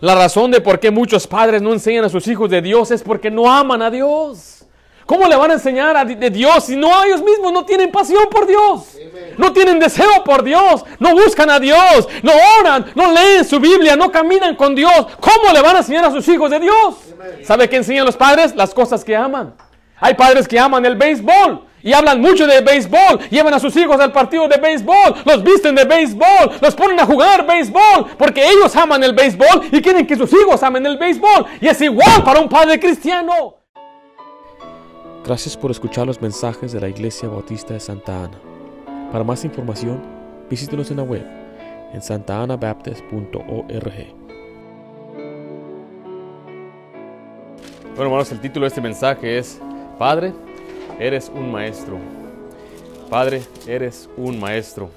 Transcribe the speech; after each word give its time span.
La 0.00 0.14
razón 0.14 0.50
de 0.50 0.60
por 0.60 0.78
qué 0.78 0.90
muchos 0.90 1.26
padres 1.26 1.62
no 1.62 1.72
enseñan 1.72 2.04
a 2.04 2.08
sus 2.08 2.26
hijos 2.28 2.50
de 2.50 2.60
Dios 2.60 2.90
es 2.90 3.02
porque 3.02 3.30
no 3.30 3.50
aman 3.50 3.82
a 3.82 3.90
Dios. 3.90 4.64
¿Cómo 5.06 5.28
le 5.28 5.36
van 5.36 5.52
a 5.52 5.54
enseñar 5.54 5.96
a, 5.96 6.04
de 6.04 6.30
Dios 6.30 6.64
si 6.64 6.74
no 6.74 6.88
ellos 7.04 7.22
mismos 7.22 7.52
no 7.52 7.64
tienen 7.64 7.92
pasión 7.92 8.24
por 8.28 8.46
Dios? 8.46 8.98
No 9.38 9.52
tienen 9.52 9.78
deseo 9.78 10.24
por 10.24 10.42
Dios, 10.42 10.84
no 10.98 11.14
buscan 11.14 11.48
a 11.48 11.60
Dios, 11.60 12.08
no 12.22 12.32
oran, 12.60 12.86
no 12.96 13.12
leen 13.12 13.44
su 13.44 13.60
Biblia, 13.60 13.94
no 13.94 14.10
caminan 14.10 14.56
con 14.56 14.74
Dios. 14.74 15.06
¿Cómo 15.20 15.52
le 15.52 15.62
van 15.62 15.76
a 15.76 15.78
enseñar 15.78 16.06
a 16.06 16.10
sus 16.10 16.26
hijos 16.26 16.50
de 16.50 16.58
Dios? 16.58 16.96
¿Sabe 17.44 17.68
qué 17.68 17.76
enseñan 17.76 18.04
los 18.04 18.16
padres? 18.16 18.56
Las 18.56 18.74
cosas 18.74 19.04
que 19.04 19.14
aman. 19.14 19.54
Hay 19.98 20.14
padres 20.14 20.48
que 20.48 20.58
aman 20.58 20.84
el 20.84 20.96
béisbol 20.96 21.65
y 21.86 21.92
hablan 21.92 22.20
mucho 22.20 22.48
de 22.48 22.60
béisbol, 22.62 23.20
llevan 23.30 23.54
a 23.54 23.60
sus 23.60 23.76
hijos 23.76 24.00
al 24.00 24.10
partido 24.10 24.48
de 24.48 24.56
béisbol, 24.56 25.14
los 25.24 25.44
visten 25.44 25.76
de 25.76 25.84
béisbol, 25.84 26.58
los 26.60 26.74
ponen 26.74 26.98
a 26.98 27.06
jugar 27.06 27.46
béisbol, 27.46 28.06
porque 28.18 28.44
ellos 28.44 28.74
aman 28.74 29.04
el 29.04 29.14
béisbol 29.14 29.68
y 29.70 29.80
quieren 29.80 30.04
que 30.04 30.16
sus 30.16 30.32
hijos 30.32 30.60
amen 30.64 30.84
el 30.84 30.98
béisbol. 30.98 31.46
Y 31.60 31.68
es 31.68 31.80
igual 31.80 32.24
para 32.24 32.40
un 32.40 32.48
padre 32.48 32.80
cristiano. 32.80 33.54
Gracias 35.24 35.56
por 35.56 35.70
escuchar 35.70 36.08
los 36.08 36.20
mensajes 36.20 36.72
de 36.72 36.80
la 36.80 36.88
Iglesia 36.88 37.28
Bautista 37.28 37.74
de 37.74 37.80
Santa 37.80 38.24
Ana. 38.24 38.40
Para 39.12 39.22
más 39.22 39.44
información, 39.44 40.02
visítenos 40.50 40.90
en 40.90 40.96
la 40.96 41.04
web 41.04 41.24
en 41.92 42.02
santaanabaptist.org. 42.02 44.16
Bueno, 47.94 48.02
hermanos, 48.02 48.32
el 48.32 48.40
título 48.40 48.64
de 48.64 48.68
este 48.68 48.80
mensaje 48.80 49.38
es 49.38 49.60
Padre, 49.98 50.34
eres 50.98 51.30
un 51.34 51.50
maestro. 51.52 51.98
Padre, 53.10 53.42
eres 53.66 54.08
un 54.16 54.40
maestro. 54.40 54.90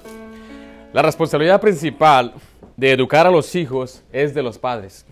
La 0.92 1.02
responsabilidad 1.02 1.60
principal 1.60 2.32
de 2.76 2.92
educar 2.92 3.26
a 3.26 3.30
los 3.30 3.54
hijos 3.54 4.02
es 4.12 4.34
de 4.34 4.42
los 4.42 4.58
padres. 4.58 5.04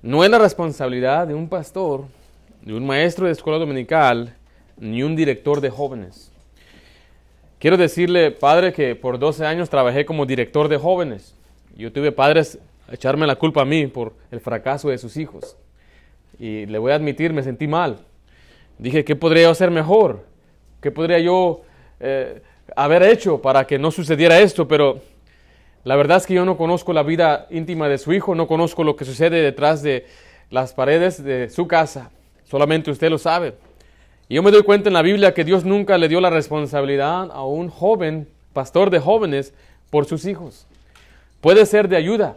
No 0.00 0.24
es 0.24 0.30
la 0.30 0.38
responsabilidad 0.38 1.26
de 1.26 1.34
un 1.34 1.48
pastor 1.48 2.04
ni 2.64 2.72
un 2.72 2.86
maestro 2.86 3.26
de 3.26 3.32
escuela 3.32 3.58
dominical, 3.58 4.36
ni 4.78 5.02
un 5.02 5.16
director 5.16 5.60
de 5.60 5.70
jóvenes. 5.70 6.30
Quiero 7.58 7.76
decirle, 7.76 8.30
padre, 8.30 8.72
que 8.72 8.94
por 8.94 9.18
12 9.18 9.44
años 9.44 9.68
trabajé 9.68 10.04
como 10.04 10.26
director 10.26 10.68
de 10.68 10.78
jóvenes. 10.78 11.34
Yo 11.76 11.92
tuve 11.92 12.12
padres 12.12 12.58
echarme 12.90 13.26
la 13.26 13.36
culpa 13.36 13.62
a 13.62 13.64
mí 13.64 13.86
por 13.86 14.14
el 14.30 14.40
fracaso 14.40 14.88
de 14.88 14.98
sus 14.98 15.16
hijos. 15.16 15.56
Y 16.38 16.66
le 16.66 16.78
voy 16.78 16.92
a 16.92 16.96
admitir, 16.96 17.32
me 17.32 17.42
sentí 17.42 17.66
mal. 17.66 17.98
Dije, 18.82 19.04
¿qué 19.04 19.14
podría 19.14 19.44
yo 19.44 19.50
hacer 19.50 19.70
mejor? 19.70 20.24
¿Qué 20.80 20.90
podría 20.90 21.20
yo 21.20 21.60
eh, 22.00 22.42
haber 22.74 23.04
hecho 23.04 23.40
para 23.40 23.64
que 23.64 23.78
no 23.78 23.92
sucediera 23.92 24.40
esto? 24.40 24.66
Pero 24.66 25.00
la 25.84 25.94
verdad 25.94 26.16
es 26.16 26.26
que 26.26 26.34
yo 26.34 26.44
no 26.44 26.56
conozco 26.56 26.92
la 26.92 27.04
vida 27.04 27.46
íntima 27.50 27.88
de 27.88 27.96
su 27.96 28.12
hijo, 28.12 28.34
no 28.34 28.48
conozco 28.48 28.82
lo 28.82 28.96
que 28.96 29.04
sucede 29.04 29.40
detrás 29.40 29.84
de 29.84 30.06
las 30.50 30.74
paredes 30.74 31.22
de 31.22 31.48
su 31.48 31.68
casa. 31.68 32.10
Solamente 32.42 32.90
usted 32.90 33.08
lo 33.08 33.18
sabe. 33.18 33.54
Y 34.28 34.34
yo 34.34 34.42
me 34.42 34.50
doy 34.50 34.64
cuenta 34.64 34.88
en 34.88 34.94
la 34.94 35.02
Biblia 35.02 35.32
que 35.32 35.44
Dios 35.44 35.64
nunca 35.64 35.96
le 35.96 36.08
dio 36.08 36.20
la 36.20 36.30
responsabilidad 36.30 37.30
a 37.30 37.44
un 37.44 37.68
joven, 37.68 38.26
pastor 38.52 38.90
de 38.90 38.98
jóvenes, 38.98 39.54
por 39.90 40.06
sus 40.06 40.26
hijos. 40.26 40.66
Puede 41.40 41.66
ser 41.66 41.86
de 41.88 41.94
ayuda. 41.94 42.36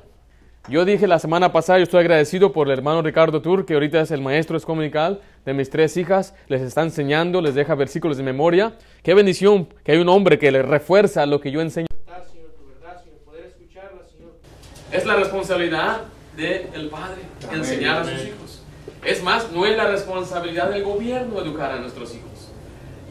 Yo 0.68 0.84
dije 0.84 1.06
la 1.06 1.20
semana 1.20 1.52
pasada, 1.52 1.78
yo 1.78 1.84
estoy 1.84 2.00
agradecido 2.00 2.52
por 2.52 2.66
el 2.66 2.74
hermano 2.74 3.04
Ricardo 3.04 3.40
Tur, 3.40 3.68
que 3.68 3.76
ahorita 3.76 4.02
es 4.02 4.10
el 4.10 4.22
maestro 4.22 4.58
escomunical 4.58 5.22
de 5.46 5.54
mis 5.54 5.70
tres 5.70 5.96
hijas, 5.96 6.34
les 6.48 6.64
está 6.64 6.82
enseñando, 6.82 7.40
les 7.40 7.54
deja 7.54 7.76
versículos 7.76 8.18
de 8.18 8.24
memoria. 8.24 8.74
Qué 9.04 9.14
bendición 9.14 9.68
que 9.84 9.92
hay 9.92 10.00
un 10.00 10.10
hombre 10.10 10.40
que 10.40 10.52
le 10.52 10.64
refuerza 10.64 11.28
lo 11.28 11.40
que 11.40 11.52
yo 11.52 11.62
enseño. 11.62 11.86
Es 14.92 15.06
la 15.06 15.16
responsabilidad 15.18 16.02
del 16.36 16.90
padre 16.90 17.22
enseñar 17.54 18.00
a 18.00 18.06
sus 18.06 18.26
hijos. 18.26 18.64
Es 19.04 19.22
más, 19.22 19.52
no 19.52 19.68
es 19.68 19.78
la 19.78 19.86
responsabilidad 19.86 20.72
del 20.72 20.84
gobierno 20.84 21.40
educar 21.40 21.74
a 21.74 21.76
nuestros 21.76 22.16
hijos. 22.16 22.50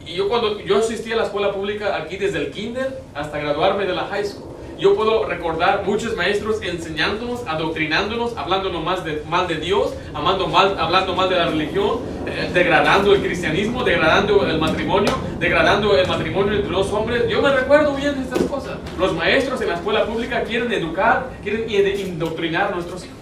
Y 0.05 0.13
yo 0.13 0.27
cuando 0.27 0.59
yo 0.59 0.79
asistí 0.79 1.13
a 1.13 1.15
la 1.15 1.23
escuela 1.23 1.53
pública 1.53 1.95
aquí 1.95 2.17
desde 2.17 2.39
el 2.39 2.51
kinder 2.51 2.99
hasta 3.13 3.39
graduarme 3.39 3.85
de 3.85 3.93
la 3.93 4.07
high 4.07 4.25
school, 4.25 4.54
yo 4.77 4.95
puedo 4.95 5.25
recordar 5.25 5.83
muchos 5.85 6.15
maestros 6.15 6.61
enseñándonos, 6.61 7.47
adoctrinándonos, 7.47 8.35
hablándonos 8.35 8.83
más 8.83 9.05
de, 9.05 9.23
mal 9.29 9.47
de 9.47 9.55
Dios, 9.55 9.93
amando 10.13 10.47
mal, 10.47 10.77
hablando 10.77 11.15
mal 11.15 11.29
de 11.29 11.35
la 11.35 11.45
religión, 11.47 11.99
eh, 12.27 12.49
degradando 12.53 13.13
el 13.13 13.21
cristianismo, 13.21 13.83
degradando 13.83 14.45
el 14.45 14.59
matrimonio, 14.59 15.13
degradando 15.39 15.97
el 15.97 16.07
matrimonio 16.07 16.55
entre 16.55 16.71
dos 16.71 16.91
hombres. 16.91 17.23
Yo 17.29 17.41
me 17.41 17.55
recuerdo 17.55 17.95
bien 17.95 18.15
de 18.15 18.23
estas 18.23 18.43
cosas. 18.43 18.77
Los 18.99 19.13
maestros 19.13 19.61
en 19.61 19.69
la 19.69 19.75
escuela 19.75 20.05
pública 20.05 20.43
quieren 20.43 20.71
educar, 20.73 21.29
quieren 21.41 21.69
indoctrinar 21.99 22.73
a 22.73 22.75
nuestros 22.75 23.05
hijos. 23.05 23.15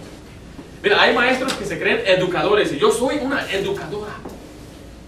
Mira, 0.81 1.01
hay 1.01 1.13
maestros 1.15 1.53
que 1.53 1.65
se 1.65 1.79
creen 1.79 2.01
educadores 2.05 2.73
y 2.73 2.79
yo 2.79 2.91
soy 2.91 3.19
una 3.21 3.49
educadora. 3.51 4.13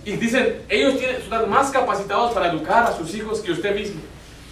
Y 0.05 0.11
dicen, 0.11 0.61
ellos 0.69 0.97
tienen, 0.97 1.15
están 1.15 1.49
más 1.49 1.71
capacitados 1.71 2.31
para 2.33 2.51
educar 2.51 2.83
a 2.83 2.95
sus 2.95 3.13
hijos 3.15 3.41
que 3.41 3.51
usted 3.51 3.75
mismo. 3.75 3.99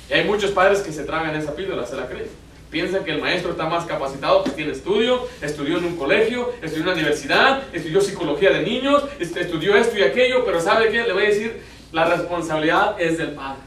Y 0.10 0.14
hay 0.14 0.24
muchos 0.26 0.52
padres 0.52 0.80
que 0.80 0.92
se 0.92 1.04
tragan 1.04 1.36
esa 1.36 1.56
píldora, 1.56 1.86
se 1.86 1.96
la 1.96 2.08
creen. 2.08 2.28
Piensan 2.70 3.04
que 3.04 3.12
el 3.12 3.22
maestro 3.22 3.52
está 3.52 3.68
más 3.68 3.86
capacitado, 3.86 4.44
que 4.44 4.50
tiene 4.50 4.72
estudio, 4.72 5.28
estudió 5.42 5.78
en 5.78 5.86
un 5.86 5.96
colegio, 5.96 6.52
estudió 6.62 6.78
en 6.78 6.84
una 6.84 6.94
universidad, 6.94 7.64
estudió 7.72 8.02
psicología 8.02 8.50
de 8.50 8.64
niños, 8.64 9.04
estudió 9.20 9.76
esto 9.76 9.98
y 9.98 10.02
aquello, 10.02 10.44
pero 10.44 10.60
¿sabe 10.60 10.90
qué? 10.90 11.04
Le 11.04 11.14
voy 11.14 11.26
a 11.26 11.30
decir, 11.30 11.62
la 11.92 12.06
responsabilidad 12.06 13.00
es 13.00 13.20
del 13.20 13.32
padre. 13.34 13.62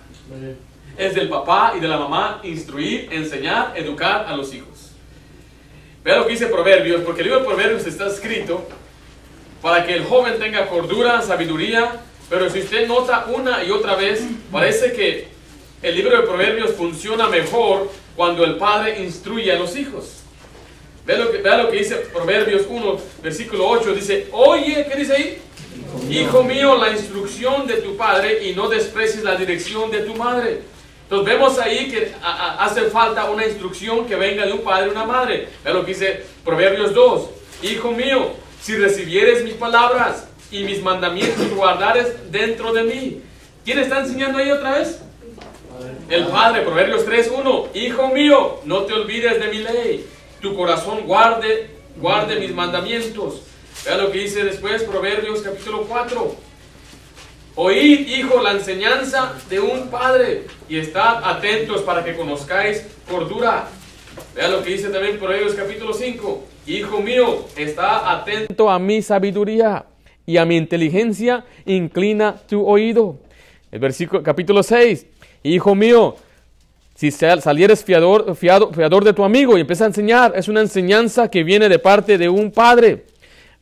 Es 0.99 1.15
del 1.15 1.29
papá 1.29 1.75
y 1.77 1.81
de 1.81 1.87
la 1.87 1.99
mamá 1.99 2.41
instruir, 2.43 3.09
enseñar, 3.13 3.75
educar 3.77 4.27
a 4.27 4.37
los 4.37 4.53
hijos. 4.53 4.91
Vea 6.03 6.17
lo 6.17 6.27
que 6.27 6.33
dice 6.33 6.47
Proverbios, 6.47 7.03
porque 7.03 7.21
el 7.21 7.29
libro 7.29 7.41
de 7.41 7.47
Proverbios 7.47 7.87
está 7.87 8.09
escrito 8.09 8.67
para 9.63 9.87
que 9.87 9.95
el 9.95 10.05
joven 10.05 10.39
tenga 10.39 10.67
cordura, 10.69 11.23
sabiduría, 11.23 12.01
pero 12.29 12.51
si 12.51 12.61
usted 12.61 12.89
nota 12.89 13.27
una 13.29 13.63
y 13.63 13.71
otra 13.71 13.95
vez, 13.95 14.25
parece 14.51 14.93
que 14.93 15.36
el 15.83 15.97
libro 15.97 16.17
de 16.17 16.27
Proverbios 16.27 16.73
funciona 16.73 17.29
mejor 17.29 17.91
cuando 18.15 18.45
el 18.45 18.57
padre 18.57 19.03
instruye 19.03 19.53
a 19.53 19.59
los 19.59 19.77
hijos. 19.77 20.23
Vea 21.05 21.19
lo 21.19 21.31
que, 21.31 21.39
vea 21.39 21.59
lo 21.59 21.71
que 21.71 21.79
dice 21.79 21.97
Proverbios 21.97 22.63
1, 22.69 23.01
versículo 23.23 23.69
8, 23.69 23.95
dice, 23.95 24.29
oye, 24.33 24.87
¿qué 24.91 24.99
dice 24.99 25.13
ahí? 25.15 25.39
Hijo 26.11 26.43
mío, 26.43 26.77
la 26.77 26.91
instrucción 26.91 27.67
de 27.67 27.75
tu 27.75 27.97
padre 27.97 28.49
y 28.49 28.55
no 28.55 28.69
desprecies 28.69 29.23
la 29.23 29.37
dirección 29.37 29.91
de 29.91 30.01
tu 30.01 30.15
madre 30.15 30.63
entonces 31.09 31.35
vemos 31.35 31.57
ahí 31.61 31.89
que 31.89 32.13
hace 32.21 32.83
falta 32.91 33.31
una 33.31 33.47
instrucción 33.47 34.07
que 34.07 34.17
venga 34.17 34.45
de 34.45 34.53
un 34.53 34.63
padre 34.63 34.89
y 34.89 34.91
una 34.91 35.05
madre. 35.05 35.49
Es 35.65 35.73
lo 35.73 35.85
que 35.85 35.93
dice 35.93 36.25
Proverbios 36.45 36.93
2. 36.95 37.31
Hijo 37.63 37.93
mío, 37.93 38.33
si 38.61 38.77
recibieres 38.77 39.45
mis 39.45 39.55
palabras 39.55 40.27
y 40.51 40.65
mis 40.65 40.83
mandamientos 40.83 41.49
guardares 41.55 42.09
dentro 42.33 42.73
de 42.73 42.83
mí. 42.83 43.23
¿Quién 43.65 43.79
está 43.79 44.01
enseñando 44.01 44.39
ahí 44.39 44.51
otra 44.51 44.79
vez? 44.79 45.01
El 46.09 46.27
Padre, 46.27 46.63
Proverbios 46.63 47.05
1 47.05 47.69
Hijo 47.75 48.09
mío, 48.09 48.61
no 48.65 48.83
te 48.83 48.93
olvides 48.93 49.41
de 49.41 49.49
mi 49.49 49.59
ley. 49.59 50.07
Tu 50.41 50.55
corazón 50.55 51.01
guarde, 51.05 51.69
guarde 51.97 52.39
mis 52.39 52.55
mandamientos. 52.55 53.43
Vea 53.85 53.97
lo 53.97 54.13
que 54.13 54.21
dice 54.21 54.45
después 54.45 54.85
Proverbios 54.85 55.41
capítulo 55.41 55.83
4. 55.89 56.37
Oíd, 57.57 58.07
hijo, 58.07 58.41
la 58.41 58.53
enseñanza 58.53 59.33
de 59.51 59.59
un 59.59 59.89
padre 59.89 60.47
y 60.69 60.79
estad 60.79 61.25
atentos 61.25 61.83
para 61.83 62.05
que 62.05 62.15
conozcáis 62.15 62.87
cordura. 63.11 63.69
Vea 64.37 64.49
lo 64.49 64.63
que 64.63 64.75
dice 64.75 64.91
también 64.91 65.19
Proverbios 65.19 65.55
capítulo 65.55 65.93
5. 65.93 66.45
Hijo 66.69 67.01
mío, 67.01 67.47
está 67.57 68.13
atento 68.13 68.71
a 68.71 68.79
mi 68.79 69.03
sabiduría 69.03 69.87
y 70.25 70.37
a 70.37 70.45
mi 70.45 70.57
inteligencia, 70.57 71.45
inclina 71.65 72.37
tu 72.47 72.65
oído. 72.65 73.19
El 73.73 73.81
versículo 73.81 74.23
capítulo 74.23 74.63
6. 74.63 75.07
Hijo 75.47 75.75
mío, 75.75 76.17
si 76.97 77.11
salieres 77.11 77.85
fiador, 77.85 78.35
fiador 78.35 79.05
de 79.05 79.13
tu 79.13 79.23
amigo 79.23 79.57
y 79.57 79.61
empieza 79.61 79.85
a 79.85 79.89
enseñar, 79.89 80.33
es 80.35 80.49
una 80.49 80.61
enseñanza 80.61 81.31
que 81.31 81.45
viene 81.45 81.69
de 81.69 81.79
parte 81.79 82.19
de 82.19 82.29
un 82.29 82.51
padre. 82.51 83.05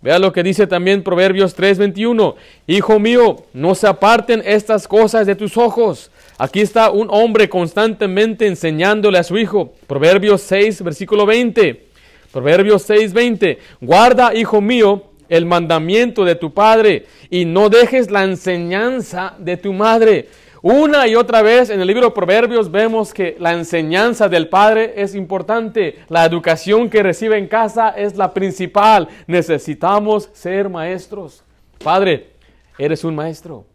Vea 0.00 0.18
lo 0.18 0.32
que 0.32 0.42
dice 0.42 0.66
también 0.66 1.02
Proverbios 1.02 1.54
3:21. 1.54 2.36
Hijo 2.66 2.98
mío, 2.98 3.44
no 3.52 3.74
se 3.74 3.86
aparten 3.86 4.42
estas 4.44 4.88
cosas 4.88 5.26
de 5.26 5.34
tus 5.34 5.56
ojos. 5.56 6.10
Aquí 6.38 6.60
está 6.60 6.90
un 6.90 7.08
hombre 7.10 7.48
constantemente 7.48 8.46
enseñándole 8.46 9.18
a 9.18 9.22
su 9.22 9.36
hijo. 9.36 9.72
Proverbios 9.86 10.40
6, 10.42 10.82
versículo 10.82 11.26
20. 11.26 11.86
Proverbios 12.32 12.88
6:20. 12.88 13.58
Guarda, 13.80 14.34
hijo 14.34 14.60
mío, 14.60 15.04
el 15.28 15.46
mandamiento 15.46 16.24
de 16.24 16.34
tu 16.34 16.52
padre 16.52 17.06
y 17.30 17.44
no 17.46 17.68
dejes 17.68 18.10
la 18.10 18.24
enseñanza 18.24 19.34
de 19.38 19.56
tu 19.56 19.72
madre. 19.72 20.28
Una 20.66 21.06
y 21.06 21.14
otra 21.14 21.42
vez 21.42 21.68
en 21.68 21.78
el 21.82 21.86
libro 21.86 22.06
de 22.06 22.12
Proverbios 22.12 22.70
vemos 22.70 23.12
que 23.12 23.36
la 23.38 23.52
enseñanza 23.52 24.30
del 24.30 24.48
Padre 24.48 24.94
es 24.96 25.14
importante. 25.14 25.96
La 26.08 26.24
educación 26.24 26.88
que 26.88 27.02
recibe 27.02 27.36
en 27.36 27.48
casa 27.48 27.90
es 27.90 28.16
la 28.16 28.32
principal. 28.32 29.06
Necesitamos 29.26 30.30
ser 30.32 30.70
maestros. 30.70 31.44
Padre, 31.82 32.30
eres 32.78 33.04
un 33.04 33.14
maestro. 33.14 33.66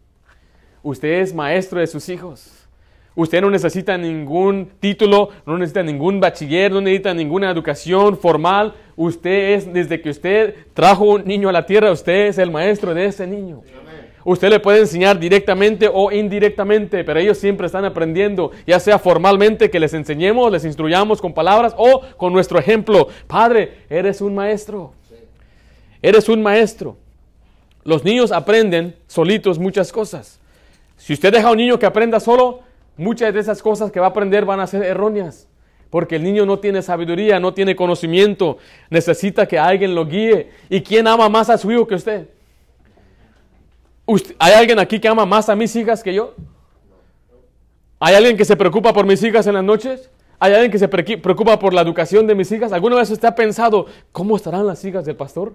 Usted 0.81 1.21
es 1.21 1.31
maestro 1.31 1.79
de 1.79 1.85
sus 1.85 2.09
hijos. 2.09 2.67
Usted 3.13 3.39
no 3.39 3.51
necesita 3.51 3.95
ningún 3.95 4.71
título, 4.79 5.29
no 5.45 5.59
necesita 5.59 5.83
ningún 5.83 6.19
bachiller, 6.19 6.71
no 6.71 6.81
necesita 6.81 7.13
ninguna 7.13 7.51
educación 7.51 8.17
formal. 8.17 8.73
Usted 8.95 9.53
es, 9.53 9.71
desde 9.71 10.01
que 10.01 10.09
usted 10.09 10.55
trajo 10.73 11.03
un 11.03 11.25
niño 11.25 11.49
a 11.49 11.51
la 11.51 11.67
tierra, 11.67 11.91
usted 11.91 12.29
es 12.29 12.39
el 12.39 12.49
maestro 12.49 12.95
de 12.95 13.05
ese 13.05 13.27
niño. 13.27 13.61
Usted 14.29 14.51
le 14.51 14.59
puede 14.59 14.81
enseñar 14.81 15.17
directamente 15.17 15.89
o 15.91 16.11
indirectamente, 16.11 17.03
pero 17.03 17.19
ellos 17.19 17.35
siempre 17.39 17.65
están 17.65 17.83
aprendiendo, 17.83 18.51
ya 18.67 18.79
sea 18.79 18.99
formalmente 18.99 19.71
que 19.71 19.79
les 19.79 19.91
enseñemos, 19.95 20.51
les 20.51 20.65
instruyamos 20.65 21.19
con 21.19 21.33
palabras 21.33 21.73
o 21.75 22.01
con 22.15 22.31
nuestro 22.31 22.59
ejemplo. 22.59 23.07
Padre, 23.25 23.85
eres 23.89 24.21
un 24.21 24.35
maestro. 24.35 24.93
Eres 25.99 26.29
un 26.29 26.43
maestro. 26.43 26.95
Los 27.83 28.03
niños 28.03 28.31
aprenden 28.31 28.95
solitos 29.07 29.57
muchas 29.57 29.91
cosas. 29.91 30.39
Si 30.95 31.13
usted 31.13 31.33
deja 31.33 31.47
a 31.47 31.51
un 31.51 31.57
niño 31.57 31.79
que 31.79 31.87
aprenda 31.87 32.19
solo, 32.19 32.59
muchas 32.97 33.33
de 33.33 33.39
esas 33.39 33.63
cosas 33.63 33.91
que 33.91 33.99
va 33.99 34.05
a 34.05 34.09
aprender 34.09 34.45
van 34.45 34.59
a 34.59 34.67
ser 34.67 34.83
erróneas. 34.83 35.47
Porque 35.89 36.17
el 36.17 36.23
niño 36.23 36.45
no 36.45 36.59
tiene 36.59 36.83
sabiduría, 36.83 37.39
no 37.39 37.55
tiene 37.55 37.75
conocimiento, 37.75 38.59
necesita 38.91 39.47
que 39.47 39.57
alguien 39.57 39.95
lo 39.95 40.05
guíe. 40.05 40.51
¿Y 40.69 40.81
quién 40.81 41.07
ama 41.07 41.29
más 41.29 41.49
a 41.49 41.57
su 41.57 41.71
hijo 41.71 41.87
que 41.87 41.95
usted? 41.95 42.27
¿Hay 44.39 44.53
alguien 44.53 44.79
aquí 44.79 44.99
que 44.99 45.07
ama 45.07 45.25
más 45.25 45.49
a 45.49 45.55
mis 45.55 45.75
hijas 45.75 46.03
que 46.03 46.13
yo? 46.13 46.33
¿Hay 47.99 48.15
alguien 48.15 48.37
que 48.37 48.45
se 48.45 48.55
preocupa 48.55 48.93
por 48.93 49.05
mis 49.05 49.21
hijas 49.23 49.45
en 49.47 49.53
las 49.55 49.63
noches? 49.63 50.09
¿Hay 50.39 50.53
alguien 50.53 50.71
que 50.71 50.79
se 50.79 50.87
preocupa 50.87 51.59
por 51.59 51.73
la 51.73 51.81
educación 51.81 52.25
de 52.25 52.33
mis 52.33 52.51
hijas? 52.51 52.71
¿Alguna 52.71 52.95
vez 52.95 53.09
usted 53.11 53.27
ha 53.27 53.35
pensado 53.35 53.87
cómo 54.11 54.37
estarán 54.37 54.65
las 54.65 54.83
hijas 54.85 55.05
del 55.05 55.17
pastor? 55.17 55.53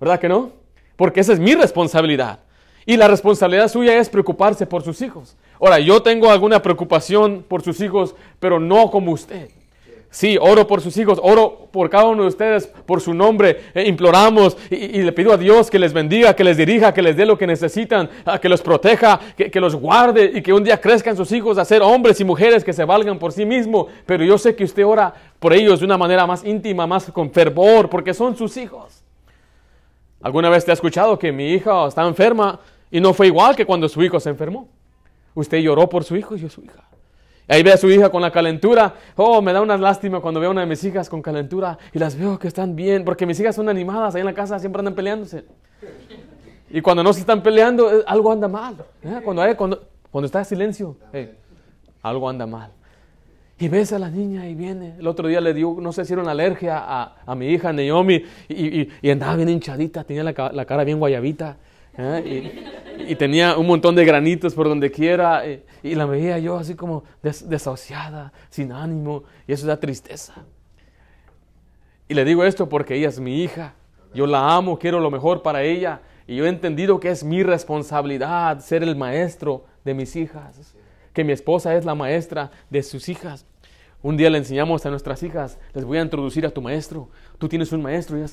¿Verdad 0.00 0.20
que 0.20 0.28
no? 0.28 0.50
Porque 0.96 1.20
esa 1.20 1.32
es 1.32 1.40
mi 1.40 1.54
responsabilidad. 1.54 2.40
Y 2.86 2.96
la 2.96 3.08
responsabilidad 3.08 3.68
suya 3.68 3.98
es 3.98 4.08
preocuparse 4.08 4.66
por 4.66 4.82
sus 4.82 5.02
hijos. 5.02 5.36
Ahora, 5.60 5.78
yo 5.78 6.02
tengo 6.02 6.30
alguna 6.30 6.62
preocupación 6.62 7.44
por 7.46 7.62
sus 7.62 7.80
hijos, 7.80 8.14
pero 8.38 8.58
no 8.58 8.90
como 8.90 9.12
usted. 9.12 9.50
Sí, 10.12 10.36
oro 10.38 10.66
por 10.66 10.82
sus 10.82 10.94
hijos, 10.98 11.18
oro 11.22 11.68
por 11.72 11.88
cada 11.88 12.04
uno 12.04 12.24
de 12.24 12.28
ustedes, 12.28 12.66
por 12.66 13.00
su 13.00 13.14
nombre, 13.14 13.62
e 13.72 13.88
imploramos 13.88 14.58
y, 14.68 15.00
le 15.00 15.10
pido 15.10 15.32
a 15.32 15.38
Dios 15.38 15.70
que 15.70 15.78
les 15.78 15.94
bendiga, 15.94 16.36
que 16.36 16.44
les 16.44 16.58
dirija, 16.58 16.92
que 16.92 17.00
les 17.00 17.16
dé 17.16 17.24
lo 17.24 17.38
que 17.38 17.46
necesitan, 17.46 18.10
que 18.42 18.48
los 18.50 18.60
proteja, 18.60 19.18
que, 19.34 19.58
los 19.58 19.74
guarde 19.74 20.30
y 20.34 20.42
que 20.42 20.52
un 20.52 20.64
día 20.64 20.78
crezcan 20.78 21.16
sus 21.16 21.32
hijos 21.32 21.56
a 21.56 21.64
ser 21.64 21.80
hombres 21.80 22.20
y 22.20 22.24
mujeres 22.24 22.62
que 22.62 22.74
se 22.74 22.84
valgan 22.84 23.18
por 23.18 23.32
sí 23.32 23.46
mismos. 23.46 23.86
Pero 24.04 24.22
yo 24.22 24.36
sé 24.36 24.54
que 24.54 24.64
usted 24.64 24.84
ora 24.84 25.14
por 25.40 25.54
ellos 25.54 25.80
de 25.80 25.86
una 25.86 25.96
manera 25.96 26.26
más 26.26 26.44
íntima, 26.44 26.86
más 26.86 27.10
con 27.10 27.30
fervor, 27.30 27.88
porque 27.88 28.12
son 28.12 28.36
sus 28.36 28.54
hijos. 28.58 29.02
¿Alguna 30.20 30.50
vez 30.50 30.62
te 30.62 30.72
ha 30.72 30.74
escuchado 30.74 31.18
que 31.18 31.32
mi 31.32 31.54
hija 31.54 31.86
está 31.86 32.06
enferma 32.06 32.60
y 32.90 33.00
no 33.00 33.14
fue 33.14 33.28
igual 33.28 33.56
que 33.56 33.64
cuando 33.64 33.88
su 33.88 34.02
hijo 34.02 34.20
se 34.20 34.28
enfermó? 34.28 34.68
Usted 35.34 35.56
lloró 35.60 35.88
por 35.88 36.04
su 36.04 36.16
hijo 36.16 36.36
y 36.36 36.40
yo 36.40 36.50
su 36.50 36.62
hija. 36.62 36.91
Ahí 37.48 37.62
ve 37.62 37.72
a 37.72 37.76
su 37.76 37.90
hija 37.90 38.08
con 38.08 38.22
la 38.22 38.30
calentura. 38.30 38.94
Oh, 39.16 39.42
me 39.42 39.52
da 39.52 39.60
una 39.60 39.76
lástima 39.76 40.20
cuando 40.20 40.40
veo 40.40 40.50
a 40.50 40.52
una 40.52 40.60
de 40.62 40.66
mis 40.66 40.82
hijas 40.84 41.08
con 41.08 41.20
calentura 41.20 41.76
y 41.92 41.98
las 41.98 42.16
veo 42.16 42.38
que 42.38 42.48
están 42.48 42.76
bien, 42.76 43.04
porque 43.04 43.26
mis 43.26 43.38
hijas 43.40 43.56
son 43.56 43.68
animadas, 43.68 44.14
ahí 44.14 44.20
en 44.20 44.26
la 44.26 44.34
casa 44.34 44.58
siempre 44.58 44.80
andan 44.80 44.94
peleándose. 44.94 45.44
Y 46.70 46.80
cuando 46.80 47.02
no 47.02 47.12
se 47.12 47.20
están 47.20 47.42
peleando, 47.42 47.92
eh, 47.92 48.04
algo 48.06 48.32
anda 48.32 48.48
mal. 48.48 48.76
¿eh? 49.02 49.20
Cuando, 49.22 49.42
hay, 49.42 49.54
cuando, 49.54 49.82
cuando 50.10 50.26
está 50.26 50.38
en 50.38 50.44
silencio, 50.46 50.96
eh, 51.12 51.34
algo 52.02 52.28
anda 52.28 52.46
mal. 52.46 52.70
Y 53.58 53.68
ves 53.68 53.92
a 53.92 53.98
la 53.98 54.08
niña 54.08 54.48
y 54.48 54.54
viene. 54.54 54.96
El 54.98 55.06
otro 55.06 55.28
día 55.28 55.40
le 55.40 55.52
dio, 55.52 55.76
no 55.78 55.92
sé 55.92 56.04
si 56.04 56.14
era 56.14 56.22
una 56.22 56.32
alergia 56.32 56.78
a, 56.78 57.16
a 57.26 57.34
mi 57.34 57.48
hija 57.48 57.72
Naomi 57.72 58.24
y, 58.48 58.88
y, 59.02 59.10
andaba 59.10 59.36
bien 59.36 59.50
hinchadita, 59.50 60.02
tenía 60.04 60.24
la, 60.24 60.50
la 60.52 60.64
cara 60.64 60.82
bien 60.84 60.98
guayabita. 60.98 61.56
Y, 61.98 63.14
tenía 63.16 63.56
un 63.58 63.66
montón 63.66 63.94
de 63.94 64.04
granitos 64.04 64.54
por 64.54 64.68
donde 64.68 64.90
quiera. 64.90 65.42
Y, 65.82 65.94
la 65.94 66.06
veía 66.06 66.38
yo 66.38 66.56
así 66.56 66.74
como 66.74 67.04
desahuciada, 67.22 68.32
sin 68.48 68.72
ánimo. 68.72 69.24
Y 69.46 69.52
eso 69.52 69.66
da 69.66 69.78
tristeza. 69.78 70.34
Y 72.08 72.14
le 72.14 72.24
digo 72.24 72.44
esto 72.44 72.68
porque 72.68 72.96
ella 72.96 73.08
es 73.08 73.20
mi 73.20 73.42
hija. 73.42 73.74
Yo 74.14 74.26
la 74.26 74.54
amo, 74.54 74.78
quiero 74.78 75.00
lo 75.00 75.10
mejor 75.10 75.42
para 75.42 75.62
ella. 75.62 76.00
Y 76.26 76.36
yo 76.36 76.46
he 76.46 76.48
entendido 76.48 77.00
que 77.00 77.10
es 77.10 77.24
mi 77.24 77.42
responsabilidad 77.42 78.60
ser 78.60 78.82
el 78.82 78.96
maestro 78.96 79.64
de 79.84 79.94
mis 79.94 80.16
hijas. 80.16 80.74
Que 81.12 81.24
mi 81.24 81.32
esposa 81.32 81.74
es 81.74 81.84
la 81.84 81.94
maestra 81.94 82.50
de 82.70 82.82
sus 82.82 83.08
hijas. 83.08 83.46
Un 84.02 84.16
día 84.16 84.30
le 84.30 84.38
enseñamos 84.38 84.84
a 84.84 84.90
nuestras 84.90 85.22
hijas, 85.22 85.58
les 85.74 85.84
voy 85.84 85.98
a 85.98 86.02
introducir 86.02 86.44
a 86.44 86.50
tu 86.50 86.60
maestro. 86.60 87.08
Tú 87.38 87.48
tienes 87.48 87.70
un 87.70 87.82
maestro 87.82 88.18
y 88.18 88.24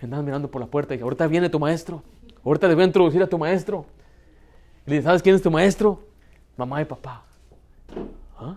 andan 0.00 0.24
mirando 0.24 0.48
por 0.48 0.60
la 0.60 0.68
puerta 0.68 0.94
y 0.94 1.00
ahorita 1.00 1.26
viene 1.26 1.50
tu 1.50 1.58
maestro. 1.58 2.04
Ahorita 2.46 2.68
les 2.68 2.76
voy 2.76 2.84
a 2.84 2.86
introducir 2.86 3.20
a 3.20 3.26
tu 3.26 3.36
maestro. 3.36 3.84
Y 4.86 4.90
le 4.90 4.96
dice, 4.96 5.06
¿sabes 5.06 5.20
quién 5.20 5.34
es 5.34 5.42
tu 5.42 5.50
maestro? 5.50 5.98
Mamá 6.56 6.80
y 6.80 6.84
papá. 6.84 7.24
¿Ah? 8.38 8.54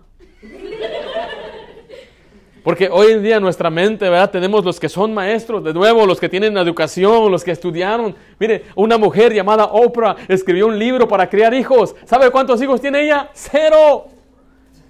Porque 2.62 2.88
hoy 2.88 3.12
en 3.12 3.22
día 3.22 3.36
en 3.36 3.42
nuestra 3.42 3.68
mente, 3.68 4.08
¿verdad? 4.08 4.30
Tenemos 4.30 4.64
los 4.64 4.78
que 4.78 4.88
son 4.88 5.12
maestros, 5.12 5.64
de 5.64 5.74
nuevo, 5.74 6.06
los 6.06 6.20
que 6.20 6.28
tienen 6.28 6.56
educación, 6.56 7.32
los 7.32 7.42
que 7.42 7.50
estudiaron. 7.50 8.14
Mire, 8.38 8.66
una 8.76 8.96
mujer 8.96 9.34
llamada 9.34 9.64
Oprah 9.64 10.14
escribió 10.28 10.68
un 10.68 10.78
libro 10.78 11.08
para 11.08 11.28
criar 11.28 11.52
hijos. 11.52 11.96
¿Sabe 12.04 12.30
cuántos 12.30 12.62
hijos 12.62 12.80
tiene 12.80 13.02
ella? 13.02 13.30
Cero. 13.32 14.06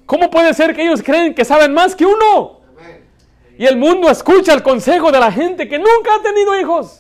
¿Cómo 0.05 0.29
puede 0.29 0.53
ser 0.53 0.77
que 0.77 0.83
ellos 0.83 1.03
creen 1.03 1.35
que 1.35 1.47
saben 1.47 1.73
más 1.73 1.97
que 1.97 2.05
uno? 2.05 2.61
Y 3.57 3.65
el 3.65 3.79
mundo 3.79 4.11
escucha 4.11 4.53
el 4.53 4.63
consejo 4.63 5.11
de 5.11 5.21
la 5.21 5.33
gente 5.33 5.69
que 5.69 5.79
nunca 5.79 6.17
ha 6.17 6.23
tenido 6.23 6.59
hijos. 6.61 7.00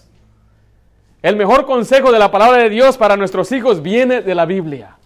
El 1.22 1.36
mejor 1.36 1.66
consejo 1.66 2.10
de 2.10 2.18
la 2.18 2.30
palabra 2.30 2.62
de 2.62 2.70
Dios 2.70 2.96
para 2.96 3.16
nuestros 3.16 3.52
hijos 3.52 3.82
viene 3.82 4.22
de 4.22 4.34
la 4.34 4.46
Biblia. 4.46 4.96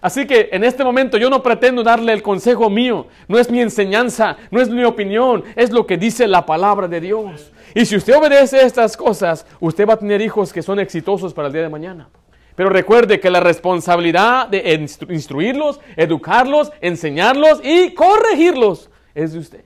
Así 0.00 0.26
que 0.26 0.50
en 0.52 0.64
este 0.64 0.84
momento 0.84 1.16
yo 1.18 1.30
no 1.30 1.42
pretendo 1.42 1.82
darle 1.82 2.12
el 2.12 2.22
consejo 2.22 2.68
mío, 2.68 3.06
no 3.28 3.38
es 3.38 3.50
mi 3.50 3.60
enseñanza, 3.60 4.36
no 4.50 4.60
es 4.60 4.68
mi 4.68 4.84
opinión, 4.84 5.44
es 5.56 5.70
lo 5.70 5.86
que 5.86 5.96
dice 5.96 6.26
la 6.26 6.44
palabra 6.44 6.86
de 6.86 7.00
Dios. 7.00 7.52
Y 7.74 7.86
si 7.86 7.96
usted 7.96 8.16
obedece 8.16 8.64
estas 8.64 8.96
cosas, 8.96 9.46
usted 9.60 9.88
va 9.88 9.94
a 9.94 9.98
tener 9.98 10.20
hijos 10.20 10.52
que 10.52 10.62
son 10.62 10.78
exitosos 10.78 11.32
para 11.32 11.48
el 11.48 11.52
día 11.52 11.62
de 11.62 11.68
mañana. 11.68 12.08
Pero 12.54 12.70
recuerde 12.70 13.20
que 13.20 13.30
la 13.30 13.40
responsabilidad 13.40 14.48
de 14.48 14.88
instruirlos, 15.08 15.80
educarlos, 15.96 16.72
enseñarlos 16.80 17.60
y 17.62 17.92
corregirlos 17.94 18.90
es 19.14 19.32
de 19.32 19.38
usted. 19.38 19.64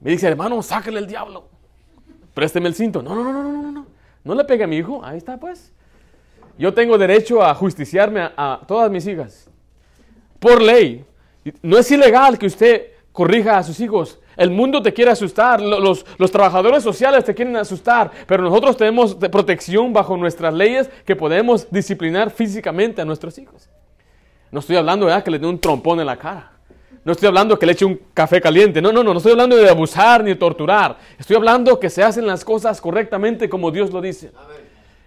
Me 0.00 0.10
dice, 0.12 0.28
hermano, 0.28 0.62
sáquele 0.62 0.98
el 0.98 1.06
diablo. 1.06 1.48
Présteme 2.36 2.68
el 2.68 2.74
cinto. 2.74 3.02
No, 3.02 3.14
no, 3.14 3.24
no, 3.24 3.32
no, 3.32 3.50
no, 3.50 3.72
no. 3.72 3.86
No 4.22 4.34
le 4.34 4.44
pegue 4.44 4.62
a 4.62 4.66
mi 4.66 4.76
hijo. 4.76 5.02
Ahí 5.02 5.16
está, 5.16 5.40
pues. 5.40 5.72
Yo 6.58 6.74
tengo 6.74 6.98
derecho 6.98 7.42
a 7.42 7.54
justiciarme 7.54 8.28
a, 8.36 8.60
todas 8.68 8.90
mis 8.90 9.06
hijas. 9.06 9.48
Por 10.38 10.60
ley. 10.60 11.02
No 11.62 11.78
es 11.78 11.90
ilegal 11.90 12.38
que 12.38 12.44
usted 12.44 12.88
corrija 13.10 13.56
a 13.56 13.62
sus 13.62 13.80
hijos. 13.80 14.20
El 14.36 14.50
mundo 14.50 14.82
te 14.82 14.92
quiere 14.92 15.12
asustar, 15.12 15.62
los, 15.62 16.04
los, 16.18 16.30
trabajadores 16.30 16.82
sociales 16.82 17.24
te 17.24 17.34
quieren 17.34 17.56
asustar, 17.56 18.10
pero 18.26 18.42
nosotros 18.42 18.76
tenemos 18.76 19.14
protección 19.14 19.94
bajo 19.94 20.14
nuestras 20.14 20.52
leyes 20.52 20.90
que 21.06 21.16
podemos 21.16 21.70
disciplinar 21.70 22.30
físicamente 22.30 23.00
a 23.00 23.06
nuestros 23.06 23.38
hijos. 23.38 23.70
No 24.50 24.60
estoy 24.60 24.76
hablando 24.76 25.06
de 25.06 25.22
que 25.22 25.30
le 25.30 25.38
dé 25.38 25.46
un 25.46 25.58
trompón 25.58 26.00
en 26.00 26.06
la 26.06 26.18
cara. 26.18 26.55
No 27.06 27.12
estoy 27.12 27.28
hablando 27.28 27.56
que 27.56 27.66
le 27.66 27.70
eche 27.70 27.84
un 27.84 28.00
café 28.12 28.40
caliente. 28.40 28.82
No, 28.82 28.90
no, 28.90 29.04
no. 29.04 29.12
No 29.12 29.18
estoy 29.18 29.30
hablando 29.30 29.54
de 29.54 29.70
abusar 29.70 30.24
ni 30.24 30.30
de 30.30 30.34
torturar. 30.34 30.98
Estoy 31.16 31.36
hablando 31.36 31.78
que 31.78 31.88
se 31.88 32.02
hacen 32.02 32.26
las 32.26 32.44
cosas 32.44 32.80
correctamente 32.80 33.48
como 33.48 33.70
Dios 33.70 33.92
lo 33.92 34.00
dice. 34.00 34.32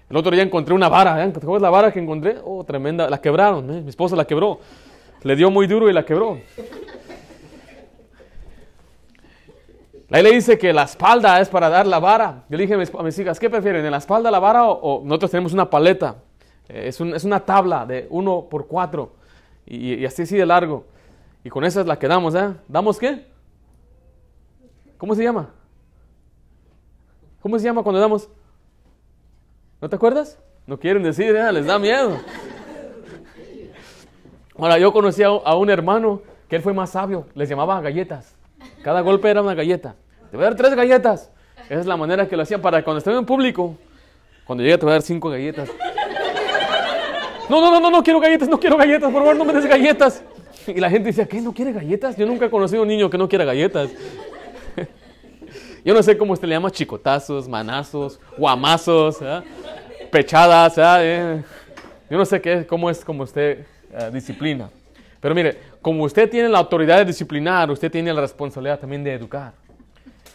El 0.10 0.16
otro 0.16 0.32
día 0.32 0.42
encontré 0.44 0.74
una 0.74 0.88
vara. 0.88 1.22
¿eh? 1.22 1.30
¿Te 1.30 1.46
la 1.46 1.70
vara 1.70 1.92
que 1.92 2.00
encontré? 2.00 2.38
Oh, 2.42 2.64
tremenda. 2.64 3.10
La 3.10 3.20
quebraron. 3.20 3.70
¿eh? 3.70 3.82
Mi 3.82 3.90
esposa 3.90 4.16
la 4.16 4.24
quebró. 4.24 4.62
Le 5.24 5.36
dio 5.36 5.52
muy 5.52 5.68
duro 5.68 5.90
y 5.90 5.94
la 5.94 6.06
quebró. 6.06 6.40
La 10.08 10.22
le 10.22 10.32
dice 10.32 10.58
que 10.58 10.72
la 10.72 10.84
espalda 10.84 11.42
es 11.42 11.50
para 11.50 11.68
dar 11.68 11.86
la 11.86 12.00
vara. 12.00 12.46
Yo 12.48 12.56
le 12.56 12.64
dije 12.64 12.76
a 12.76 13.04
mis, 13.04 13.20
hijas, 13.20 13.38
¿qué 13.38 13.50
prefieren? 13.50 13.84
¿En 13.84 13.92
la 13.92 13.98
espalda 13.98 14.32
la 14.32 14.40
vara 14.40 14.70
o, 14.70 15.02
nosotros 15.04 15.32
tenemos 15.32 15.52
una 15.52 15.70
paleta? 15.70 16.16
Eh, 16.70 16.86
es, 16.88 17.26
una 17.26 17.42
tabla 17.42 17.86
de 17.86 18.08
uno 18.10 18.48
por 18.50 18.68
cuatro 18.68 19.12
y, 19.66 19.96
y 19.96 20.06
así 20.06 20.22
así 20.22 20.38
de 20.38 20.46
largo. 20.46 20.86
Y 21.44 21.50
con 21.50 21.64
esas 21.64 21.86
la 21.86 21.98
quedamos, 21.98 22.36
¿eh? 22.36 22.54
¿Damos 22.68 22.98
qué? 22.98 23.26
¿Cómo 24.98 25.16
se 25.16 25.24
llama? 25.24 25.50
¿Cómo 27.42 27.58
se 27.58 27.66
llama 27.66 27.84
cuando 27.84 28.02
damos? 28.02 28.30
¿No 29.82 29.90
te 29.90 29.96
acuerdas? 29.96 30.38
No 30.68 30.78
quieren 30.78 31.02
decir, 31.04 31.36
¿eh? 31.36 31.52
les 31.54 31.66
da 31.66 31.80
miedo. 31.80 32.18
Ahora, 34.58 34.78
yo 34.78 34.92
conocí 34.92 35.24
a, 35.24 35.32
un 35.32 35.70
hermano 35.70 36.22
que 36.50 36.58
él 36.58 36.62
fue 36.62 36.74
más 36.74 36.90
sabio, 36.90 37.28
les 37.34 37.48
llamaba 37.48 37.80
galletas. 37.80 38.36
Cada 38.84 39.00
golpe 39.00 39.30
era 39.30 39.42
una 39.42 39.54
galleta. 39.54 39.96
Te 40.30 40.36
voy 40.36 40.46
a 40.46 40.50
dar 40.50 40.58
tres 40.58 40.76
galletas. 40.76 41.32
Esa 41.70 41.80
es 41.80 41.86
la 41.86 41.96
manera 41.96 42.28
que 42.28 42.36
lo 42.36 42.44
hacían 42.44 42.62
para 42.62 42.84
cuando 42.84 42.98
estén 42.98 43.14
en 43.16 43.26
público. 43.26 43.78
Cuando 44.46 44.64
llegue 44.64 44.78
te 44.78 44.86
voy 44.86 44.92
a 44.92 44.96
dar 44.96 45.02
cinco 45.02 45.30
galletas. 45.30 45.70
No, 47.48 47.62
no, 47.62 47.72
no, 47.72 47.80
no, 47.80 47.90
no 47.90 48.04
quiero 48.04 48.20
galletas, 48.20 48.50
no 48.50 48.60
quiero 48.60 48.76
galletas, 48.76 49.12
por 49.12 49.22
favor, 49.22 49.36
no 49.38 49.46
me 49.46 49.54
des 49.54 49.66
galletas. 49.66 50.24
Y 50.76 50.80
la 50.80 50.90
gente 50.90 51.08
dice, 51.08 51.28
¿qué? 51.28 51.42
¿No 51.42 51.54
quiere 51.54 51.72
galletas? 51.72 52.16
Yo 52.16 52.26
nunca 52.26 52.46
he 52.46 52.50
conocido 52.50 52.80
a 52.80 52.84
un 52.84 52.90
niño 52.90 53.10
que 53.10 53.18
no 53.18 53.28
quiera 53.28 53.46
galletas. 53.46 53.90
Yo 55.86 55.94
no 55.94 56.04
sé 56.04 56.18
cómo 56.18 56.34
usted 56.34 56.48
le 56.48 56.56
llama 56.56 56.70
chicotazos, 56.70 57.48
manazos, 57.48 58.20
guamazos, 58.38 59.18
pechadas. 60.12 60.74
Eh. 60.78 61.42
Yo 62.10 62.18
no 62.18 62.26
sé 62.26 62.42
qué, 62.42 62.66
cómo 62.66 62.90
es 62.90 63.04
como 63.04 63.24
usted 63.24 63.66
eh, 63.94 64.10
disciplina. 64.14 64.70
Pero 65.20 65.36
mire, 65.36 65.58
como 65.82 66.04
usted 66.04 66.30
tiene 66.30 66.50
la 66.50 66.60
autoridad 66.60 66.98
de 66.98 67.06
disciplinar, 67.06 67.70
usted 67.72 67.92
tiene 67.92 68.14
la 68.14 68.22
responsabilidad 68.22 68.80
también 68.80 69.04
de 69.04 69.14
educar. 69.14 69.54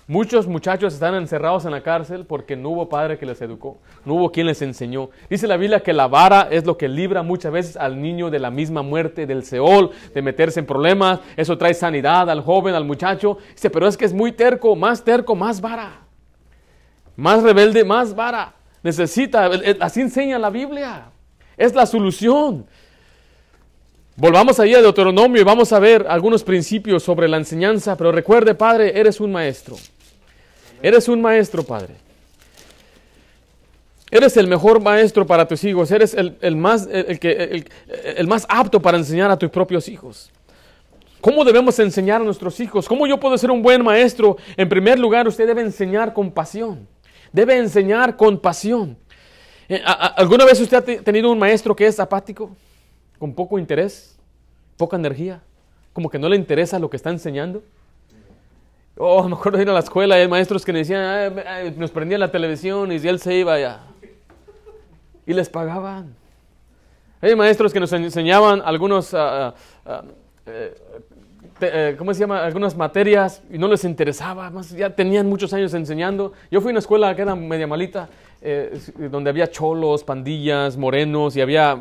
Muchos 0.06 0.46
muchachos 0.46 0.92
están 0.92 1.14
encerrados 1.14 1.64
en 1.64 1.70
la 1.70 1.82
cárcel 1.82 2.26
porque 2.26 2.56
no 2.56 2.68
hubo 2.68 2.90
padre 2.90 3.16
que 3.16 3.24
les 3.24 3.40
educó, 3.40 3.78
no 4.04 4.14
hubo 4.14 4.30
quien 4.30 4.46
les 4.46 4.60
enseñó. 4.60 5.08
Dice 5.30 5.46
la 5.46 5.56
Biblia 5.56 5.80
que 5.80 5.94
la 5.94 6.08
vara 6.08 6.46
es 6.50 6.66
lo 6.66 6.76
que 6.76 6.88
libra 6.88 7.22
muchas 7.22 7.50
veces 7.50 7.76
al 7.78 8.02
niño 8.02 8.28
de 8.28 8.38
la 8.38 8.50
misma 8.50 8.82
muerte, 8.82 9.26
del 9.26 9.44
Seol, 9.44 9.92
de 10.12 10.20
meterse 10.20 10.60
en 10.60 10.66
problemas. 10.66 11.20
Eso 11.38 11.56
trae 11.56 11.72
sanidad 11.72 12.28
al 12.28 12.42
joven, 12.42 12.74
al 12.74 12.84
muchacho. 12.84 13.38
Dice, 13.54 13.70
pero 13.70 13.88
es 13.88 13.96
que 13.96 14.04
es 14.04 14.12
muy 14.12 14.32
terco, 14.32 14.76
más 14.76 15.02
terco, 15.02 15.34
más 15.34 15.62
vara. 15.62 16.02
Más 17.16 17.42
rebelde, 17.42 17.82
más 17.82 18.14
vara. 18.14 18.54
Necesita, 18.82 19.48
así 19.80 20.02
enseña 20.02 20.38
la 20.38 20.50
Biblia. 20.50 21.06
Es 21.56 21.74
la 21.74 21.86
solución. 21.86 22.66
Volvamos 24.16 24.60
allí 24.60 24.74
a 24.74 24.82
Deuteronomio 24.82 25.40
y 25.40 25.44
vamos 25.44 25.72
a 25.72 25.78
ver 25.78 26.04
algunos 26.10 26.44
principios 26.44 27.02
sobre 27.02 27.26
la 27.26 27.38
enseñanza, 27.38 27.96
pero 27.96 28.12
recuerde, 28.12 28.54
Padre, 28.54 29.00
eres 29.00 29.18
un 29.18 29.32
maestro. 29.32 29.76
Eres 30.84 31.08
un 31.08 31.22
maestro, 31.22 31.62
Padre. 31.62 31.94
Eres 34.10 34.36
el 34.36 34.46
mejor 34.46 34.82
maestro 34.82 35.26
para 35.26 35.48
tus 35.48 35.64
hijos. 35.64 35.90
Eres 35.90 36.12
el, 36.12 36.56
más, 36.56 36.86
el, 36.92 37.18
que, 37.18 37.64
el, 38.18 38.26
más 38.26 38.44
apto 38.50 38.82
para 38.82 38.98
enseñar 38.98 39.30
a 39.30 39.38
tus 39.38 39.48
propios 39.48 39.88
hijos. 39.88 40.30
¿Cómo 41.22 41.42
debemos 41.42 41.78
enseñar 41.78 42.20
a 42.20 42.24
nuestros 42.24 42.60
hijos? 42.60 42.86
¿Cómo 42.86 43.06
yo 43.06 43.18
puedo 43.18 43.38
ser 43.38 43.50
un 43.50 43.62
buen 43.62 43.82
maestro? 43.82 44.36
En 44.58 44.68
primer 44.68 44.98
lugar, 44.98 45.26
usted 45.26 45.46
debe 45.46 45.62
enseñar 45.62 46.12
con 46.12 46.30
pasión. 46.30 46.86
Debe 47.32 47.56
enseñar 47.56 48.14
con 48.14 48.38
pasión. 48.38 48.98
Eh, 49.70 49.80
¿Alguna 49.86 50.44
vez 50.44 50.60
usted 50.60 50.76
ha 50.76 51.02
tenido 51.02 51.32
un 51.32 51.38
maestro 51.38 51.74
que 51.74 51.86
es 51.86 51.98
apático? 51.98 52.54
¿Con 53.18 53.32
poco 53.32 53.58
interés? 53.58 54.18
¿Poca 54.76 54.98
energía? 54.98 55.40
¿Como 55.94 56.10
que 56.10 56.18
no 56.18 56.28
le 56.28 56.36
interesa 56.36 56.78
lo 56.78 56.90
que 56.90 56.98
está 56.98 57.08
enseñando? 57.08 57.62
Oh, 58.96 59.28
me 59.28 59.34
acuerdo 59.34 59.60
ir 59.60 59.68
a 59.68 59.72
la 59.72 59.80
escuela 59.80 60.16
y 60.16 60.22
hay 60.22 60.28
maestros 60.28 60.64
que 60.64 60.72
me 60.72 60.78
decían, 60.80 61.34
nos 61.76 61.90
prendían 61.90 62.20
la 62.20 62.30
televisión 62.30 62.92
y 62.92 62.96
él 62.96 63.18
se 63.18 63.34
iba 63.34 63.58
ya. 63.58 63.80
Y 65.26 65.32
les 65.32 65.48
pagaban. 65.48 66.14
Hay 67.20 67.34
maestros 67.34 67.72
que 67.72 67.80
nos 67.80 67.92
enseñaban 67.92 68.62
algunos, 68.64 69.12
uh, 69.12 69.52
¿cómo 71.98 72.14
se 72.14 72.20
llama? 72.20 72.44
Algunas 72.44 72.76
materias 72.76 73.42
y 73.50 73.58
no 73.58 73.66
les 73.66 73.84
interesaba, 73.84 74.50
más 74.50 74.70
ya 74.70 74.90
tenían 74.90 75.26
muchos 75.28 75.52
años 75.52 75.74
enseñando. 75.74 76.32
Yo 76.50 76.60
fui 76.60 76.70
a 76.70 76.72
una 76.72 76.80
escuela 76.80 77.16
que 77.16 77.22
era 77.22 77.34
media 77.34 77.66
malita, 77.66 78.08
donde 79.10 79.30
había 79.30 79.50
cholos, 79.50 80.04
pandillas, 80.04 80.76
morenos 80.76 81.34
y 81.34 81.40
había 81.40 81.78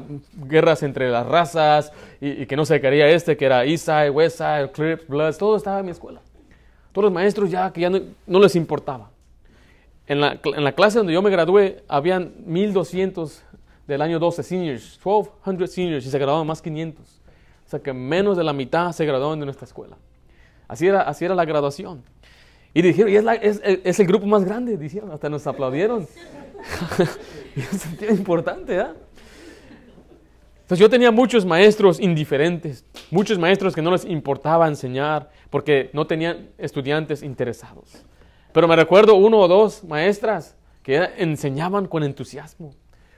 guerras 0.48 0.82
entre 0.82 1.12
las 1.12 1.27
razas 1.27 1.91
y, 2.22 2.46
que 2.48 2.55
no 2.55 2.65
se 2.65 2.82
quería 2.82 3.08
este, 3.10 3.38
que 3.38 3.46
era 3.46 3.65
Eastside, 3.65 4.10
Westside, 4.10 4.72
Crips, 4.72 5.08
Bloods, 5.08 5.38
todo 5.38 5.58
estaba 5.58 5.79
en 5.79 5.86
mi 5.86 5.91
escuela. 5.91 6.22
Todos 6.94 7.06
los 7.06 7.14
maestros 7.14 7.52
ya 7.52 7.74
que 7.74 7.82
ya 7.82 7.90
no, 7.90 8.40
les 8.40 8.56
importaba. 8.56 9.10
En 10.08 10.22
la, 10.22 10.40
en 10.44 10.64
la, 10.64 10.72
clase 10.74 11.00
donde 11.00 11.12
yo 11.12 11.22
me 11.22 11.30
gradué, 11.30 11.84
habían 11.88 12.34
1200 12.46 13.44
del 13.88 14.02
año 14.02 14.20
12 14.20 14.44
seniors, 14.44 15.00
1200 15.04 15.72
seniors, 15.72 16.06
y 16.06 16.10
se 16.10 16.18
graduaban 16.18 16.48
más 16.48 16.62
500. 16.62 17.06
O 17.66 17.70
sea 17.70 17.80
que 17.80 17.92
menos 17.94 18.38
de 18.38 18.44
la 18.44 18.54
mitad 18.54 18.92
se 18.92 19.06
graduaban 19.06 19.40
de 19.40 19.46
nuestra 19.46 19.66
escuela. 19.66 19.98
Así 20.68 20.88
era, 20.88 21.02
así 21.02 21.26
era 21.26 21.36
la 21.36 21.46
graduación. 21.46 22.04
Y 22.74 22.82
dijeron, 22.82 23.12
y 23.12 23.16
es, 23.16 23.62
es, 23.64 24.00
el 24.00 24.08
grupo 24.08 24.26
más 24.26 24.44
grande, 24.44 24.78
dijeron, 24.78 25.12
hasta 25.12 25.30
nos 25.30 25.46
aplaudieron. 25.46 26.08
y 27.56 27.60
un 27.60 27.80
sentido 27.80 28.12
importante, 28.14 28.80
¿ah? 28.80 28.94
Entonces 30.74 30.86
yo 30.88 30.89
tenía 30.89 31.12
muchos 31.12 31.46
maestros 31.46 32.00
indiferentes, 32.00 32.84
muchos 33.12 33.38
maestros 33.38 33.75
que 33.75 33.82
no 33.84 33.92
les 33.92 34.06
importaba 34.06 34.68
enseñar 34.68 35.30
porque 35.51 35.92
no 35.94 36.08
tenían 36.08 36.50
estudiantes 36.58 37.22
interesados. 37.22 38.03
Pero 38.51 38.68
me 38.68 38.75
recuerdo 38.75 39.13
uno 39.13 39.38
o 39.38 39.48
dos 39.48 39.84
maestras 39.84 40.56
que 40.82 41.10
enseñaban 41.18 41.86
con 41.86 42.01
entusiasmo. 42.01 42.74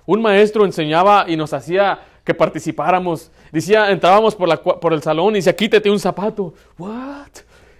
Un 0.05 0.21
maestro 0.21 0.65
enseñaba 0.65 1.27
y 1.29 1.37
nos 1.37 1.53
hacía 1.53 1.99
que 2.25 2.33
participáramos. 2.33 3.31
Decía, 3.53 3.89
entrábamos 3.89 4.35
por, 4.35 4.91
el 4.91 5.01
salón 5.01 5.35
y 5.35 5.37
decía, 5.37 5.55
quítate 5.55 5.89
un 5.89 5.99
zapato. 5.99 6.53
¿What? 6.77 7.29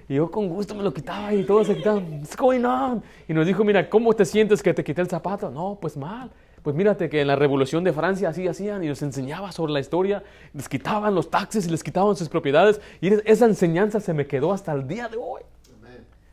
Y 0.08 0.13
yo 0.13 0.32
con 0.32 0.48
gusto 0.48 0.74
me 0.74 0.84
lo 0.84 0.94
quitaba 0.94 1.34
y 1.34 1.44
todos 1.44 1.67
se 1.67 1.75
quitaban. 1.75 2.20
What's 2.20 2.38
going 2.38 2.63
on? 2.63 3.03
Y 3.27 3.34
nos 3.34 3.46
dijo, 3.46 3.65
mira, 3.65 3.89
¿cómo 3.89 4.13
te 4.13 4.24
sientes 4.24 4.63
que 4.63 4.74
te 4.74 4.86
quité 4.86 5.01
el 5.01 5.10
zapato? 5.10 5.51
No, 5.51 5.77
pues 5.82 5.98
mal. 5.98 6.32
Pues 6.65 6.75
mírate 6.75 7.10
que 7.10 7.22
en 7.22 7.27
la 7.27 7.36
Revolución 7.36 7.84
de 7.84 7.93
Francia 7.93 8.29
así 8.29 8.48
hacían 8.48 8.84
y 8.84 8.88
nos 8.88 9.00
enseñaba 9.03 9.51
sobre 9.51 9.72
la 9.72 9.79
historia, 9.79 10.24
les 10.51 10.67
quitaban 10.67 11.13
los 11.13 11.29
taxes 11.29 11.67
y 11.67 11.69
les 11.69 11.84
quitaban 11.84 12.15
sus 12.15 12.27
propiedades 12.27 12.81
y 13.00 13.13
esa 13.29 13.45
enseñanza 13.45 14.00
se 14.00 14.15
me 14.15 14.25
quedó 14.25 14.51
hasta 14.51 14.72
el 14.74 14.88
día 14.88 15.07
de 15.07 15.15
hoy. 15.15 15.43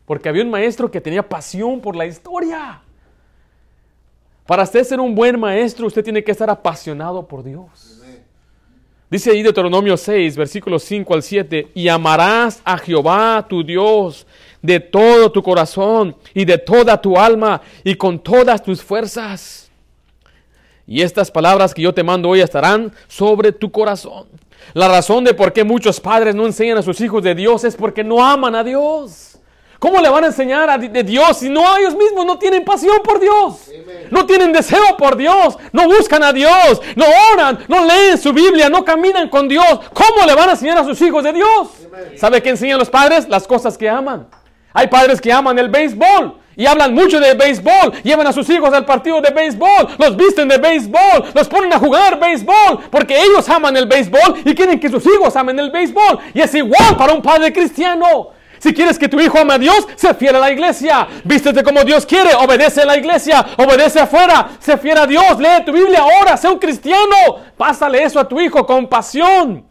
Porque 0.06 0.30
había 0.30 0.42
un 0.42 0.48
maestro 0.48 0.90
que 0.90 1.02
tenía 1.02 1.28
pasión 1.28 1.82
por 1.82 1.94
la 1.94 2.06
historia. 2.06 2.80
Para 4.46 4.62
usted 4.62 4.82
ser 4.84 5.00
un 5.00 5.14
buen 5.14 5.38
maestro, 5.38 5.86
usted 5.86 6.02
tiene 6.02 6.24
que 6.24 6.32
estar 6.32 6.48
apasionado 6.48 7.28
por 7.28 7.44
Dios. 7.44 8.02
Dice 9.10 9.32
ahí 9.32 9.42
Deuteronomio 9.42 9.98
6, 9.98 10.34
versículos 10.34 10.82
5 10.84 11.12
al 11.12 11.22
7, 11.22 11.72
y 11.74 11.88
amarás 11.88 12.62
a 12.64 12.78
Jehová 12.78 13.44
tu 13.46 13.62
Dios 13.62 14.26
de 14.62 14.80
todo 14.80 15.30
tu 15.30 15.42
corazón 15.42 16.16
y 16.32 16.46
de 16.46 16.56
toda 16.56 16.98
tu 16.98 17.18
alma 17.18 17.60
y 17.84 17.94
con 17.96 18.18
todas 18.18 18.62
tus 18.62 18.82
fuerzas 18.82 19.61
y 20.86 21.02
estas 21.02 21.30
palabras 21.30 21.74
que 21.74 21.82
yo 21.82 21.94
te 21.94 22.02
mando 22.02 22.28
hoy 22.28 22.40
estarán 22.40 22.92
sobre 23.08 23.52
tu 23.52 23.70
corazón. 23.70 24.26
La 24.74 24.88
razón 24.88 25.24
de 25.24 25.34
por 25.34 25.52
qué 25.52 25.64
muchos 25.64 26.00
padres 26.00 26.34
no 26.34 26.46
enseñan 26.46 26.78
a 26.78 26.82
sus 26.82 27.00
hijos 27.00 27.22
de 27.22 27.34
Dios 27.34 27.64
es 27.64 27.76
porque 27.76 28.04
no 28.04 28.24
aman 28.24 28.54
a 28.54 28.64
Dios. 28.64 29.32
¿Cómo 29.82 30.00
le 30.00 30.08
van 30.08 30.22
a 30.22 30.28
enseñar 30.28 30.70
a 30.70 30.78
de 30.78 31.02
Dios 31.02 31.38
si 31.38 31.48
no 31.48 31.76
ellos 31.76 31.96
mismos 31.96 32.24
no 32.24 32.38
tienen 32.38 32.64
pasión 32.64 32.98
por 33.02 33.18
Dios? 33.18 33.68
No 34.12 34.24
tienen 34.26 34.52
deseo 34.52 34.96
por 34.96 35.16
Dios, 35.16 35.58
no 35.72 35.88
buscan 35.88 36.22
a 36.22 36.32
Dios, 36.32 36.80
no 36.94 37.04
oran, 37.34 37.58
no 37.66 37.84
leen 37.84 38.16
su 38.16 38.32
Biblia, 38.32 38.68
no 38.68 38.84
caminan 38.84 39.28
con 39.28 39.48
Dios. 39.48 39.80
¿Cómo 39.92 40.24
le 40.24 40.36
van 40.36 40.50
a 40.50 40.52
enseñar 40.52 40.78
a 40.78 40.84
sus 40.84 41.00
hijos 41.02 41.24
de 41.24 41.32
Dios? 41.32 41.68
¿Sabe 42.16 42.40
qué 42.40 42.50
enseñan 42.50 42.78
los 42.78 42.90
padres? 42.90 43.28
Las 43.28 43.44
cosas 43.44 43.76
que 43.76 43.88
aman. 43.88 44.28
Hay 44.72 44.86
padres 44.86 45.20
que 45.20 45.32
aman 45.32 45.58
el 45.58 45.68
béisbol, 45.68 46.36
y 46.56 46.66
hablan 46.66 46.94
mucho 46.94 47.20
de 47.20 47.34
béisbol, 47.34 47.92
llevan 48.02 48.26
a 48.26 48.32
sus 48.32 48.48
hijos 48.50 48.72
al 48.72 48.84
partido 48.84 49.20
de 49.20 49.30
béisbol, 49.30 49.88
los 49.98 50.16
visten 50.16 50.48
de 50.48 50.58
béisbol, 50.58 51.32
los 51.34 51.48
ponen 51.48 51.72
a 51.72 51.78
jugar 51.78 52.18
béisbol, 52.18 52.80
porque 52.90 53.20
ellos 53.22 53.48
aman 53.48 53.76
el 53.76 53.86
béisbol 53.86 54.42
y 54.44 54.54
quieren 54.54 54.78
que 54.78 54.88
sus 54.88 55.04
hijos 55.06 55.34
amen 55.36 55.58
el 55.58 55.70
béisbol. 55.70 56.18
Y 56.34 56.40
es 56.40 56.54
igual 56.54 56.96
para 56.96 57.12
un 57.12 57.22
padre 57.22 57.52
cristiano. 57.52 58.30
Si 58.62 58.72
quieres 58.72 58.96
que 58.96 59.08
tu 59.08 59.18
hijo 59.18 59.38
ame 59.38 59.54
a 59.54 59.58
Dios, 59.58 59.88
se 59.96 60.14
fiera 60.14 60.38
a 60.38 60.40
la 60.40 60.52
iglesia. 60.52 61.08
Vístete 61.24 61.64
como 61.64 61.82
Dios 61.82 62.06
quiere, 62.06 62.32
obedece 62.34 62.82
a 62.82 62.86
la 62.86 62.96
iglesia, 62.96 63.44
obedece 63.56 63.98
afuera, 63.98 64.50
se 64.60 64.76
fiera 64.78 65.02
a 65.02 65.06
Dios, 65.08 65.40
lee 65.40 65.64
tu 65.66 65.72
Biblia 65.72 65.98
ahora, 65.98 66.36
sé 66.36 66.48
un 66.48 66.60
cristiano. 66.60 67.16
Pásale 67.56 68.04
eso 68.04 68.20
a 68.20 68.28
tu 68.28 68.40
hijo 68.40 68.64
con 68.64 68.86
pasión. 68.86 69.66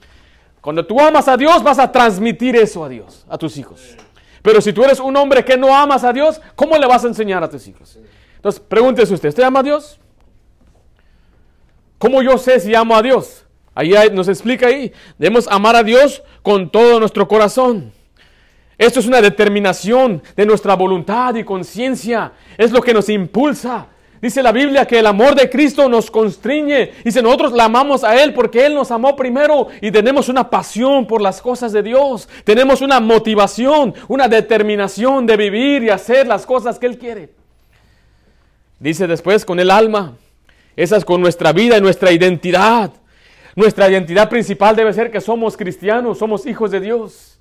Cuando 0.60 0.86
tú 0.86 1.00
amas 1.00 1.30
a 1.30 1.38
Dios, 1.38 1.64
vas 1.64 1.80
a 1.80 1.90
transmitir 1.90 2.58
eso 2.58 2.84
a 2.84 2.90
Dios, 2.90 3.26
a 3.30 3.38
tus 3.38 3.56
hijos. 3.56 3.96
Pero 4.42 4.62
si 4.62 4.74
tú 4.74 4.84
eres 4.84 5.00
un 5.00 5.16
hombre 5.16 5.46
que 5.46 5.58
no 5.58 5.76
amas 5.76 6.04
a 6.04 6.12
Dios, 6.14 6.42
¿cómo 6.56 6.78
le 6.78 6.88
vas 6.88 7.04
a 7.04 7.08
enseñar 7.08 7.44
a 7.44 7.50
tus 7.50 7.68
hijos? 7.68 7.98
Entonces, 8.36 8.62
pregúntese 8.68 9.14
usted, 9.14 9.30
¿usted 9.30 9.44
ama 9.44 9.60
a 9.60 9.64
Dios? 9.64 10.00
¿Cómo 11.98 12.24
yo 12.24 12.38
sé 12.40 12.60
si 12.60 12.74
amo 12.74 12.96
a 12.96 13.02
Dios? 13.02 13.46
Ahí 13.76 13.94
nos 14.12 14.28
explica 14.28 14.68
ahí. 14.68 14.92
Debemos 15.18 15.48
amar 15.48 15.76
a 15.76 15.84
Dios 15.84 16.24
con 16.42 16.72
todo 16.72 17.00
nuestro 17.00 17.28
corazón. 17.28 17.94
Esto 18.78 19.00
es 19.00 19.06
una 19.06 19.22
determinación 19.22 20.24
de 20.36 20.46
nuestra 20.46 20.76
voluntad 20.76 21.36
y 21.36 21.44
conciencia. 21.44 22.34
Es 22.58 22.72
lo 22.72 22.82
que 22.82 22.96
nos 22.96 23.10
impulsa. 23.10 23.88
Dice 24.22 24.44
la 24.44 24.52
Biblia 24.52 24.86
que 24.86 25.00
el 25.00 25.08
amor 25.08 25.34
de 25.34 25.50
Cristo 25.50 25.90
nos 25.90 26.12
constriñe. 26.12 26.92
Dice, 27.04 27.24
nosotros 27.24 27.54
la 27.54 27.66
amamos 27.66 28.04
a 28.04 28.22
Él 28.22 28.36
porque 28.36 28.64
Él 28.68 28.76
nos 28.76 28.92
amó 28.92 29.16
primero 29.16 29.70
y 29.82 29.90
tenemos 29.90 30.30
una 30.30 30.48
pasión 30.48 31.08
por 31.08 31.22
las 31.22 31.42
cosas 31.42 31.72
de 31.72 31.82
Dios. 31.82 32.30
Tenemos 32.44 32.82
una 32.82 33.00
motivación, 33.00 33.96
una 34.08 34.28
determinación 34.28 35.26
de 35.26 35.38
vivir 35.38 35.84
y 35.84 35.90
hacer 35.90 36.28
las 36.28 36.46
cosas 36.46 36.78
que 36.78 36.86
Él 36.86 37.00
quiere. 37.00 37.30
Dice 38.80 39.08
después 39.08 39.44
con 39.44 39.60
el 39.60 39.72
alma. 39.72 40.14
Esa 40.76 40.98
es 40.98 41.06
con 41.06 41.20
nuestra 41.20 41.52
vida 41.52 41.78
y 41.78 41.82
nuestra 41.82 42.12
identidad. 42.12 42.92
Nuestra 43.56 43.90
identidad 43.90 44.30
principal 44.30 44.76
debe 44.76 44.94
ser 44.94 45.10
que 45.10 45.20
somos 45.20 45.58
cristianos, 45.58 46.20
somos 46.20 46.46
hijos 46.46 46.70
de 46.70 46.80
Dios. 46.80 47.40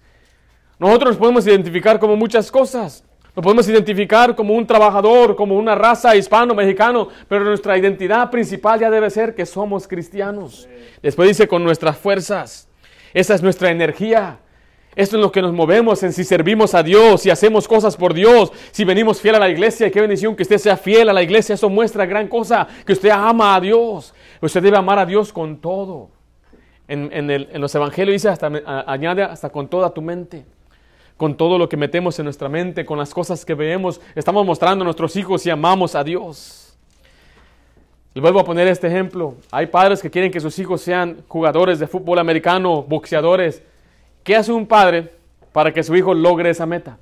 Nosotros 0.78 1.10
nos 1.10 1.18
podemos 1.18 1.46
identificar 1.46 2.00
como 2.00 2.16
muchas 2.16 2.50
cosas. 2.50 3.04
Lo 3.40 3.44
podemos 3.44 3.66
identificar 3.70 4.36
como 4.36 4.52
un 4.52 4.66
trabajador, 4.66 5.34
como 5.34 5.56
una 5.56 5.74
raza 5.74 6.14
hispano-mexicano, 6.14 7.08
pero 7.26 7.42
nuestra 7.42 7.78
identidad 7.78 8.30
principal 8.30 8.78
ya 8.78 8.90
debe 8.90 9.08
ser 9.08 9.34
que 9.34 9.46
somos 9.46 9.88
cristianos. 9.88 10.68
Después 11.02 11.26
dice 11.26 11.48
con 11.48 11.64
nuestras 11.64 11.96
fuerzas. 11.96 12.68
Esa 13.14 13.34
es 13.34 13.42
nuestra 13.42 13.70
energía. 13.70 14.40
Esto 14.94 15.16
es 15.16 15.22
lo 15.22 15.32
que 15.32 15.40
nos 15.40 15.54
movemos 15.54 16.02
en 16.02 16.12
si 16.12 16.22
servimos 16.22 16.74
a 16.74 16.82
Dios, 16.82 17.22
si 17.22 17.30
hacemos 17.30 17.66
cosas 17.66 17.96
por 17.96 18.12
Dios, 18.12 18.52
si 18.72 18.84
venimos 18.84 19.22
fiel 19.22 19.36
a 19.36 19.38
la 19.38 19.48
iglesia. 19.48 19.90
Qué 19.90 20.02
bendición 20.02 20.36
que 20.36 20.42
usted 20.42 20.58
sea 20.58 20.76
fiel 20.76 21.08
a 21.08 21.14
la 21.14 21.22
iglesia. 21.22 21.54
Eso 21.54 21.70
muestra 21.70 22.04
gran 22.04 22.28
cosa, 22.28 22.68
que 22.84 22.92
usted 22.92 23.08
ama 23.08 23.54
a 23.54 23.60
Dios. 23.62 24.12
Usted 24.42 24.62
debe 24.62 24.76
amar 24.76 24.98
a 24.98 25.06
Dios 25.06 25.32
con 25.32 25.62
todo. 25.62 26.10
en, 26.86 27.58
los 27.58 27.74
evangelios 27.74 28.16
dice 28.16 28.28
hasta, 28.28 28.52
añade 28.86 29.22
hasta 29.22 29.48
con 29.48 29.66
toda 29.66 29.94
tu 29.94 30.02
mente, 30.02 30.44
con 31.20 31.34
todo 31.34 31.58
lo 31.58 31.68
que 31.68 31.76
metemos 31.76 32.18
en 32.18 32.24
nuestra 32.24 32.48
mente, 32.48 32.86
con 32.86 32.96
las 32.96 33.12
cosas 33.12 33.44
que 33.44 33.52
vemos, 33.52 34.00
estamos 34.14 34.46
mostrando 34.46 34.84
a 34.84 34.86
nuestros 34.86 35.14
hijos 35.16 35.44
y 35.44 35.50
amamos 35.50 35.94
a 35.94 36.02
Dios. 36.02 36.74
Les 38.14 38.22
vuelvo 38.22 38.40
a 38.40 38.44
poner 38.44 38.66
este 38.68 38.86
ejemplo. 38.86 39.34
Hay 39.50 39.66
padres 39.66 40.00
que 40.00 40.10
quieren 40.10 40.32
que 40.32 40.40
sus 40.40 40.58
hijos 40.58 40.80
sean 40.80 41.22
jugadores 41.28 41.78
de 41.78 41.86
fútbol 41.86 42.20
americano, 42.20 42.82
boxeadores. 42.82 43.62
¿Qué 44.24 44.34
hace 44.34 44.50
un 44.50 44.66
padre 44.66 45.12
para 45.52 45.74
que 45.74 45.82
su 45.82 45.94
hijo 45.94 46.14
logre 46.14 46.48
esa 46.48 46.64
meta? 46.64 46.96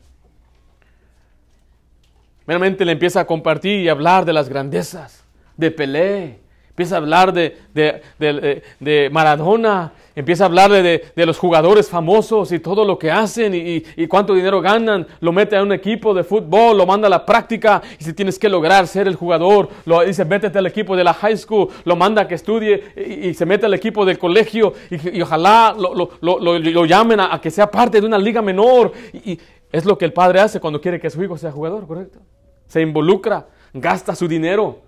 Meramente 2.45 2.85
le 2.85 2.91
empieza 2.91 3.21
a 3.21 3.25
compartir 3.25 3.79
y 3.83 3.89
hablar 3.89 4.25
de 4.25 4.33
las 4.33 4.49
grandezas, 4.49 5.23
de 5.57 5.71
Pelé, 5.71 6.41
empieza 6.79 6.95
a 6.95 6.99
hablar 6.99 7.33
de, 7.33 7.57
de, 7.75 9.11
Maradona, 9.11 9.93
empieza 10.19 10.45
a 10.45 10.47
hablar 10.47 10.71
de, 10.71 11.13
los 11.15 11.39
jugadores 11.39 11.89
famosos 11.89 12.51
y 12.53 12.59
todo 12.59 12.85
lo 12.85 12.99
que 12.99 13.11
hacen 13.11 13.55
y, 13.55 14.07
cuánto 14.09 14.35
dinero 14.35 14.61
ganan, 14.61 15.07
lo 15.21 15.33
mete 15.33 15.57
a 15.57 15.63
un 15.63 15.73
equipo 15.73 16.13
de 16.13 16.25
fútbol, 16.25 16.77
lo 16.77 16.87
manda 16.87 17.07
a 17.07 17.11
la 17.11 17.25
práctica 17.25 17.81
y 17.99 18.05
si 18.05 18.13
tienes 18.13 18.39
que 18.39 18.49
lograr 18.49 18.87
ser 18.89 19.07
el 19.07 19.15
jugador, 19.15 19.69
lo 19.85 20.05
dice 20.05 20.25
métete 20.25 20.59
al 20.59 20.67
equipo 20.67 20.97
de 20.97 21.05
la 21.05 21.15
high 21.15 21.37
school, 21.37 21.69
lo 21.85 21.95
manda 21.95 22.23
a 22.23 22.29
que 22.29 22.35
estudie 22.35 22.83
y, 22.97 23.33
se 23.35 23.47
mete 23.47 23.67
al 23.67 23.75
equipo 23.75 24.05
del 24.05 24.19
colegio 24.19 24.73
y, 24.91 25.23
ojalá 25.23 25.77
lo, 25.79 26.85
llamen 26.85 27.21
a, 27.21 27.35
a, 27.35 27.41
que 27.41 27.51
sea 27.51 27.71
parte 27.71 28.01
de 28.01 28.07
una 28.07 28.19
liga 28.19 28.43
menor. 28.43 28.93
y 29.13 29.39
es 29.71 29.85
lo 29.85 29.97
que 29.99 30.05
el 30.05 30.13
padre 30.13 30.41
hace 30.41 30.59
cuando 30.61 30.81
quiere 30.81 30.99
que 30.99 31.11
su 31.11 31.23
hijo 31.23 31.37
sea 31.37 31.53
jugador, 31.53 31.87
¿correcto? 31.87 32.19
Se 32.67 32.81
involucra, 32.81 33.47
gasta 33.73 34.15
su 34.15 34.27
dinero. 34.27 34.81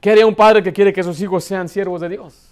¿Qué 0.00 0.12
haría 0.12 0.26
un 0.26 0.34
padre 0.34 0.62
que 0.62 0.72
quiere 0.72 0.92
que 0.92 1.02
sus 1.02 1.20
hijos 1.20 1.44
sean 1.44 1.68
siervos 1.68 2.00
de 2.00 2.08
Dios? 2.08 2.47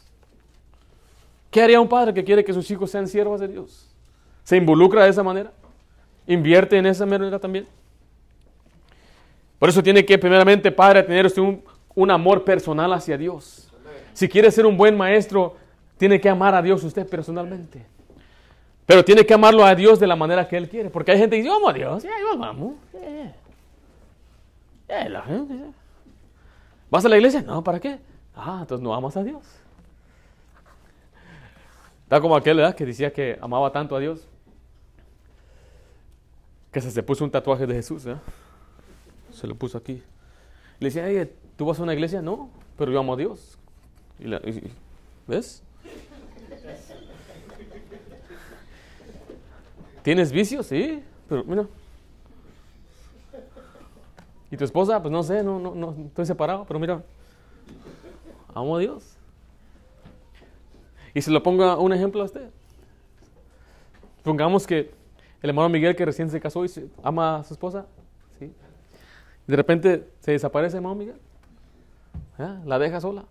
¿Qué 1.57 1.63
haría 1.63 1.81
un 1.81 1.89
padre 1.89 2.13
que 2.13 2.23
quiere 2.23 2.45
que 2.45 2.53
sus 2.53 2.71
hijos 2.71 2.91
sean 2.91 3.09
siervos 3.09 3.41
de 3.41 3.49
Dios? 3.49 3.89
¿Se 4.45 4.59
involucra 4.59 5.05
de 5.05 5.09
esa 5.09 5.23
manera? 5.23 5.53
¿Invierte 6.27 6.77
en 6.77 6.85
esa 6.85 7.07
manera 7.07 7.39
también? 7.39 7.67
Por 9.59 9.71
eso 9.71 9.83
tiene 9.83 10.05
que, 10.05 10.19
primeramente, 10.19 10.71
padre, 10.71 11.03
tener 11.03 11.33
un, 11.95 12.11
amor 12.11 12.45
personal 12.45 12.93
hacia 12.93 13.17
Dios. 13.17 13.73
Si 14.13 14.29
quiere 14.29 14.51
ser 14.51 14.67
un 14.67 14.77
buen 14.77 14.99
maestro, 14.99 15.57
tiene 15.97 16.21
que 16.21 16.29
amar 16.29 16.55
a 16.55 16.61
Dios 16.61 16.85
usted 16.85 17.09
personalmente. 17.09 17.87
Pero 18.85 19.03
tiene 19.03 19.25
que 19.25 19.33
amarlo 19.33 19.65
a 19.65 19.75
Dios 19.75 19.99
de 19.99 20.07
la 20.07 20.15
manera 20.15 20.47
que 20.47 20.59
Él 20.59 20.69
quiere. 20.69 20.91
Porque 20.91 21.13
hay 21.13 21.19
gente 21.19 21.37
que 21.37 21.43
dice, 21.43 21.55
vamos 21.55 21.71
a 21.71 21.73
Dios, 21.73 22.05
la 25.09 25.23
gente, 25.23 25.55
¿Vas 26.91 27.03
a 27.07 27.09
la 27.09 27.17
iglesia? 27.17 27.41
No, 27.41 27.65
¿para 27.65 27.81
qué? 27.81 27.99
Ah, 28.35 28.59
entonces 28.61 28.85
no 28.85 28.95
amas 28.95 29.17
a 29.17 29.25
Dios. 29.25 29.56
Está 32.07 32.21
como 32.21 32.37
aquel, 32.37 32.59
¿verdad? 32.59 32.77
Que 32.77 32.87
decía 32.87 33.13
que 33.13 33.37
amaba 33.41 33.73
tanto 33.73 33.97
a 33.97 33.99
Dios. 33.99 34.29
Que 36.71 36.81
se, 36.81 36.93
se 36.93 37.03
puso 37.03 37.25
un 37.25 37.33
tatuaje 37.33 37.67
de 37.67 37.75
Jesús. 37.75 38.07
Se 39.33 39.47
lo 39.49 39.57
puso 39.57 39.77
aquí. 39.77 40.01
Le 40.79 40.89
decía, 40.89 41.29
¿tú 41.57 41.65
vas 41.65 41.81
a 41.81 41.83
una 41.83 41.95
iglesia? 41.95 42.23
No, 42.23 42.49
pero 42.79 42.93
yo 42.93 43.01
amo 43.01 43.15
a 43.15 43.17
Dios. 43.17 43.59
¿Ves? 45.27 45.65
¿Tienes 50.05 50.31
vicios? 50.31 50.65
Sí, 50.67 51.03
pero 51.29 51.43
mira. 51.43 51.67
¿Y 54.49 54.57
tu 54.57 54.63
esposa? 54.63 55.03
Pues 55.03 55.11
no 55.11 55.25
sé, 55.25 55.43
no, 55.43 55.59
no, 55.59 55.75
no, 55.75 55.97
estoy 56.07 56.25
separado, 56.25 56.65
pero 56.69 56.79
mira, 56.79 57.03
amo 58.55 58.77
a 58.77 58.79
Dios. 58.79 59.16
Y 61.17 61.23
se 61.23 61.31
lo 61.31 61.43
ponga 61.43 61.79
un 61.79 61.95
ejemplo 61.95 62.21
a 62.21 62.27
usted. 62.27 62.51
Pongamos 64.23 64.67
que 64.67 64.93
el 65.41 65.49
hermano 65.49 65.71
Miguel 65.71 65.97
que 65.97 66.05
recién 66.05 66.29
se 66.29 66.39
casó 66.39 66.63
y 66.63 66.71
ama 67.03 67.39
a 67.39 67.45
su 67.45 67.55
esposa, 67.55 67.87
de 68.39 69.57
repente 69.57 70.11
se 70.21 70.33
desaparece 70.33 70.77
el 70.77 70.81
hermano 70.81 70.97
Miguel, 70.97 71.17
la 72.67 72.79
deja 72.79 73.01
sola 73.01 73.25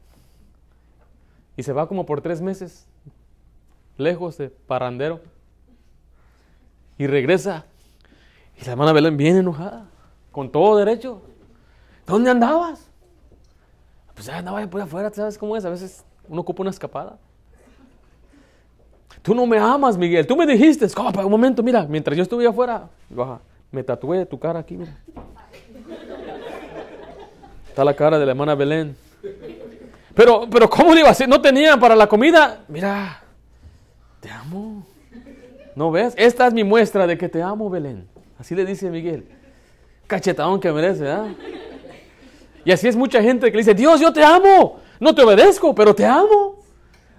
y 1.56 1.62
se 1.62 1.74
va 1.74 1.88
como 1.88 2.08
por 2.08 2.22
tres 2.22 2.42
meses, 2.42 2.88
lejos 3.98 4.36
de 4.40 4.50
parrandero 4.50 5.22
y 6.98 7.06
regresa. 7.06 7.66
Y 8.60 8.66
la 8.66 8.72
hermana 8.72 8.94
Belén 8.94 9.16
viene 9.16 9.42
enojada, 9.42 9.86
con 10.32 10.52
todo 10.52 10.76
derecho. 10.78 11.22
¿Dónde 12.08 12.32
andabas? 12.32 12.90
Pues 14.16 14.28
andaba 14.28 14.66
por 14.66 14.82
afuera, 14.82 15.12
¿sabes 15.14 15.38
cómo 15.38 15.56
es? 15.56 15.64
A 15.66 15.70
veces 15.70 16.04
uno 16.28 16.42
ocupa 16.42 16.64
una 16.64 16.72
escapada. 16.72 17.20
Tú 19.26 19.34
no 19.34 19.48
me 19.48 19.58
amas, 19.58 19.98
Miguel. 19.98 20.28
Tú 20.28 20.38
me 20.38 20.46
dijiste, 20.46 20.86
un 20.96 21.32
momento, 21.32 21.64
mira, 21.64 21.88
mientras 21.90 22.16
yo 22.16 22.22
estuve 22.22 22.46
afuera, 22.46 22.88
baja, 23.10 23.40
me 23.72 23.84
tatué 23.84 24.24
tu 24.28 24.38
cara 24.38 24.60
aquí, 24.60 24.78
mira. 24.78 24.96
Está 27.68 27.84
la 27.84 27.96
cara 27.96 28.20
de 28.20 28.26
la 28.28 28.34
hermana 28.34 28.54
Belén. 28.54 28.96
Pero, 30.14 30.48
pero 30.48 30.70
¿cómo 30.70 30.94
le 30.94 31.00
iba 31.00 31.10
a 31.10 31.12
hacer? 31.12 31.28
¿No 31.28 31.42
tenían 31.42 31.80
para 31.80 31.96
la 31.96 32.06
comida? 32.06 32.60
Mira, 32.68 33.20
te 34.20 34.30
amo. 34.30 34.86
¿No 35.74 35.90
ves? 35.90 36.14
Esta 36.18 36.46
es 36.46 36.54
mi 36.54 36.64
muestra 36.64 37.08
de 37.08 37.18
que 37.18 37.28
te 37.28 37.42
amo, 37.42 37.68
Belén. 37.68 38.08
Así 38.38 38.54
le 38.54 38.64
dice 38.64 38.92
Miguel. 38.92 39.26
Cachetadón 40.06 40.60
que 40.60 40.72
merece, 40.72 41.02
¿verdad? 41.02 41.30
Y 42.64 42.72
así 42.72 42.88
es 42.88 42.96
mucha 42.96 43.24
gente 43.24 43.48
que 43.48 43.58
le 43.58 43.64
dice, 43.64 43.74
Dios, 43.74 44.00
yo 44.00 44.14
te 44.14 44.24
amo. 44.24 44.82
No 45.00 45.16
te 45.16 45.24
obedezco, 45.24 45.74
pero 45.74 45.96
te 45.96 46.06
amo. 46.06 46.64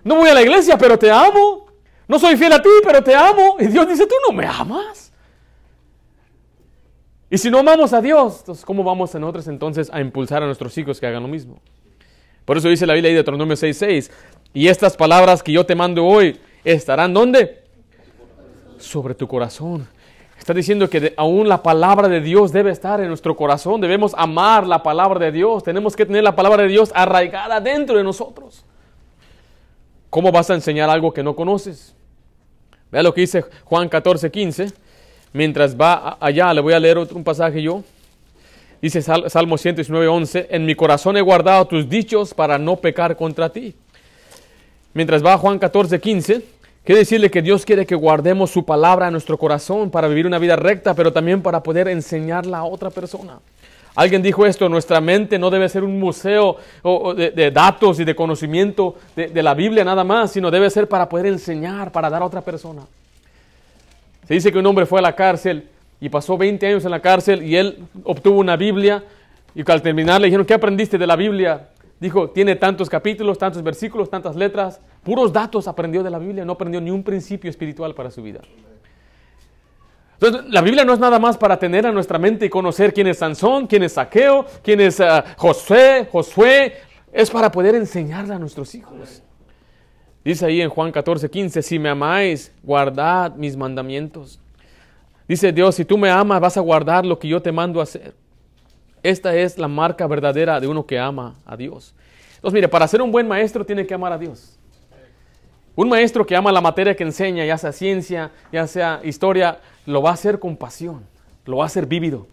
No 0.04 0.14
voy 0.14 0.28
a 0.28 0.34
la 0.34 0.42
iglesia, 0.42 0.78
pero 0.78 0.96
te 0.96 1.10
amo. 1.10 1.65
No 2.08 2.18
soy 2.18 2.36
fiel 2.36 2.52
a 2.52 2.62
ti, 2.62 2.68
pero 2.84 3.02
te 3.02 3.14
amo. 3.14 3.56
Y 3.58 3.66
Dios 3.66 3.88
dice, 3.88 4.06
tú 4.06 4.14
no 4.26 4.32
me 4.32 4.46
amas. 4.46 5.12
Y 7.28 7.38
si 7.38 7.50
no 7.50 7.58
amamos 7.58 7.92
a 7.92 8.00
Dios, 8.00 8.38
entonces 8.40 8.64
¿cómo 8.64 8.84
vamos 8.84 9.12
nosotros 9.14 9.48
entonces 9.48 9.90
a 9.92 10.00
impulsar 10.00 10.42
a 10.42 10.46
nuestros 10.46 10.76
hijos 10.78 11.00
que 11.00 11.06
hagan 11.06 11.22
lo 11.22 11.28
mismo? 11.28 11.58
Por 12.44 12.56
eso 12.56 12.68
dice 12.68 12.86
la 12.86 12.94
Biblia 12.94 13.08
ahí 13.08 13.14
de 13.14 13.18
Deuteronomio 13.18 13.56
6.6, 13.56 14.10
y 14.54 14.68
estas 14.68 14.96
palabras 14.96 15.42
que 15.42 15.50
yo 15.50 15.66
te 15.66 15.74
mando 15.74 16.06
hoy 16.06 16.38
estarán 16.62 17.12
¿dónde? 17.12 17.64
sobre 18.78 19.16
tu 19.16 19.26
corazón. 19.26 19.88
Está 20.38 20.54
diciendo 20.54 20.88
que 20.88 21.12
aún 21.16 21.48
la 21.48 21.60
palabra 21.62 22.08
de 22.08 22.20
Dios 22.20 22.52
debe 22.52 22.70
estar 22.70 23.00
en 23.00 23.08
nuestro 23.08 23.34
corazón. 23.34 23.80
Debemos 23.80 24.14
amar 24.16 24.64
la 24.64 24.82
palabra 24.82 25.18
de 25.18 25.32
Dios. 25.32 25.64
Tenemos 25.64 25.96
que 25.96 26.06
tener 26.06 26.22
la 26.22 26.36
palabra 26.36 26.62
de 26.62 26.68
Dios 26.68 26.92
arraigada 26.94 27.60
dentro 27.60 27.96
de 27.96 28.04
nosotros. 28.04 28.64
¿Cómo 30.08 30.30
vas 30.30 30.48
a 30.50 30.54
enseñar 30.54 30.88
algo 30.88 31.12
que 31.12 31.24
no 31.24 31.34
conoces? 31.34 31.95
Vea 32.96 33.02
lo 33.02 33.12
que 33.12 33.20
dice 33.20 33.44
Juan 33.66 33.90
14, 33.90 34.30
15. 34.30 34.72
Mientras 35.34 35.76
va 35.78 36.16
allá, 36.18 36.54
le 36.54 36.62
voy 36.62 36.72
a 36.72 36.80
leer 36.80 36.96
otro, 36.96 37.18
un 37.18 37.24
pasaje 37.24 37.60
yo. 37.60 37.84
Dice 38.80 39.02
Salmo 39.02 39.58
119, 39.58 40.08
11. 40.08 40.46
En 40.48 40.64
mi 40.64 40.74
corazón 40.74 41.14
he 41.18 41.20
guardado 41.20 41.66
tus 41.66 41.86
dichos 41.90 42.32
para 42.32 42.56
no 42.56 42.76
pecar 42.76 43.14
contra 43.14 43.50
ti. 43.50 43.74
Mientras 44.94 45.22
va 45.22 45.36
Juan 45.36 45.58
14, 45.58 46.00
15. 46.00 46.42
Quiere 46.84 47.00
decirle 47.00 47.30
que 47.30 47.42
Dios 47.42 47.66
quiere 47.66 47.84
que 47.84 47.94
guardemos 47.94 48.50
su 48.50 48.64
palabra 48.64 49.08
en 49.08 49.12
nuestro 49.12 49.36
corazón 49.36 49.90
para 49.90 50.08
vivir 50.08 50.26
una 50.26 50.38
vida 50.38 50.56
recta, 50.56 50.94
pero 50.94 51.12
también 51.12 51.42
para 51.42 51.62
poder 51.62 51.88
enseñarla 51.88 52.60
a 52.60 52.64
otra 52.64 52.88
persona. 52.88 53.40
Alguien 53.96 54.22
dijo 54.22 54.46
esto, 54.46 54.68
nuestra 54.68 55.00
mente 55.00 55.38
no 55.38 55.50
debe 55.50 55.68
ser 55.68 55.82
un 55.82 55.98
museo 55.98 56.58
de, 57.16 57.50
datos 57.50 57.98
y 57.98 58.04
de 58.04 58.14
conocimiento 58.14 58.94
de, 59.16 59.28
de, 59.28 59.42
la 59.42 59.54
Biblia 59.54 59.84
nada 59.84 60.04
más, 60.04 60.30
sino 60.30 60.50
debe 60.50 60.70
ser 60.70 60.86
para 60.86 61.08
poder 61.08 61.26
enseñar, 61.26 61.90
para 61.90 62.08
dar 62.08 62.22
a 62.22 62.26
otra 62.26 62.42
persona. 62.42 62.82
Se 64.28 64.34
dice 64.34 64.52
que 64.52 64.58
un 64.58 64.66
hombre 64.66 64.86
fue 64.86 64.98
a 64.98 65.02
la 65.02 65.14
cárcel 65.14 65.68
y 66.00 66.08
pasó 66.08 66.36
20 66.36 66.66
años 66.66 66.84
en 66.84 66.90
la 66.90 67.00
cárcel 67.00 67.42
y 67.42 67.56
él 67.56 67.78
obtuvo 68.04 68.38
una 68.38 68.56
Biblia 68.56 69.02
y 69.54 69.68
al 69.70 69.80
terminar 69.80 70.20
le 70.20 70.26
dijeron, 70.26 70.44
¿qué 70.44 70.52
aprendiste 70.52 70.98
de 70.98 71.06
la 71.06 71.16
Biblia? 71.16 71.68
Dijo, 71.98 72.28
tiene 72.28 72.56
tantos 72.56 72.90
capítulos, 72.90 73.38
tantos 73.38 73.62
versículos, 73.62 74.10
tantas 74.10 74.36
letras, 74.36 74.80
puros 75.02 75.32
datos 75.32 75.66
aprendió 75.66 76.02
de 76.02 76.10
la 76.10 76.18
Biblia, 76.18 76.44
no 76.44 76.52
aprendió 76.52 76.78
ni 76.78 76.90
un 76.90 77.02
principio 77.02 77.48
espiritual 77.48 77.94
para 77.94 78.10
su 78.10 78.22
vida. 78.22 78.40
Entonces, 80.20 80.50
la 80.50 80.62
Biblia 80.62 80.84
no 80.84 80.94
es 80.94 80.98
nada 80.98 81.18
más 81.18 81.36
para 81.36 81.58
tener 81.58 81.86
a 81.86 81.92
nuestra 81.92 82.18
mente 82.18 82.46
y 82.46 82.48
conocer 82.48 82.94
quién 82.94 83.06
es 83.06 83.18
Sansón, 83.18 83.66
quién 83.66 83.82
es 83.82 83.92
Saqueo, 83.92 84.46
quién 84.62 84.80
es 84.80 84.98
uh, 84.98 85.22
Josué, 85.36 86.08
Josué, 86.10 86.74
es 87.12 87.30
para 87.30 87.50
poder 87.50 87.74
enseñarle 87.74 88.34
a 88.34 88.38
nuestros 88.38 88.74
hijos. 88.74 89.22
Dice 90.24 90.46
ahí 90.46 90.60
en 90.60 90.70
Juan 90.70 90.90
14, 90.90 91.30
15, 91.30 91.62
si 91.62 91.78
me 91.78 91.90
amáis, 91.90 92.50
guardad 92.62 93.34
mis 93.36 93.56
mandamientos. 93.56 94.40
Dice 95.28 95.52
Dios, 95.52 95.74
si 95.74 95.84
tú 95.84 95.98
me 95.98 96.10
amas, 96.10 96.40
vas 96.40 96.56
a 96.56 96.60
guardar 96.60 97.04
lo 97.04 97.18
que 97.18 97.28
yo 97.28 97.42
te 97.42 97.52
mando 97.52 97.80
a 97.80 97.82
hacer. 97.82 98.14
Esta 99.02 99.36
es 99.36 99.58
la 99.58 99.68
marca 99.68 100.06
verdadera 100.06 100.58
de 100.58 100.66
uno 100.66 100.86
que 100.86 100.98
ama 100.98 101.36
a 101.44 101.56
Dios. 101.56 101.94
Entonces, 102.36 102.54
mire, 102.54 102.68
para 102.68 102.88
ser 102.88 103.02
un 103.02 103.12
buen 103.12 103.28
maestro 103.28 103.64
tiene 103.64 103.86
que 103.86 103.94
amar 103.94 104.12
a 104.12 104.18
Dios. 104.18 104.55
Un 105.76 105.88
maestro 105.88 106.26
que 106.26 106.34
ama 106.34 106.50
la 106.50 106.60
materia 106.60 106.96
que 106.96 107.04
enseña, 107.04 107.44
ya 107.44 107.56
sea 107.56 107.70
ciencia, 107.70 108.32
ya 108.50 108.66
sea 108.66 109.00
historia, 109.04 109.60
lo 109.84 110.02
va 110.02 110.10
a 110.10 110.14
hacer 110.14 110.40
con 110.40 110.56
pasión, 110.56 111.06
lo 111.44 111.58
va 111.58 111.64
a 111.64 111.66
hacer 111.66 111.86
vívido. 111.86 112.26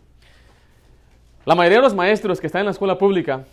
La 1.45 1.53
mayoría 1.53 1.77
de 1.77 1.83
los 1.83 1.93
maestros 1.93 2.39
que 2.39 2.47
están 2.47 2.61
en 2.61 2.65
la 2.65 2.71
escuela 2.71 2.97
pública 2.97 3.45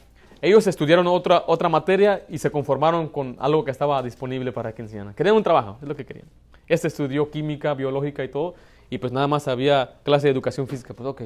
ellos 0.42 0.66
estudiaron 0.66 1.07
otra, 1.07 1.44
otra 1.46 1.68
materia 1.68 2.24
y 2.29 2.38
se 2.38 2.50
conformaron 2.50 3.09
con 3.09 3.37
algo 3.38 3.64
que 3.64 3.70
estaba 3.70 4.03
disponible 4.03 4.53
para 4.53 4.72
que 4.74 4.81
enseñaran. 4.81 5.12
Querían 5.12 5.37
un 5.37 5.42
trabajo, 5.42 5.76
es 5.83 5.88
lo 5.88 5.94
que 5.94 6.07
querían. 6.07 6.26
Este 6.66 6.88
estudió 6.88 7.31
química, 7.31 7.74
biológica 7.74 8.24
y 8.24 8.29
todo, 8.29 8.55
y 8.88 8.96
pues 8.96 9.12
nada 9.12 9.26
más 9.26 9.48
había 9.48 9.96
clase 10.03 10.29
de 10.29 10.33
educación 10.33 10.66
física. 10.66 10.94
Pues 10.94 11.07
ok. 11.07 11.22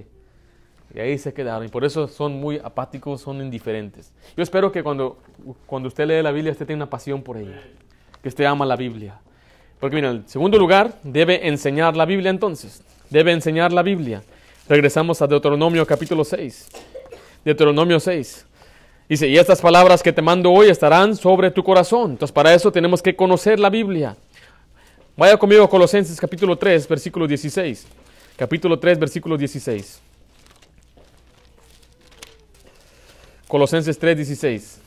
Y 0.94 0.98
ahí 0.98 1.16
se 1.16 1.32
quedaron. 1.32 1.64
Y 1.64 1.68
por 1.68 1.84
eso 1.84 2.08
son 2.08 2.40
muy 2.40 2.58
apáticos, 2.62 3.20
son 3.20 3.40
indiferentes. 3.40 4.12
Yo 4.36 4.42
espero 4.42 4.72
que 4.72 4.82
cuando, 4.82 5.18
cuando 5.66 5.88
usted 5.88 6.06
lee 6.06 6.22
la 6.22 6.32
Biblia, 6.32 6.50
usted 6.50 6.66
tenga 6.66 6.78
una 6.78 6.90
pasión 6.90 7.22
por 7.22 7.36
ella. 7.36 7.62
Que 8.24 8.30
usted 8.30 8.46
ama 8.46 8.64
la 8.64 8.74
Biblia. 8.74 9.20
Porque 9.78 9.96
mira, 9.96 10.10
en 10.10 10.26
segundo 10.26 10.58
lugar, 10.58 10.98
debe 11.02 11.46
enseñar 11.46 11.94
la 11.94 12.06
Biblia 12.06 12.30
entonces. 12.30 12.82
Debe 13.10 13.32
enseñar 13.32 13.70
la 13.70 13.82
Biblia. 13.82 14.22
Regresamos 14.66 15.20
a 15.20 15.26
Deuteronomio 15.26 15.86
capítulo 15.86 16.24
6. 16.24 16.68
Deuteronomio 17.44 18.00
6. 18.00 18.46
Dice, 19.10 19.28
y 19.28 19.36
estas 19.36 19.60
palabras 19.60 20.02
que 20.02 20.10
te 20.10 20.22
mando 20.22 20.50
hoy 20.50 20.70
estarán 20.70 21.14
sobre 21.14 21.50
tu 21.50 21.62
corazón. 21.62 22.12
Entonces 22.12 22.32
para 22.32 22.54
eso 22.54 22.72
tenemos 22.72 23.02
que 23.02 23.14
conocer 23.14 23.60
la 23.60 23.68
Biblia. 23.68 24.16
Vaya 25.18 25.36
conmigo 25.36 25.62
a 25.62 25.68
Colosenses 25.68 26.18
capítulo 26.18 26.56
3, 26.56 26.88
versículo 26.88 27.26
16. 27.26 27.86
Capítulo 28.38 28.78
3, 28.78 28.98
versículo 28.98 29.36
16. 29.36 30.00
Colosenses 33.46 33.98
3, 33.98 34.16
16. 34.16 34.83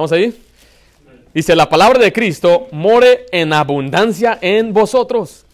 ¿Estamos 0.00 0.12
ahí? 0.12 0.42
Dice, 1.34 1.54
la 1.54 1.68
palabra 1.68 1.98
de 1.98 2.10
Cristo 2.10 2.68
more 2.72 3.26
en 3.32 3.52
abundancia 3.52 4.38
en 4.40 4.72
vosotros, 4.72 5.44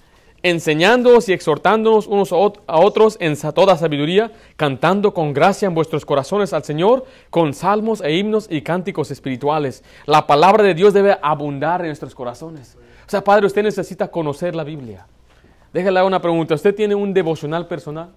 enseñándoos 0.44 1.28
y 1.28 1.32
exhortándonos 1.32 2.06
unos 2.06 2.30
a 2.30 2.78
otros 2.78 3.16
en 3.18 3.36
toda 3.52 3.76
sabiduría, 3.76 4.30
cantando 4.54 5.12
con 5.12 5.32
gracia 5.32 5.66
en 5.66 5.74
vuestros 5.74 6.06
corazones 6.06 6.52
al 6.52 6.62
Señor, 6.62 7.06
con 7.28 7.54
salmos 7.54 8.00
e 8.02 8.12
himnos 8.12 8.46
y 8.48 8.62
cánticos 8.62 9.10
espirituales. 9.10 9.82
La 10.04 10.28
palabra 10.28 10.62
de 10.62 10.74
Dios 10.74 10.94
debe 10.94 11.18
abundar 11.20 11.80
en 11.80 11.88
nuestros 11.88 12.14
corazones. 12.14 12.78
O 13.04 13.10
sea, 13.10 13.24
Padre, 13.24 13.46
usted 13.46 13.64
necesita 13.64 14.06
conocer 14.06 14.54
la 14.54 14.62
Biblia. 14.62 15.08
Déjale 15.72 16.04
una 16.04 16.22
pregunta. 16.22 16.54
¿Usted 16.54 16.72
tiene 16.72 16.94
un 16.94 17.12
devocional 17.12 17.66
personal? 17.66 18.10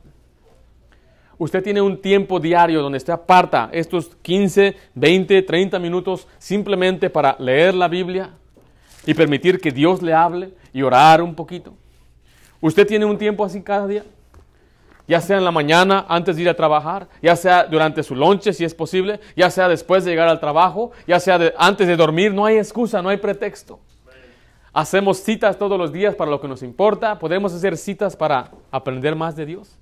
Usted 1.39 1.63
tiene 1.63 1.81
un 1.81 2.01
tiempo 2.01 2.37
diario 2.37 2.81
donde 2.81 2.97
usted 2.97 3.13
aparta 3.13 3.69
estos 3.71 4.13
15, 4.21 4.75
20, 4.93 5.41
30 5.41 5.79
minutos 5.79 6.27
simplemente 6.37 7.09
para 7.09 7.37
leer 7.39 7.73
la 7.73 7.87
Biblia 7.87 8.31
y 9.05 9.13
permitir 9.13 9.61
que 9.61 9.71
Dios 9.71 10.01
le 10.01 10.13
hable 10.13 10.51
y 10.73 10.81
orar 10.81 11.21
un 11.21 11.33
poquito. 11.33 11.73
¿Usted 12.59 12.85
tiene 12.85 13.05
un 13.05 13.17
tiempo 13.17 13.45
así 13.45 13.61
cada 13.61 13.87
día? 13.87 14.03
Ya 15.07 15.21
sea 15.21 15.37
en 15.37 15.45
la 15.45 15.51
mañana 15.51 16.05
antes 16.09 16.35
de 16.35 16.41
ir 16.41 16.49
a 16.49 16.55
trabajar, 16.55 17.07
ya 17.21 17.37
sea 17.37 17.63
durante 17.63 18.03
su 18.03 18.15
lonche 18.15 18.51
si 18.51 18.65
es 18.65 18.75
posible, 18.75 19.21
ya 19.33 19.49
sea 19.49 19.69
después 19.69 20.03
de 20.03 20.11
llegar 20.11 20.27
al 20.27 20.41
trabajo, 20.41 20.91
ya 21.07 21.21
sea 21.21 21.53
antes 21.57 21.87
de 21.87 21.95
dormir, 21.95 22.33
no 22.33 22.45
hay 22.45 22.57
excusa, 22.57 23.01
no 23.01 23.07
hay 23.07 23.17
pretexto. 23.17 23.79
Hacemos 24.73 25.19
citas 25.19 25.57
todos 25.57 25.79
los 25.79 25.93
días 25.93 26.15
para 26.15 26.29
lo 26.29 26.41
que 26.41 26.49
nos 26.49 26.63
importa, 26.63 27.17
podemos 27.17 27.53
hacer 27.53 27.77
citas 27.77 28.17
para 28.17 28.51
aprender 28.71 29.15
más 29.15 29.37
de 29.37 29.45
Dios. 29.45 29.79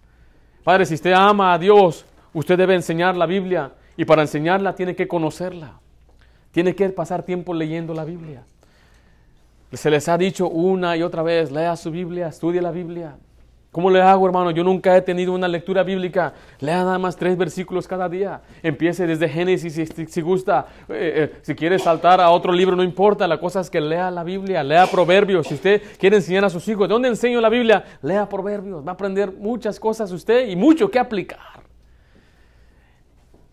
Padre, 0.68 0.86
si 0.86 0.96
usted 0.96 1.14
ama 1.14 1.54
a 1.54 1.58
Dios, 1.58 2.06
usted 2.34 2.58
debe 2.58 2.76
enseñar 2.76 3.16
la 3.16 3.26
Biblia 3.26 3.72
y 3.96 4.04
para 4.04 4.24
enseñarla 4.24 4.76
tiene 4.76 4.98
que 4.98 5.08
conocerla. 5.08 5.80
Tiene 6.52 6.76
que 6.76 6.90
pasar 6.90 7.24
tiempo 7.24 7.54
leyendo 7.54 7.94
la 7.94 8.04
Biblia. 8.04 8.44
Se 9.72 9.90
les 9.90 10.10
ha 10.10 10.18
dicho 10.18 10.50
una 10.50 10.98
y 10.98 11.04
otra 11.04 11.24
vez, 11.24 11.54
lea 11.54 11.74
su 11.78 11.90
Biblia, 11.90 12.28
estudie 12.28 12.62
la 12.62 12.72
Biblia. 12.72 13.16
¿Cómo 13.78 13.92
le 13.92 14.02
hago, 14.02 14.26
hermano? 14.26 14.50
Yo 14.50 14.64
nunca 14.64 14.98
he 14.98 15.04
tenido 15.04 15.34
una 15.34 15.48
lectura 15.48 15.84
bíblica. 15.84 16.34
Lea 16.60 16.78
nada 16.78 16.98
más 16.98 17.16
tres 17.16 17.38
versículos 17.38 17.88
cada 17.88 18.10
día. 18.10 18.42
Empiece 18.64 19.06
desde 19.06 19.30
Génesis 19.30 19.94
si, 20.10 20.22
gusta. 20.22 20.66
Eh, 20.90 21.30
eh, 21.36 21.40
si 21.44 21.54
quiere 21.54 21.78
saltar 21.78 22.20
a 22.20 22.32
otro 22.32 22.52
libro, 22.52 22.76
no 22.76 22.82
importa. 22.82 23.28
La 23.28 23.40
cosa 23.40 23.60
es 23.60 23.70
que 23.70 23.80
lea 23.80 24.10
la 24.10 24.24
Biblia, 24.24 24.64
lea 24.64 24.88
Proverbios. 24.88 25.46
Si 25.46 25.54
usted 25.54 25.84
quiere 26.00 26.16
enseñar 26.16 26.44
a 26.44 26.50
sus 26.50 26.68
hijos, 26.68 26.88
¿de 26.88 26.94
dónde 26.94 27.08
enseño 27.08 27.40
la 27.40 27.50
Biblia? 27.50 27.86
Lea 28.02 28.28
Proverbios. 28.28 28.84
Va 28.84 28.94
a 28.94 28.94
aprender 28.96 29.32
muchas 29.32 29.80
cosas 29.80 30.12
usted 30.12 30.48
y 30.48 30.56
mucho 30.56 30.90
que 30.90 30.98
aplicar. 30.98 31.62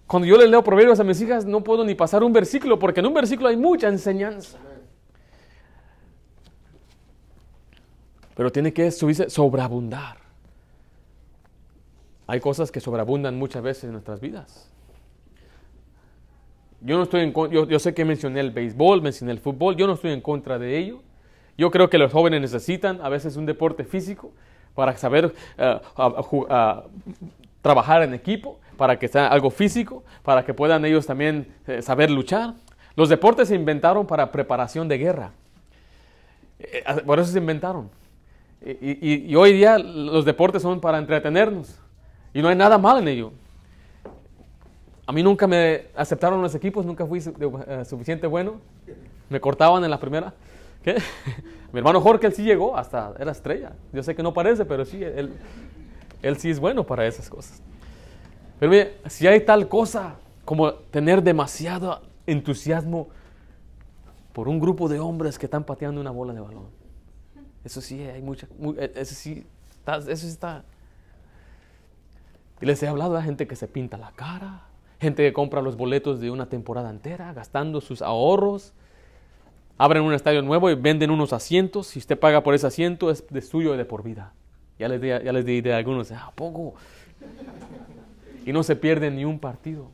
Cuando 0.06 0.26
yo 0.26 0.38
le 0.38 0.48
leo 0.48 0.64
Proverbios 0.64 0.98
a 1.00 1.04
mis 1.04 1.20
hijas, 1.20 1.44
no 1.44 1.62
puedo 1.62 1.84
ni 1.84 1.94
pasar 1.94 2.24
un 2.24 2.32
versículo, 2.32 2.78
porque 2.78 3.00
en 3.00 3.06
un 3.08 3.12
versículo 3.12 3.50
hay 3.50 3.58
mucha 3.58 3.88
enseñanza. 3.88 4.58
Pero 8.34 8.50
tiene 8.50 8.72
que 8.72 8.90
subirse, 8.90 9.30
sobreabundar. 9.30 10.18
Hay 12.26 12.40
cosas 12.40 12.70
que 12.70 12.80
sobreabundan 12.80 13.38
muchas 13.38 13.62
veces 13.62 13.84
en 13.84 13.92
nuestras 13.92 14.20
vidas. 14.20 14.70
Yo 16.80 16.96
no 16.96 17.04
estoy 17.04 17.22
en 17.22 17.32
yo, 17.32 17.66
yo 17.66 17.78
sé 17.78 17.94
que 17.94 18.04
mencioné 18.04 18.40
el 18.40 18.50
béisbol, 18.50 19.02
mencioné 19.02 19.32
el 19.32 19.38
fútbol, 19.38 19.76
yo 19.76 19.86
no 19.86 19.94
estoy 19.94 20.12
en 20.12 20.20
contra 20.20 20.58
de 20.58 20.76
ello. 20.78 21.02
Yo 21.56 21.70
creo 21.70 21.88
que 21.88 21.98
los 21.98 22.12
jóvenes 22.12 22.40
necesitan 22.40 23.00
a 23.00 23.08
veces 23.08 23.36
un 23.36 23.46
deporte 23.46 23.84
físico 23.84 24.32
para 24.74 24.96
saber 24.96 25.34
eh, 25.56 25.80
trabajar 27.62 28.02
en 28.02 28.12
equipo, 28.12 28.58
para 28.76 28.98
que 28.98 29.08
sea 29.08 29.28
algo 29.28 29.50
físico, 29.50 30.02
para 30.22 30.44
que 30.44 30.52
puedan 30.52 30.84
ellos 30.84 31.06
también 31.06 31.54
eh, 31.66 31.80
saber 31.80 32.10
luchar. 32.10 32.54
Los 32.96 33.08
deportes 33.08 33.48
se 33.48 33.54
inventaron 33.54 34.06
para 34.06 34.30
preparación 34.30 34.88
de 34.88 34.98
guerra. 34.98 35.30
Eh, 36.58 36.84
por 37.06 37.18
eso 37.18 37.32
se 37.32 37.38
inventaron. 37.38 37.88
Y, 38.66 39.34
hoy 39.34 39.52
día 39.52 39.78
los 39.78 40.24
deportes 40.24 40.62
son 40.62 40.80
para 40.80 40.96
entretenernos. 40.98 41.78
Y 42.32 42.40
no 42.40 42.48
hay 42.48 42.56
nada 42.56 42.78
mal 42.78 42.98
en 42.98 43.08
ello. 43.08 43.32
A 45.06 45.12
mí 45.12 45.22
nunca 45.22 45.46
me 45.46 45.88
aceptaron 45.94 46.40
los 46.40 46.54
equipos, 46.54 46.86
nunca 46.86 47.04
fui 47.04 47.18
eh, 47.18 47.84
suficiente 47.84 48.26
bueno. 48.26 48.54
Me 49.28 49.38
cortaban 49.38 49.84
en 49.84 49.90
la 49.90 50.00
primera. 50.00 50.32
¿Qué? 50.82 50.96
Mi 51.72 51.80
hermano 51.80 52.00
Jorge, 52.00 52.26
él 52.26 52.32
sí 52.32 52.42
llegó, 52.42 52.74
hasta 52.76 53.12
era 53.18 53.32
estrella. 53.32 53.72
Yo 53.92 54.02
sé 54.02 54.14
que 54.14 54.22
no 54.22 54.32
parece, 54.32 54.64
pero 54.64 54.86
sí, 54.86 55.02
él, 55.02 55.34
él 56.22 56.36
sí 56.38 56.48
es 56.48 56.58
bueno 56.58 56.84
para 56.84 57.06
esas 57.06 57.28
cosas. 57.28 57.62
Pero 58.58 58.70
mire, 58.70 58.96
si 59.08 59.26
hay 59.26 59.40
tal 59.44 59.68
cosa 59.68 60.14
como 60.46 60.72
tener 60.72 61.22
demasiado 61.22 62.00
entusiasmo 62.26 63.08
por 64.32 64.48
un 64.48 64.58
grupo 64.58 64.88
de 64.88 65.00
hombres 65.00 65.38
que 65.38 65.46
están 65.46 65.64
pateando 65.64 66.00
una 66.00 66.10
bola 66.10 66.32
de 66.32 66.40
balón 66.40 66.83
eso 67.64 67.80
sí, 67.80 68.02
hay 68.02 68.20
mucha, 68.20 68.46
eh, 68.78 68.92
eso 68.94 69.14
sí, 69.14 69.46
está, 69.70 69.96
eso 69.96 70.26
está. 70.26 70.64
Y 72.60 72.66
les 72.66 72.82
he 72.82 72.88
hablado 72.88 73.16
a 73.16 73.22
gente 73.22 73.46
que 73.46 73.56
se 73.56 73.66
pinta 73.68 73.96
la 73.96 74.12
cara, 74.12 74.62
gente 75.00 75.22
que 75.22 75.32
compra 75.32 75.62
los 75.62 75.76
boletos 75.76 76.20
de 76.20 76.30
una 76.30 76.46
temporada 76.46 76.90
entera, 76.90 77.32
gastando 77.32 77.80
sus 77.80 78.02
ahorros. 78.02 78.72
Abren 79.76 80.02
un 80.02 80.14
estadio 80.14 80.40
nuevo 80.42 80.70
y 80.70 80.74
venden 80.74 81.10
unos 81.10 81.32
asientos. 81.32 81.88
Si 81.88 81.98
usted 81.98 82.18
paga 82.18 82.42
por 82.42 82.54
ese 82.54 82.66
asiento, 82.66 83.10
es 83.10 83.26
de 83.28 83.40
suyo 83.40 83.74
y 83.74 83.76
de 83.76 83.84
por 83.84 84.04
vida. 84.04 84.32
Ya 84.78 84.88
les, 84.88 85.00
ya 85.00 85.32
les 85.32 85.44
di 85.44 85.60
de 85.60 85.74
algunos, 85.74 86.12
¿a 86.12 86.30
poco? 86.34 86.74
Y 88.46 88.52
no 88.52 88.62
se 88.62 88.76
pierde 88.76 89.10
ni 89.10 89.24
un 89.24 89.40
partido. 89.40 89.90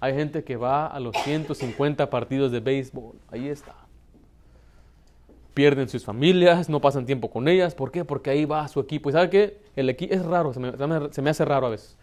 Hay 0.00 0.14
gente 0.14 0.44
que 0.44 0.56
va 0.56 0.86
a 0.86 1.00
los 1.00 1.16
150 1.16 2.10
partidos 2.10 2.52
de 2.52 2.60
béisbol. 2.60 3.14
Ahí 3.30 3.48
está 3.48 3.83
pierden 5.54 5.88
sus 5.88 6.04
familias, 6.04 6.68
no 6.68 6.80
pasan 6.80 7.06
tiempo 7.06 7.30
con 7.30 7.46
ellas. 7.48 7.74
¿Por 7.74 7.92
qué? 7.92 8.04
Porque 8.04 8.30
ahí 8.30 8.44
va 8.44 8.66
su 8.68 8.80
equipo. 8.80 9.08
¿Y 9.08 9.12
sabe 9.12 9.30
qué? 9.30 9.58
El 9.76 9.88
equipo 9.88 10.12
es 10.12 10.24
raro, 10.26 10.52
se 10.52 10.60
me, 10.60 11.30
hace 11.30 11.44
raro 11.44 11.68
a 11.68 11.70
veces. 11.70 11.96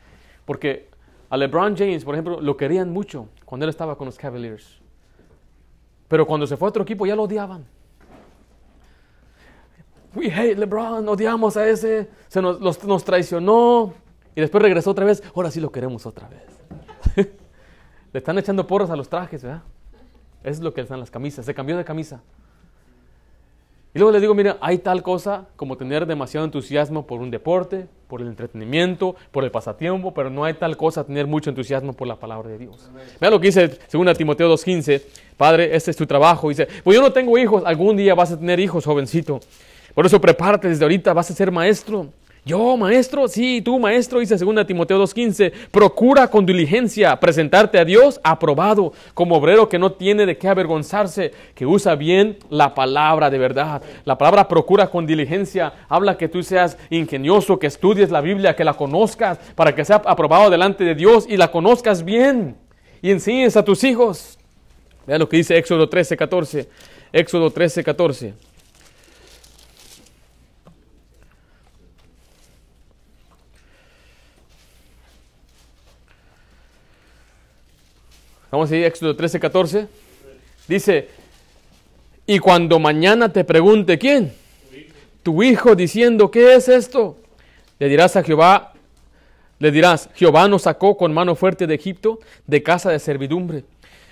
Porque 0.45 0.89
a 1.29 1.37
LeBron 1.37 1.75
James, 1.77 2.03
por 2.03 2.15
ejemplo, 2.15 2.41
lo 2.41 2.57
querían 2.57 2.89
mucho 2.91 3.27
cuando 3.45 3.65
él 3.65 3.69
estaba 3.69 3.97
con 3.97 4.05
los 4.05 4.17
Cavaliers. 4.17 4.79
Pero 6.07 6.25
cuando 6.25 6.47
se 6.47 6.57
fue 6.57 6.67
a 6.67 6.69
otro 6.69 6.83
equipo 6.83 7.05
ya 7.05 7.15
lo 7.15 7.23
odiaban. 7.23 7.65
We 10.15 10.31
hate 10.31 10.57
LeBron, 10.57 11.07
odiamos 11.07 11.55
a 11.55 11.67
ese, 11.69 12.09
se 12.27 12.41
nos, 12.41 12.83
nos 12.83 13.03
traicionó. 13.03 13.93
Y 14.35 14.41
después 14.41 14.61
regresó 14.61 14.91
otra 14.91 15.05
vez, 15.05 15.21
ahora 15.35 15.51
sí 15.51 15.59
lo 15.59 15.71
queremos 15.71 16.05
otra 16.05 16.27
vez. 16.27 17.27
Le 18.13 18.17
están 18.17 18.37
echando 18.37 18.65
porras 18.65 18.89
a 18.89 18.95
los 18.95 19.07
trajes, 19.07 19.43
¿verdad? 19.43 19.63
Eso 20.43 20.51
es 20.51 20.59
lo 20.59 20.73
que 20.73 20.81
están 20.81 20.99
las 20.99 21.11
camisas. 21.11 21.45
Se 21.45 21.53
cambió 21.53 21.77
de 21.77 21.85
camisa. 21.85 22.21
Y 23.93 23.99
luego 23.99 24.13
les 24.13 24.21
digo, 24.21 24.33
mira, 24.33 24.57
hay 24.61 24.77
tal 24.77 25.03
cosa 25.03 25.47
como 25.57 25.75
tener 25.75 26.05
demasiado 26.05 26.45
entusiasmo 26.45 27.05
por 27.05 27.19
un 27.19 27.29
deporte, 27.29 27.87
por 28.07 28.21
el 28.21 28.27
entretenimiento, 28.27 29.15
por 29.31 29.43
el 29.43 29.51
pasatiempo, 29.51 30.13
pero 30.13 30.29
no 30.29 30.45
hay 30.45 30.53
tal 30.53 30.77
cosa 30.77 31.03
tener 31.03 31.27
mucho 31.27 31.49
entusiasmo 31.49 31.91
por 31.91 32.07
la 32.07 32.15
palabra 32.15 32.49
de 32.49 32.57
Dios. 32.57 32.89
Mira 33.19 33.29
lo 33.29 33.39
que 33.39 33.47
dice 33.47 33.79
según 33.87 34.11
Timoteo 34.13 34.53
2.15, 34.53 35.01
Padre, 35.35 35.75
este 35.75 35.91
es 35.91 35.97
tu 35.97 36.05
trabajo. 36.05 36.47
Dice, 36.47 36.69
pues 36.83 36.95
yo 36.95 37.01
no 37.01 37.11
tengo 37.11 37.37
hijos, 37.37 37.63
algún 37.65 37.97
día 37.97 38.15
vas 38.15 38.31
a 38.31 38.39
tener 38.39 38.61
hijos, 38.61 38.85
jovencito. 38.85 39.41
Por 39.93 40.05
eso 40.05 40.21
prepárate 40.21 40.69
desde 40.69 40.85
ahorita, 40.85 41.11
vas 41.11 41.29
a 41.29 41.33
ser 41.33 41.51
maestro. 41.51 42.07
Yo, 42.43 42.75
maestro, 42.75 43.27
sí, 43.27 43.61
tú, 43.61 43.77
maestro, 43.77 44.19
dice 44.19 44.35
2 44.35 44.65
Timoteo 44.65 44.99
2.15, 45.03 45.51
procura 45.69 46.27
con 46.27 46.43
diligencia 46.43 47.19
presentarte 47.19 47.77
a 47.77 47.85
Dios 47.85 48.19
aprobado, 48.23 48.93
como 49.13 49.35
obrero 49.35 49.69
que 49.69 49.77
no 49.77 49.91
tiene 49.91 50.25
de 50.25 50.37
qué 50.39 50.47
avergonzarse, 50.47 51.33
que 51.53 51.67
usa 51.67 51.93
bien 51.93 52.39
la 52.49 52.73
palabra 52.73 53.29
de 53.29 53.37
verdad. 53.37 53.83
La 54.05 54.17
palabra 54.17 54.47
procura 54.47 54.87
con 54.87 55.05
diligencia 55.05 55.71
habla 55.87 56.17
que 56.17 56.29
tú 56.29 56.41
seas 56.41 56.79
ingenioso, 56.89 57.59
que 57.59 57.67
estudies 57.67 58.09
la 58.09 58.21
Biblia, 58.21 58.55
que 58.55 58.63
la 58.63 58.73
conozcas, 58.73 59.37
para 59.53 59.75
que 59.75 59.85
sea 59.85 59.97
aprobado 59.97 60.49
delante 60.49 60.83
de 60.83 60.95
Dios 60.95 61.27
y 61.29 61.37
la 61.37 61.51
conozcas 61.51 62.03
bien 62.03 62.57
y 63.03 63.11
enseñes 63.11 63.55
a 63.55 63.63
tus 63.63 63.83
hijos. 63.83 64.39
Vean 65.05 65.19
lo 65.19 65.29
que 65.29 65.37
dice 65.37 65.55
Éxodo 65.57 65.87
13.14. 65.87 66.67
Éxodo 67.13 67.53
13.14. 67.53 68.33
Vamos 78.51 78.69
a 78.69 78.75
ir 78.75 78.83
a 78.83 78.87
Éxodo 78.87 79.15
13, 79.15 79.39
14. 79.39 79.87
Dice, 80.67 81.07
y 82.27 82.37
cuando 82.39 82.79
mañana 82.79 83.31
te 83.31 83.45
pregunte 83.45 83.97
quién, 83.97 84.33
tu 85.23 85.41
hijo 85.41 85.73
diciendo, 85.73 86.29
¿qué 86.29 86.55
es 86.55 86.67
esto? 86.67 87.15
Le 87.79 87.87
dirás 87.87 88.17
a 88.17 88.23
Jehová, 88.23 88.73
le 89.57 89.71
dirás, 89.71 90.09
Jehová 90.15 90.49
nos 90.49 90.63
sacó 90.63 90.97
con 90.97 91.13
mano 91.13 91.35
fuerte 91.35 91.65
de 91.65 91.75
Egipto, 91.75 92.19
de 92.45 92.61
casa 92.61 92.91
de 92.91 92.99
servidumbre. 92.99 93.63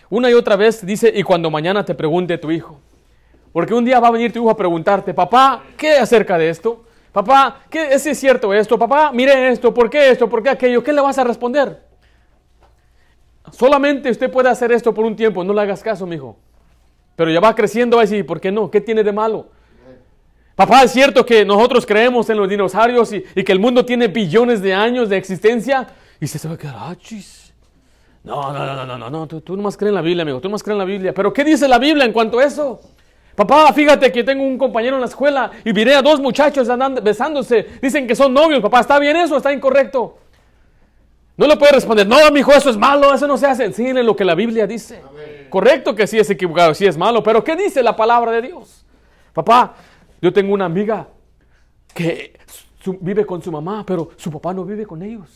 Una 0.10 0.30
y 0.30 0.34
otra 0.34 0.56
vez 0.56 0.86
dice, 0.86 1.12
y 1.14 1.22
cuando 1.24 1.52
mañana 1.52 1.84
te 1.84 1.94
pregunte 1.94 2.38
tu 2.38 2.50
hijo. 2.50 2.80
Porque 3.52 3.74
un 3.74 3.84
día 3.84 4.00
va 4.00 4.08
a 4.08 4.12
venir 4.12 4.32
tu 4.32 4.40
hijo 4.40 4.50
a 4.50 4.56
preguntarte, 4.56 5.14
papá, 5.14 5.64
¿qué 5.76 5.98
acerca 5.98 6.38
de 6.38 6.50
esto? 6.50 6.86
Papá, 7.12 7.64
¿qué 7.70 7.94
es 7.94 8.04
cierto 8.18 8.54
esto? 8.54 8.80
Papá, 8.80 9.12
mire 9.12 9.50
esto, 9.50 9.74
¿por 9.74 9.90
qué 9.90 10.12
esto? 10.12 10.30
¿Por 10.30 10.42
qué 10.42 10.50
aquello? 10.50 10.82
¿Qué 10.82 10.94
le 10.94 11.02
vas 11.02 11.18
a 11.18 11.26
responder? 11.26 11.89
Solamente 13.52 14.10
usted 14.10 14.32
puede 14.32 14.50
hacer 14.50 14.72
esto 14.72 14.94
por 14.94 15.06
un 15.06 15.16
tiempo, 15.16 15.44
no 15.44 15.54
le 15.54 15.62
hagas 15.62 15.84
caso, 15.84 16.06
mijo. 16.06 16.38
Pero 17.16 17.32
ya 17.32 17.40
va 17.40 17.54
creciendo, 17.54 17.98
va 17.98 18.04
a 18.04 18.06
decir, 18.06 18.26
¿por 18.26 18.40
qué 18.40 18.52
no? 18.52 18.72
¿Qué 18.72 18.82
tiene 18.82 19.04
de 19.04 19.12
malo? 19.12 19.48
Papá, 20.56 20.84
es 20.84 20.92
cierto 20.92 21.26
que 21.26 21.46
nosotros 21.46 21.86
creemos 21.86 22.30
en 22.30 22.38
los 22.38 22.50
dinosaurios 22.50 23.14
y, 23.14 23.22
que 23.22 23.52
el 23.52 23.60
mundo 23.60 23.86
tiene 23.86 24.08
billones 24.08 24.62
de 24.62 24.74
años 24.74 25.08
de 25.08 25.18
existencia. 25.18 25.88
Y 26.20 26.28
se 26.28 26.46
va 26.48 26.56
a 26.56 26.58
quedar, 26.58 26.76
ah, 26.78 26.96
chis. 26.98 27.54
No, 28.24 28.52
no, 28.52 28.66
no, 28.66 28.86
no, 28.86 28.98
no, 28.98 29.10
no, 29.10 29.28
tú, 29.28 29.40
tú 29.40 29.56
nomás 29.56 29.78
crees 29.78 29.90
en 29.90 29.96
la 29.96 30.02
Biblia, 30.02 30.24
amigo, 30.24 30.42
tú 30.42 30.50
nomás 30.50 30.62
crees 30.62 30.76
en 30.76 30.80
la 30.80 30.86
Biblia. 30.86 31.14
Pero 31.14 31.32
¿qué 31.32 31.46
dice 31.46 31.68
la 31.68 31.80
Biblia 31.80 32.04
en 32.04 32.12
cuanto 32.12 32.40
a 32.40 32.44
eso? 32.44 32.82
Papá, 33.36 33.72
fíjate 33.72 34.12
que 34.12 34.22
tengo 34.26 34.44
un 34.44 34.58
compañero 34.58 34.96
en 34.96 35.00
la 35.00 35.08
escuela 35.08 35.50
y 35.64 35.72
miré 35.72 35.96
a 35.96 36.02
dos 36.02 36.20
muchachos 36.20 36.68
andando, 36.68 37.02
besándose. 37.02 37.66
Dicen 37.82 38.06
que 38.06 38.14
son 38.14 38.34
novios, 38.34 38.62
papá, 38.62 38.82
¿está 38.82 39.00
bien 39.00 39.16
eso? 39.16 39.38
¿Está 39.38 39.54
incorrecto? 39.54 40.18
No 41.40 41.48
le 41.48 41.56
puede 41.56 41.72
responder, 41.72 42.06
no, 42.06 42.18
mi 42.34 42.42
hijo, 42.42 42.52
eso 42.52 42.70
es 42.70 42.76
malo, 42.76 43.14
eso 43.14 43.26
no 43.26 43.38
se 43.38 43.48
hace. 43.48 43.64
Enséñale 43.64 44.04
lo 44.04 44.14
que 44.14 44.26
la 44.26 44.36
Biblia 44.36 44.68
dice. 44.68 45.02
Correcto 45.50 45.96
que 45.96 46.06
sí 46.06 46.20
es 46.20 46.30
equivocado, 46.30 46.74
sí 46.74 46.86
es 46.86 46.98
malo, 46.98 47.24
pero 47.24 47.42
¿qué 47.46 47.56
dice 47.56 47.82
la 47.82 47.96
palabra 47.96 48.34
de 48.34 48.42
Dios? 48.42 48.86
Papá, 49.32 49.74
yo 50.22 50.34
tengo 50.34 50.54
una 50.54 50.66
amiga 50.66 51.08
que 51.94 52.34
vive 53.00 53.26
con 53.26 53.42
su 53.42 53.54
mamá, 53.54 53.86
pero 53.88 54.10
su 54.18 54.30
papá 54.30 54.54
no 54.54 54.66
vive 54.66 54.86
con 54.86 55.02
ellos. 55.02 55.30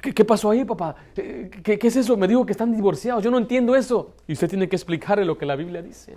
¿Qué, 0.00 0.24
pasó 0.24 0.48
ahí, 0.48 0.64
papá? 0.64 0.94
Eh, 1.16 1.50
¿Qué, 1.64 1.76
¿Qué, 1.76 1.88
es 1.88 1.96
eso? 1.96 2.16
Me 2.16 2.28
dijo 2.28 2.46
que 2.46 2.52
están 2.52 2.72
divorciados. 2.72 3.24
Yo 3.24 3.30
no 3.32 3.38
entiendo 3.38 3.74
eso. 3.74 4.14
Y 4.28 4.34
usted 4.34 4.48
tiene 4.48 4.68
que 4.68 4.76
explicarle 4.76 5.24
lo 5.24 5.36
que 5.36 5.44
la 5.44 5.56
Biblia 5.56 5.82
dice. 5.82 6.14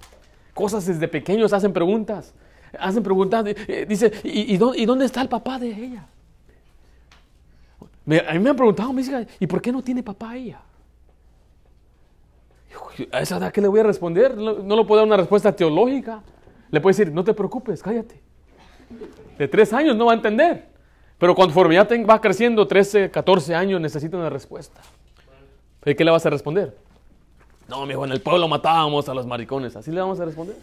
Cosas 0.53 0.85
desde 0.85 1.07
pequeños 1.07 1.51
hacen 1.51 1.73
preguntas. 1.73 2.35
Hacen 2.77 3.01
preguntas. 3.01 3.43
Eh, 3.47 3.87
dice, 3.89 4.11
¿y, 4.23 4.53
y 4.53 4.85
dónde 4.85 5.05
está 5.05 5.21
el 5.23 5.29
papá 5.29 5.57
de 5.57 5.69
ella? 5.69 6.07
A 8.05 8.33
mí 8.33 8.39
me 8.39 8.49
han 8.49 8.55
preguntado, 8.55 8.93
me 8.93 9.01
dice, 9.01 9.27
¿y 9.39 9.47
por 9.47 9.61
qué 9.61 9.71
no 9.71 9.81
tiene 9.81 10.03
papá 10.03 10.35
ella? 10.35 10.61
A 13.11 13.21
esa 13.21 13.37
edad, 13.37 13.51
¿qué 13.51 13.61
le 13.61 13.67
voy 13.67 13.79
a 13.79 13.83
responder? 13.83 14.37
No, 14.37 14.53
no 14.53 14.75
le 14.75 14.85
puedo 14.85 14.99
dar 14.99 15.07
una 15.07 15.17
respuesta 15.17 15.55
teológica. 15.55 16.21
Le 16.71 16.79
puedo 16.81 16.95
decir, 16.95 17.11
no 17.11 17.23
te 17.23 17.33
preocupes, 17.33 17.81
cállate. 17.81 18.21
De 19.37 19.47
tres 19.47 19.73
años 19.73 19.95
no 19.95 20.05
va 20.05 20.13
a 20.13 20.15
entender. 20.15 20.67
Pero 21.17 21.33
conforme 21.33 21.75
ya 21.75 21.87
va 22.05 22.21
creciendo, 22.21 22.67
13, 22.67 23.09
14 23.09 23.55
años, 23.55 23.81
necesita 23.81 24.17
una 24.17 24.29
respuesta. 24.29 24.81
¿Y 25.85 25.95
qué 25.95 26.03
le 26.03 26.11
vas 26.11 26.25
a 26.25 26.29
responder? 26.29 26.77
No, 27.67 27.85
mi 27.85 27.93
hijo, 27.93 28.05
en 28.05 28.11
el 28.11 28.21
pueblo 28.21 28.47
matábamos 28.47 29.07
a 29.09 29.13
los 29.13 29.25
maricones. 29.25 29.75
¿Así 29.75 29.91
le 29.91 30.01
vamos 30.01 30.19
a 30.19 30.25
responder? 30.25 30.55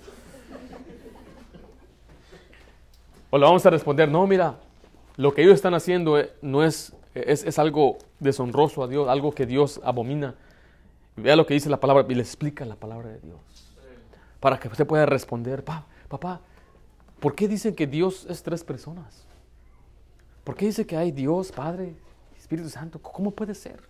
O 3.31 3.39
le 3.39 3.45
vamos 3.45 3.65
a 3.65 3.71
responder, 3.71 4.11
no, 4.11 4.27
mira, 4.27 4.57
lo 5.17 5.33
que 5.33 5.43
ellos 5.43 5.55
están 5.55 5.73
haciendo 5.73 6.19
eh, 6.19 6.33
no 6.43 6.63
es 6.63 6.93
es, 7.15 7.59
algo 7.59 7.99
deshonroso 8.21 8.83
a 8.83 8.89
Dios, 8.89 9.09
algo 9.09 9.33
que 9.33 9.47
Dios 9.47 9.81
abomina. 9.85 10.35
Vea 11.17 11.37
lo 11.37 11.45
que 11.45 11.55
dice 11.55 11.69
la 11.69 11.79
palabra 11.79 12.07
y 12.09 12.15
le 12.15 12.23
explica 12.23 12.65
la 12.65 12.77
palabra 12.77 13.11
de 13.11 13.21
Dios. 13.21 13.41
Para 14.41 14.59
que 14.59 14.69
usted 14.69 14.87
pueda 14.87 15.07
responder, 15.07 15.63
papá, 15.65 16.41
¿por 17.21 17.35
qué 17.35 17.49
dicen 17.49 17.75
que 17.75 17.87
Dios 17.87 18.27
es 18.29 18.43
tres 18.43 18.65
personas? 18.65 19.27
¿Por 20.43 20.57
qué 20.57 20.67
dice 20.67 20.87
que 20.87 20.97
hay 20.97 21.13
Dios, 21.13 21.53
Padre, 21.53 21.95
Espíritu 22.37 22.69
Santo? 22.69 22.99
¿Cómo 23.01 23.31
puede 23.31 23.55
ser? 23.55 23.81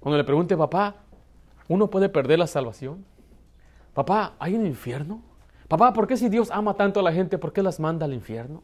Cuando 0.00 0.18
le 0.18 0.24
pregunte, 0.24 0.56
papá, 0.56 0.96
¿uno 1.68 1.88
puede 1.88 2.08
perder 2.08 2.38
la 2.38 2.46
salvación? 2.46 3.04
Papá, 3.94 4.34
¿hay 4.38 4.54
un 4.54 4.66
infierno? 4.66 5.22
Papá, 5.66 5.92
¿por 5.92 6.06
qué 6.06 6.16
si 6.16 6.28
Dios 6.28 6.50
ama 6.50 6.74
tanto 6.74 7.00
a 7.00 7.02
la 7.02 7.12
gente, 7.12 7.38
por 7.38 7.52
qué 7.52 7.62
las 7.62 7.80
manda 7.80 8.04
al 8.04 8.12
infierno? 8.12 8.62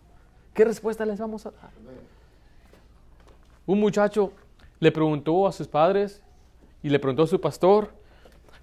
¿Qué 0.53 0.65
respuesta 0.65 1.05
les 1.05 1.19
vamos 1.19 1.47
a 1.47 1.51
dar? 1.51 1.71
Un 3.67 3.81
muchacho 3.81 4.33
le 4.81 4.93
preguntó 4.93 5.47
a 5.47 5.53
sus 5.53 5.67
padres 5.69 6.23
y 6.83 6.91
le 6.91 6.99
preguntó 6.99 7.23
a 7.23 7.27
su 7.27 7.41
pastor, 7.41 7.95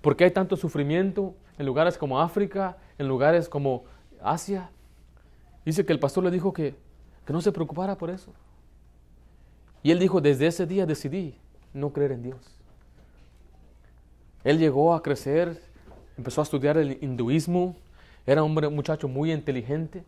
¿por 0.02 0.16
qué 0.16 0.26
hay 0.26 0.32
tanto 0.32 0.56
sufrimiento 0.56 1.34
en 1.58 1.66
lugares 1.66 1.98
como 1.98 2.22
África, 2.22 2.78
en 2.98 3.08
lugares 3.08 3.50
como 3.50 3.84
Asia? 4.22 4.70
Dice 5.66 5.86
que 5.86 5.94
el 5.94 6.00
pastor 6.00 6.24
le 6.24 6.32
dijo 6.32 6.54
que, 6.54 6.76
que 7.26 7.34
no 7.34 7.42
se 7.42 7.52
preocupara 7.52 7.98
por 7.98 8.10
eso. 8.10 8.32
Y 9.84 9.92
él 9.92 10.00
dijo, 10.00 10.22
desde 10.22 10.48
ese 10.48 10.68
día 10.68 10.86
decidí 10.86 11.36
no 11.74 11.92
creer 11.92 12.12
en 12.12 12.24
Dios. 12.24 12.58
Él 14.44 14.60
llegó 14.60 14.94
a 14.94 15.02
crecer, 15.02 15.62
empezó 16.18 16.42
a 16.42 16.44
estudiar 16.44 16.78
el 16.78 16.98
hinduismo, 17.02 17.76
era 18.26 18.44
un 18.44 18.54
muchacho 18.54 19.08
muy 19.08 19.32
inteligente. 19.32 20.04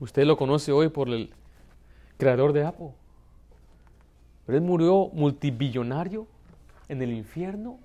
Usted 0.00 0.24
lo 0.24 0.36
conoce 0.36 0.72
hoy 0.72 0.88
por 0.88 1.08
el 1.08 1.32
creador 2.16 2.52
de 2.52 2.64
Apple. 2.64 2.90
Él 4.48 4.60
murió 4.60 5.10
multibillonario 5.12 6.26
en 6.88 7.02
el 7.02 7.12
infierno 7.12 7.78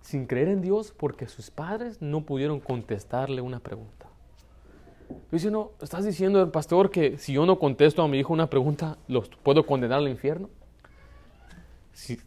sin 0.00 0.26
creer 0.26 0.48
en 0.48 0.62
Dios 0.62 0.94
porque 0.96 1.28
sus 1.28 1.50
padres 1.50 2.00
no 2.00 2.22
pudieron 2.22 2.60
contestarle 2.60 3.40
una 3.40 3.60
pregunta. 3.60 4.06
Dice, 5.30 5.50
no, 5.50 5.72
¿estás 5.80 6.04
diciendo 6.04 6.40
el 6.40 6.50
pastor 6.50 6.90
que 6.90 7.18
si 7.18 7.34
yo 7.34 7.46
no 7.46 7.58
contesto 7.58 8.02
a 8.02 8.08
mi 8.08 8.18
hijo 8.18 8.32
una 8.32 8.48
pregunta, 8.48 8.96
los 9.08 9.28
puedo 9.28 9.66
condenar 9.66 9.98
al 9.98 10.08
infierno? 10.08 10.48
Si 11.92 12.18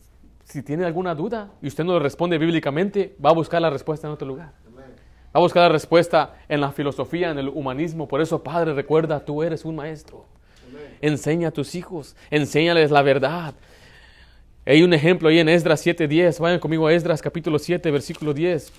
tiene 0.64 0.86
alguna 0.86 1.16
duda 1.16 1.52
y 1.62 1.68
usted 1.68 1.84
no 1.84 1.94
le 1.94 2.00
responde 2.00 2.38
bíblicamente, 2.38 3.16
va 3.24 3.32
a 3.32 3.34
buscar 3.34 3.62
la 3.62 3.70
respuesta 3.70 4.08
en 4.08 4.14
otro 4.14 4.28
lugar. 4.28 4.54
Va 4.78 5.40
a 5.40 5.40
buscar 5.40 5.64
la 5.64 5.70
respuesta 5.70 6.36
en 6.48 6.62
la 6.62 6.72
filosofía, 6.72 7.30
en 7.32 7.40
el 7.40 7.50
humanismo. 7.50 8.08
Por 8.08 8.22
eso, 8.22 8.42
Padre, 8.42 8.74
recuerda, 8.74 9.26
tú 9.26 9.44
eres 9.44 9.66
un 9.66 9.76
maestro. 9.76 10.26
Enseña 11.06 11.50
a 11.50 11.52
tus 11.52 11.76
hijos, 11.76 12.16
enséñales 12.32 12.90
la 12.90 13.04
verdad. 13.04 13.54
Hay 14.66 14.82
un 14.82 14.92
ejemplo 14.92 15.30
ahí 15.30 15.38
en 15.38 15.48
Esdras 15.48 15.86
7:10. 15.86 16.40
Vayan 16.40 16.58
conmigo 16.60 16.88
a 16.88 16.94
Esdras 16.94 17.22
capítulo 17.22 17.60
7, 17.60 17.92
versículo 17.92 18.34
10. 18.34 18.74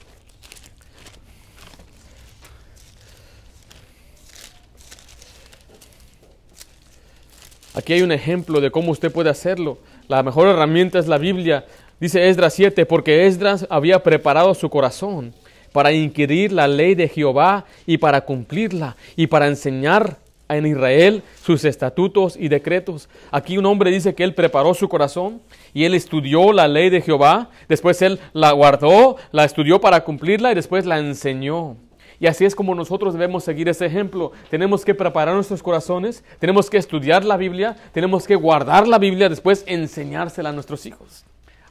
Aquí 7.76 7.92
hay 7.92 8.02
un 8.02 8.10
ejemplo 8.10 8.60
de 8.60 8.72
cómo 8.72 8.90
usted 8.90 9.12
puede 9.12 9.30
hacerlo. 9.30 9.78
La 10.08 10.24
mejor 10.24 10.48
herramienta 10.48 10.98
es 10.98 11.06
la 11.06 11.18
Biblia. 11.18 11.64
Dice 12.00 12.28
Esdras 12.28 12.54
7, 12.54 12.86
porque 12.86 13.28
Esdras 13.28 13.68
había 13.70 14.02
preparado 14.02 14.52
su 14.54 14.68
corazón 14.68 15.32
para 15.70 15.92
inquirir 15.92 16.50
la 16.50 16.66
ley 16.66 16.96
de 16.96 17.06
Jehová 17.06 17.66
y 17.86 17.98
para 17.98 18.22
cumplirla 18.22 18.96
y 19.14 19.28
para 19.28 19.46
enseñar 19.46 20.25
en 20.48 20.66
Israel 20.66 21.22
sus 21.42 21.64
estatutos 21.64 22.36
y 22.36 22.48
decretos. 22.48 23.08
Aquí 23.30 23.58
un 23.58 23.66
hombre 23.66 23.90
dice 23.90 24.14
que 24.14 24.24
él 24.24 24.34
preparó 24.34 24.74
su 24.74 24.88
corazón 24.88 25.40
y 25.74 25.84
él 25.84 25.94
estudió 25.94 26.52
la 26.52 26.68
ley 26.68 26.90
de 26.90 27.00
Jehová, 27.00 27.50
después 27.68 28.00
él 28.02 28.20
la 28.32 28.52
guardó, 28.52 29.16
la 29.32 29.44
estudió 29.44 29.80
para 29.80 30.04
cumplirla 30.04 30.52
y 30.52 30.54
después 30.54 30.86
la 30.86 30.98
enseñó. 30.98 31.76
Y 32.18 32.26
así 32.26 32.44
es 32.44 32.54
como 32.54 32.74
nosotros 32.74 33.12
debemos 33.12 33.44
seguir 33.44 33.68
ese 33.68 33.84
ejemplo. 33.84 34.32
Tenemos 34.48 34.84
que 34.84 34.94
preparar 34.94 35.34
nuestros 35.34 35.62
corazones, 35.62 36.24
tenemos 36.38 36.70
que 36.70 36.78
estudiar 36.78 37.24
la 37.24 37.36
Biblia, 37.36 37.76
tenemos 37.92 38.26
que 38.26 38.36
guardar 38.36 38.88
la 38.88 38.98
Biblia, 38.98 39.28
después 39.28 39.64
enseñársela 39.66 40.48
a 40.48 40.52
nuestros 40.52 40.86
hijos. 40.86 41.24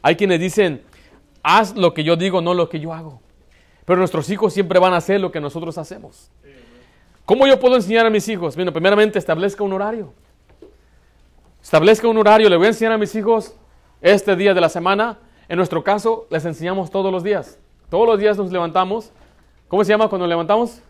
Hay 0.04 0.16
quienes 0.16 0.40
dicen, 0.40 0.84
haz 1.42 1.76
lo 1.76 1.94
que 1.96 2.04
yo 2.04 2.16
digo, 2.16 2.42
no 2.42 2.54
lo 2.54 2.70
que 2.70 2.80
yo 2.80 2.94
hago. 2.94 3.22
Pero 3.86 3.98
nuestros 3.98 4.30
hijos 4.30 4.54
siempre 4.54 4.80
van 4.80 4.94
a 4.94 4.98
hacer 4.98 5.20
lo 5.20 5.32
que 5.32 5.40
nosotros 5.40 5.78
hacemos. 5.78 6.30
¿Cómo 7.26 7.48
yo 7.48 7.60
puedo 7.60 7.76
enseñar 7.76 8.06
a 8.06 8.10
mis 8.10 8.28
hijos? 8.30 8.56
Bueno, 8.56 8.72
primeramente 8.72 9.18
establezca 9.18 9.64
un 9.64 9.74
horario. 9.74 10.14
Establezca 11.62 12.08
un 12.08 12.18
horario. 12.18 12.50
Le 12.50 12.58
voy 12.58 12.68
a 12.68 12.70
enseñar 12.70 12.94
a 12.94 12.98
mis 13.00 13.16
hijos 13.16 13.56
este 14.00 14.36
día 14.36 14.54
de 14.54 14.62
la 14.62 14.70
semana. 14.70 15.18
En 15.50 15.58
nuestro 15.58 15.84
caso, 15.84 16.28
les 16.30 16.46
enseñamos 16.46 16.92
todos 16.92 17.12
los 17.12 17.24
días. 17.24 17.58
Todos 17.90 18.08
los 18.08 18.20
días 18.20 18.38
nos 18.38 18.52
levantamos. 18.52 19.12
¿Cómo 19.68 19.84
se 19.84 19.90
llama 19.90 20.08
cuando 20.08 20.28
levantamos? 20.28 20.82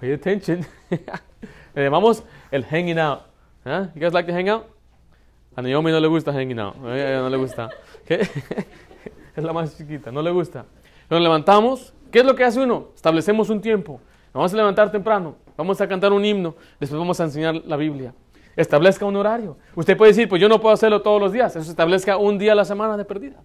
Pay 0.00 0.12
attention. 0.12 0.64
Le 1.74 1.84
llamamos 1.84 2.22
el 2.52 2.64
hanging 2.64 2.98
out. 2.98 3.22
¿Eh? 3.64 3.88
You 3.94 4.00
guys 4.00 4.12
like 4.12 4.30
to 4.30 4.32
hang 4.32 4.48
out? 4.48 4.66
A 5.56 5.62
Naomi 5.62 5.90
no 5.90 5.98
le 6.00 6.06
gusta 6.06 6.32
hanging 6.32 6.58
out. 6.58 6.76
No 6.76 7.28
le 7.28 7.36
gusta. 7.36 7.70
¿Qué? 8.06 8.20
es 9.36 9.44
la 9.44 9.52
más 9.52 9.76
chiquita, 9.76 10.12
no 10.12 10.22
le 10.22 10.30
gusta. 10.30 10.66
Nos 11.10 11.20
levantamos. 11.20 11.92
¿Qué 12.10 12.20
es 12.20 12.24
lo 12.24 12.34
que 12.34 12.44
hace 12.44 12.60
uno? 12.60 12.88
Establecemos 12.94 13.50
un 13.50 13.60
tiempo. 13.60 14.00
Vamos 14.32 14.52
a 14.52 14.56
levantar 14.56 14.90
temprano. 14.90 15.36
Vamos 15.56 15.80
a 15.80 15.88
cantar 15.88 16.12
un 16.12 16.24
himno. 16.24 16.54
Después 16.78 16.98
vamos 16.98 17.18
a 17.20 17.24
enseñar 17.24 17.54
la 17.66 17.76
Biblia. 17.76 18.14
Establezca 18.54 19.04
un 19.04 19.16
horario. 19.16 19.56
Usted 19.74 19.96
puede 19.96 20.12
decir, 20.12 20.28
pues 20.28 20.40
yo 20.40 20.48
no 20.48 20.60
puedo 20.60 20.72
hacerlo 20.72 21.02
todos 21.02 21.20
los 21.20 21.32
días. 21.32 21.56
Eso 21.56 21.70
establezca 21.70 22.16
un 22.16 22.38
día 22.38 22.52
a 22.52 22.54
la 22.54 22.64
semana 22.64 22.96
de 22.96 23.04
perdida 23.04 23.42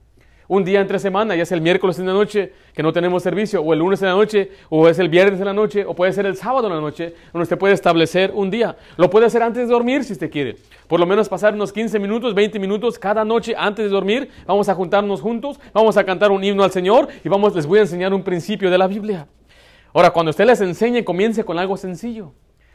un 0.51 0.65
día 0.65 0.81
entre 0.81 0.99
semana, 0.99 1.33
ya 1.33 1.45
sea 1.45 1.55
el 1.55 1.61
miércoles 1.61 1.97
en 1.97 2.07
la 2.07 2.11
noche 2.11 2.51
que 2.73 2.83
no 2.83 2.91
tenemos 2.91 3.23
servicio, 3.23 3.61
o 3.61 3.71
el 3.71 3.79
lunes 3.79 4.01
en 4.01 4.09
la 4.09 4.15
noche, 4.15 4.51
o 4.67 4.85
es 4.89 4.99
el 4.99 5.07
viernes 5.07 5.39
en 5.39 5.45
la 5.45 5.53
noche, 5.53 5.85
o 5.85 5.95
puede 5.95 6.11
ser 6.11 6.25
el 6.25 6.35
sábado 6.35 6.67
en 6.67 6.73
la 6.73 6.81
noche, 6.81 7.15
donde 7.31 7.43
usted 7.43 7.57
puede 7.57 7.73
establecer 7.73 8.33
un 8.35 8.51
día. 8.51 8.75
Lo 8.97 9.09
puede 9.09 9.27
hacer 9.27 9.41
antes 9.43 9.65
de 9.65 9.73
dormir 9.73 10.03
si 10.03 10.11
usted 10.11 10.29
quiere. 10.29 10.57
Por 10.89 10.99
lo 10.99 11.05
menos 11.05 11.29
pasar 11.29 11.53
unos 11.53 11.71
15 11.71 11.99
minutos, 11.99 12.35
20 12.35 12.59
minutos 12.59 12.99
cada 12.99 13.23
noche 13.23 13.55
antes 13.57 13.85
de 13.85 13.91
dormir. 13.91 14.29
Vamos 14.45 14.67
a 14.67 14.75
juntarnos 14.75 15.21
juntos, 15.21 15.57
vamos 15.73 15.95
a 15.95 16.03
cantar 16.03 16.31
un 16.31 16.43
himno 16.43 16.65
al 16.65 16.71
Señor 16.71 17.07
y 17.23 17.29
vamos, 17.29 17.55
les 17.55 17.65
voy 17.65 17.79
a 17.79 17.83
enseñar 17.83 18.13
un 18.13 18.21
principio 18.21 18.69
de 18.69 18.77
la 18.77 18.87
Biblia. 18.87 19.27
Ahora, 19.93 20.09
cuando 20.09 20.31
usted 20.31 20.45
les 20.45 20.59
enseñe, 20.59 21.05
comience 21.05 21.45
con 21.45 21.59
algo 21.59 21.77
sencillo. 21.77 22.33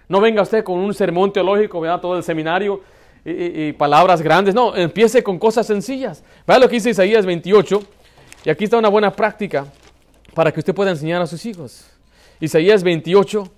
No 0.09 0.23
venga 0.23 0.41
usted 0.41 0.65
con 0.65 0.79
un 0.79 0.95
sermón 0.95 1.31
teológico, 1.31 1.79
vea 1.83 2.01
todo 2.01 2.17
el 2.17 2.23
seminario 2.23 2.81
y, 3.29 3.73
palabras 3.73 4.23
grandes. 4.23 4.55
No, 4.55 4.77
empiece 4.77 5.23
con 5.23 5.39
cosas 5.39 5.67
sencillas. 5.67 6.23
Vea 6.47 6.61
lo 6.61 6.69
que 6.69 6.77
dice 6.77 6.91
Isaías 6.91 7.27
28. 7.27 7.83
Y 8.45 8.51
aquí 8.51 8.65
está 8.65 8.79
una 8.79 8.89
buena 8.89 9.11
práctica 9.11 9.67
para 10.33 10.53
que 10.53 10.61
usted 10.61 10.75
pueda 10.75 10.93
enseñar 10.93 11.21
a 11.21 11.27
sus 11.27 11.45
hijos. 11.45 11.87
Isaías 12.39 12.85
28. 12.85 13.51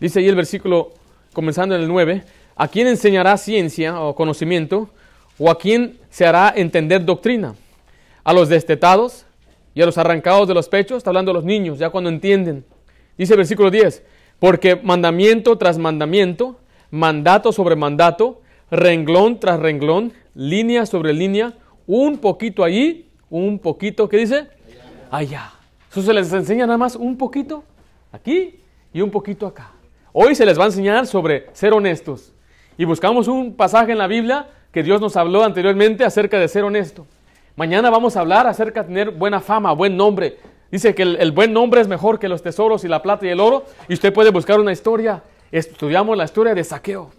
Dice 0.00 0.18
ahí 0.18 0.28
el 0.28 0.34
versículo, 0.34 0.94
comenzando 1.32 1.76
en 1.76 1.82
el 1.82 1.88
9, 1.88 2.24
¿a 2.56 2.68
quién 2.68 2.88
enseñará 2.88 3.36
ciencia 3.36 4.00
o 4.00 4.16
conocimiento? 4.16 4.88
¿O 5.38 5.50
a 5.50 5.58
quién 5.58 5.98
se 6.10 6.26
hará 6.26 6.52
entender 6.56 7.04
doctrina? 7.04 7.54
¿A 8.24 8.32
los 8.32 8.48
destetados? 8.48 9.26
Y 9.74 9.82
a 9.82 9.86
los 9.86 9.98
arrancados 9.98 10.48
de 10.48 10.54
los 10.54 10.68
pechos, 10.68 10.98
está 10.98 11.10
hablando 11.10 11.30
de 11.30 11.34
los 11.34 11.44
niños, 11.44 11.78
ya 11.78 11.90
cuando 11.90 12.10
entienden. 12.10 12.64
Dice 13.16 13.34
el 13.34 13.38
versículo 13.38 13.70
10, 13.70 14.02
porque 14.38 14.76
mandamiento 14.76 15.56
tras 15.56 15.78
mandamiento, 15.78 16.58
mandato 16.90 17.52
sobre 17.52 17.76
mandato, 17.76 18.42
renglón 18.70 19.38
tras 19.38 19.60
renglón, 19.60 20.12
línea 20.34 20.86
sobre 20.86 21.12
línea, 21.12 21.54
un 21.86 22.18
poquito 22.18 22.64
allí, 22.64 23.08
un 23.30 23.58
poquito, 23.58 24.08
¿qué 24.08 24.18
dice? 24.18 24.48
Allá. 25.10 25.52
Eso 25.90 26.02
se 26.02 26.12
les 26.12 26.32
enseña 26.32 26.66
nada 26.66 26.78
más 26.78 26.96
un 26.96 27.16
poquito 27.18 27.64
aquí 28.12 28.60
y 28.92 29.00
un 29.00 29.10
poquito 29.10 29.46
acá. 29.46 29.72
Hoy 30.12 30.34
se 30.34 30.44
les 30.44 30.58
va 30.58 30.64
a 30.64 30.66
enseñar 30.66 31.06
sobre 31.06 31.46
ser 31.52 31.72
honestos. 31.72 32.32
Y 32.76 32.84
buscamos 32.84 33.28
un 33.28 33.54
pasaje 33.54 33.92
en 33.92 33.98
la 33.98 34.06
Biblia 34.06 34.48
que 34.72 34.82
Dios 34.82 35.00
nos 35.00 35.16
habló 35.16 35.44
anteriormente 35.44 36.04
acerca 36.04 36.38
de 36.38 36.48
ser 36.48 36.64
honesto. 36.64 37.06
Mañana 37.54 37.90
vamos 37.90 38.16
a 38.16 38.20
hablar 38.20 38.46
acerca 38.46 38.80
de 38.80 38.88
tener 38.88 39.10
buena 39.10 39.40
fama, 39.40 39.72
buen 39.72 39.94
nombre. 39.96 40.38
Dice 40.70 40.94
que 40.94 41.02
el, 41.02 41.32
buen 41.32 41.52
nombre 41.52 41.82
es 41.82 41.88
mejor 41.88 42.18
que 42.18 42.26
los 42.26 42.42
tesoros 42.42 42.82
y 42.84 42.88
la 42.88 43.02
plata 43.02 43.26
y 43.26 43.28
el 43.28 43.40
oro. 43.40 43.64
Y 43.88 43.92
usted 43.92 44.10
puede 44.12 44.30
buscar 44.30 44.58
una 44.58 44.72
historia. 44.72 45.22
Estudiamos 45.50 46.16
la 46.16 46.24
historia 46.24 46.54
de 46.54 46.64
Saqueo. 46.64 47.10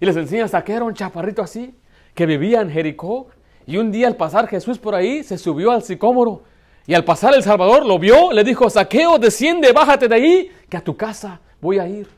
Y 0.00 0.06
les 0.06 0.16
enseña 0.16 0.48
Saqueo, 0.48 0.84
un 0.84 0.94
chaparrito 0.94 1.42
así, 1.42 1.76
que 2.12 2.26
vivía 2.26 2.60
en 2.60 2.70
Jericó. 2.70 3.28
Y 3.64 3.76
un 3.76 3.92
día 3.92 4.08
al 4.08 4.16
pasar 4.16 4.48
Jesús 4.48 4.78
por 4.78 4.96
ahí, 4.96 5.22
se 5.22 5.38
subió 5.38 5.70
al 5.70 5.84
sicómoro. 5.84 6.42
Y 6.88 6.94
al 6.94 7.04
pasar 7.04 7.32
el 7.32 7.44
Salvador 7.44 7.86
lo 7.86 8.00
vio, 8.00 8.32
le 8.32 8.42
dijo, 8.42 8.68
Saqueo, 8.68 9.20
desciende, 9.20 9.70
bájate 9.70 10.08
de 10.08 10.14
ahí, 10.16 10.50
que 10.68 10.76
a 10.76 10.80
tu 10.80 10.96
casa 10.96 11.40
voy 11.60 11.78
a 11.78 11.86
ir. 11.86 12.08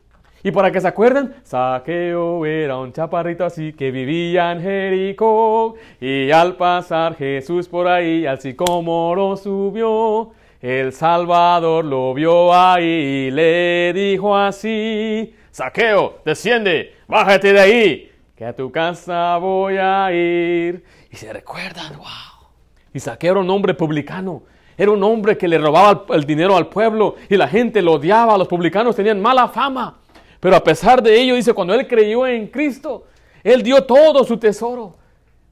Y 0.46 0.50
para 0.52 0.70
que 0.70 0.78
se 0.78 0.86
acuerden, 0.86 1.34
Saqueo 1.42 2.44
era 2.44 2.76
un 2.76 2.92
chaparrito 2.92 3.46
así 3.46 3.72
que 3.72 3.90
vivía 3.90 4.52
en 4.52 4.60
Jericó. 4.60 5.74
Y 5.98 6.30
al 6.32 6.56
pasar 6.56 7.16
Jesús 7.16 7.66
por 7.66 7.88
ahí, 7.88 8.26
al 8.26 8.38
sicómoro 8.42 9.38
subió. 9.38 10.32
El 10.60 10.92
Salvador 10.92 11.86
lo 11.86 12.12
vio 12.12 12.52
ahí 12.52 12.84
y 12.84 13.30
le 13.30 13.94
dijo 13.94 14.36
así: 14.36 15.34
Saqueo, 15.50 16.18
desciende, 16.26 16.92
bájate 17.08 17.54
de 17.54 17.60
ahí, 17.60 18.12
que 18.36 18.44
a 18.44 18.54
tu 18.54 18.70
casa 18.70 19.38
voy 19.38 19.78
a 19.78 20.12
ir. 20.12 20.84
Y 21.10 21.16
se 21.16 21.32
recuerdan, 21.32 21.96
wow. 21.96 22.48
Y 22.92 23.00
Saqueo 23.00 23.32
era 23.32 23.40
un 23.40 23.48
hombre 23.48 23.72
publicano. 23.72 24.42
Era 24.76 24.90
un 24.90 25.02
hombre 25.04 25.38
que 25.38 25.48
le 25.48 25.56
robaba 25.56 26.04
el 26.14 26.26
dinero 26.26 26.54
al 26.54 26.66
pueblo 26.66 27.14
y 27.30 27.36
la 27.38 27.48
gente 27.48 27.80
lo 27.80 27.92
odiaba. 27.92 28.36
Los 28.36 28.48
publicanos 28.48 28.94
tenían 28.94 29.22
mala 29.22 29.48
fama. 29.48 30.00
Pero 30.44 30.56
a 30.56 30.62
pesar 30.62 31.02
de 31.02 31.18
ello, 31.18 31.36
dice, 31.36 31.54
cuando 31.54 31.72
él 31.72 31.88
creyó 31.88 32.26
en 32.26 32.48
Cristo, 32.48 33.06
él 33.42 33.62
dio 33.62 33.82
todo 33.84 34.24
su 34.24 34.36
tesoro. 34.36 34.94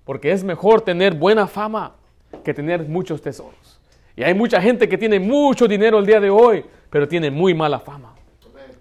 Porque 0.04 0.30
es 0.30 0.44
mejor 0.44 0.82
tener 0.82 1.14
buena 1.14 1.46
fama 1.46 1.94
que 2.44 2.52
tener 2.52 2.86
muchos 2.86 3.22
tesoros. 3.22 3.80
Y 4.14 4.22
hay 4.22 4.34
mucha 4.34 4.60
gente 4.60 4.90
que 4.90 4.98
tiene 4.98 5.18
mucho 5.18 5.66
dinero 5.66 5.98
el 5.98 6.04
día 6.04 6.20
de 6.20 6.28
hoy, 6.28 6.66
pero 6.90 7.08
tiene 7.08 7.30
muy 7.30 7.54
mala 7.54 7.80
fama. 7.80 8.14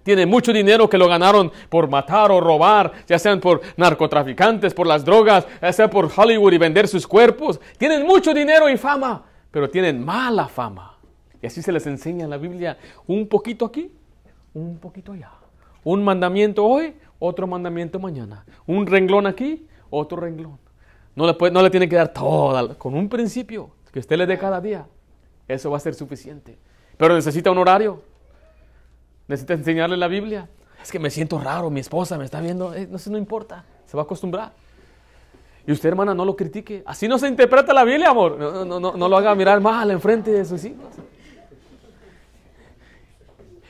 Tiene 0.03 0.25
mucho 0.25 0.51
dinero 0.51 0.89
que 0.89 0.97
lo 0.97 1.07
ganaron 1.07 1.49
por 1.69 1.89
matar 1.89 2.29
o 2.29 2.41
robar, 2.41 2.91
ya 3.07 3.17
sean 3.17 3.39
por 3.39 3.61
narcotraficantes, 3.77 4.73
por 4.73 4.87
las 4.87 5.05
drogas, 5.05 5.47
ya 5.61 5.71
sea 5.71 5.89
por 5.89 6.11
Hollywood 6.13 6.51
y 6.51 6.57
vender 6.57 6.89
sus 6.89 7.07
cuerpos. 7.07 7.61
Tienen 7.77 8.05
mucho 8.05 8.33
dinero 8.33 8.67
y 8.67 8.75
fama, 8.75 9.23
pero 9.49 9.69
tienen 9.69 10.03
mala 10.03 10.49
fama. 10.49 10.97
Y 11.41 11.47
así 11.47 11.61
se 11.61 11.71
les 11.71 11.87
enseña 11.87 12.25
en 12.25 12.31
la 12.31 12.37
Biblia, 12.37 12.77
un 13.07 13.29
poquito 13.29 13.63
aquí, 13.63 13.89
un 14.53 14.77
poquito 14.77 15.13
allá. 15.13 15.40
Un 15.83 16.03
mandamiento 16.03 16.65
hoy, 16.65 16.95
otro 17.19 17.47
mandamiento 17.47 17.99
mañana. 17.99 18.45
Un 18.65 18.85
renglón 18.85 19.27
aquí, 19.27 19.67
otro 19.89 20.17
renglón. 20.17 20.59
No 21.15 21.25
le, 21.25 21.33
puede, 21.33 21.51
no 21.51 21.61
le 21.61 21.69
tiene 21.69 21.89
que 21.89 21.95
dar 21.95 22.13
todo, 22.13 22.77
con 22.77 22.93
un 22.93 23.09
principio 23.09 23.71
que 23.91 23.99
usted 23.99 24.17
le 24.17 24.25
dé 24.25 24.37
cada 24.37 24.61
día. 24.61 24.87
Eso 25.47 25.69
va 25.69 25.77
a 25.77 25.79
ser 25.79 25.93
suficiente. 25.93 26.57
Pero 26.97 27.15
necesita 27.15 27.51
un 27.51 27.57
horario. 27.57 28.01
Necesita 29.27 29.53
enseñarle 29.53 29.97
la 29.97 30.07
Biblia. 30.07 30.49
Es 30.81 30.91
que 30.91 30.99
me 30.99 31.09
siento 31.09 31.39
raro, 31.39 31.69
mi 31.69 31.79
esposa 31.79 32.17
me 32.17 32.25
está 32.25 32.39
viendo. 32.39 32.73
Eh, 32.73 32.87
no 32.89 32.97
sé, 32.97 33.09
no 33.09 33.17
importa, 33.17 33.65
se 33.85 33.97
va 33.97 34.03
a 34.03 34.05
acostumbrar. 34.05 34.53
Y 35.67 35.71
usted, 35.71 35.89
hermana, 35.89 36.13
no 36.13 36.25
lo 36.25 36.35
critique. 36.35 36.83
Así 36.85 37.07
no 37.07 37.19
se 37.19 37.27
interpreta 37.27 37.73
la 37.73 37.83
Biblia, 37.83 38.09
amor. 38.09 38.37
No, 38.37 38.65
no, 38.65 38.79
no, 38.79 38.93
no 38.93 39.09
lo 39.09 39.17
haga 39.17 39.35
mirar 39.35 39.59
mal 39.59 39.91
enfrente 39.91 40.31
de 40.31 40.45
sus 40.45 40.63
hijos. 40.65 40.87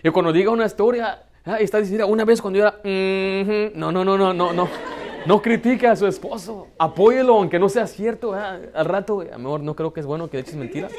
Y 0.04 0.10
cuando 0.10 0.32
diga 0.32 0.52
una 0.52 0.65
historia, 0.65 1.24
Ah, 1.45 1.58
está 1.60 1.80
diciendo, 1.80 2.06
una 2.08 2.23
vez 2.23 2.41
cuando 2.41 2.60
yo 2.60 2.65
era, 2.65 3.71
no, 3.75 3.91
no, 3.91 4.06
no, 4.06 4.17
no, 4.17 4.34
no, 4.34 4.54
no. 4.54 4.69
No 5.25 5.39
critique 5.39 5.86
a 5.88 5.95
su 5.95 6.08
esposo, 6.08 6.69
apóyelo 6.80 7.36
aunque 7.36 7.60
no 7.60 7.69
sea 7.69 7.86
cierto. 7.86 8.34
Al 8.34 8.86
rato, 8.86 9.23
amor, 9.34 9.62
no 9.62 9.75
creo 9.75 9.93
que 9.93 9.99
es 9.99 10.06
bueno 10.06 10.30
que 10.30 10.39
eches 10.39 10.56
mentiras. 10.56 10.91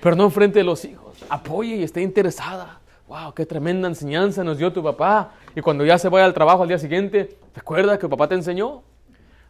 Pero 0.00 0.16
no 0.16 0.24
enfrente 0.24 0.58
de 0.58 0.64
los 0.64 0.84
hijos. 0.84 1.24
Apoye 1.28 1.76
y 1.76 1.82
esté 1.84 2.02
interesada. 2.02 2.80
Wow, 3.08 3.34
qué 3.34 3.46
tremenda 3.46 3.86
enseñanza 3.86 4.42
nos 4.42 4.58
dio 4.58 4.72
tu 4.72 4.82
papá. 4.82 5.32
Y 5.54 5.60
cuando 5.60 5.84
ya 5.84 5.96
se 5.96 6.08
vaya 6.08 6.24
al 6.24 6.34
trabajo 6.34 6.62
al 6.62 6.68
día 6.68 6.78
siguiente, 6.78 7.36
recuerda 7.54 7.98
que 7.98 8.08
papá 8.08 8.28
te 8.28 8.34
enseñó. 8.34 8.82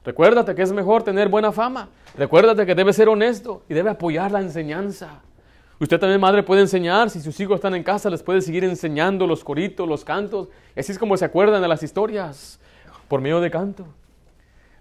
Recuérdate 0.04 0.54
que 0.54 0.62
es 0.62 0.72
mejor 0.72 1.02
tener 1.02 1.28
buena 1.30 1.50
fama. 1.50 1.88
Recuérdate 2.16 2.66
que 2.66 2.74
debe 2.74 2.92
ser 2.92 3.08
honesto 3.08 3.62
y 3.68 3.74
debe 3.74 3.90
apoyar 3.90 4.30
la 4.30 4.40
enseñanza. 4.40 5.22
Usted 5.78 6.00
también, 6.00 6.20
madre, 6.20 6.42
puede 6.42 6.62
enseñar. 6.62 7.10
Si 7.10 7.20
sus 7.20 7.38
hijos 7.38 7.56
están 7.56 7.74
en 7.74 7.82
casa, 7.82 8.08
les 8.08 8.22
puede 8.22 8.40
seguir 8.40 8.64
enseñando 8.64 9.26
los 9.26 9.44
coritos, 9.44 9.86
los 9.86 10.04
cantos. 10.04 10.48
Así 10.74 10.92
es 10.92 10.98
como 10.98 11.16
se 11.16 11.24
acuerdan 11.24 11.60
de 11.60 11.68
las 11.68 11.82
historias, 11.82 12.58
por 13.08 13.20
medio 13.20 13.40
de 13.40 13.50
canto. 13.50 13.86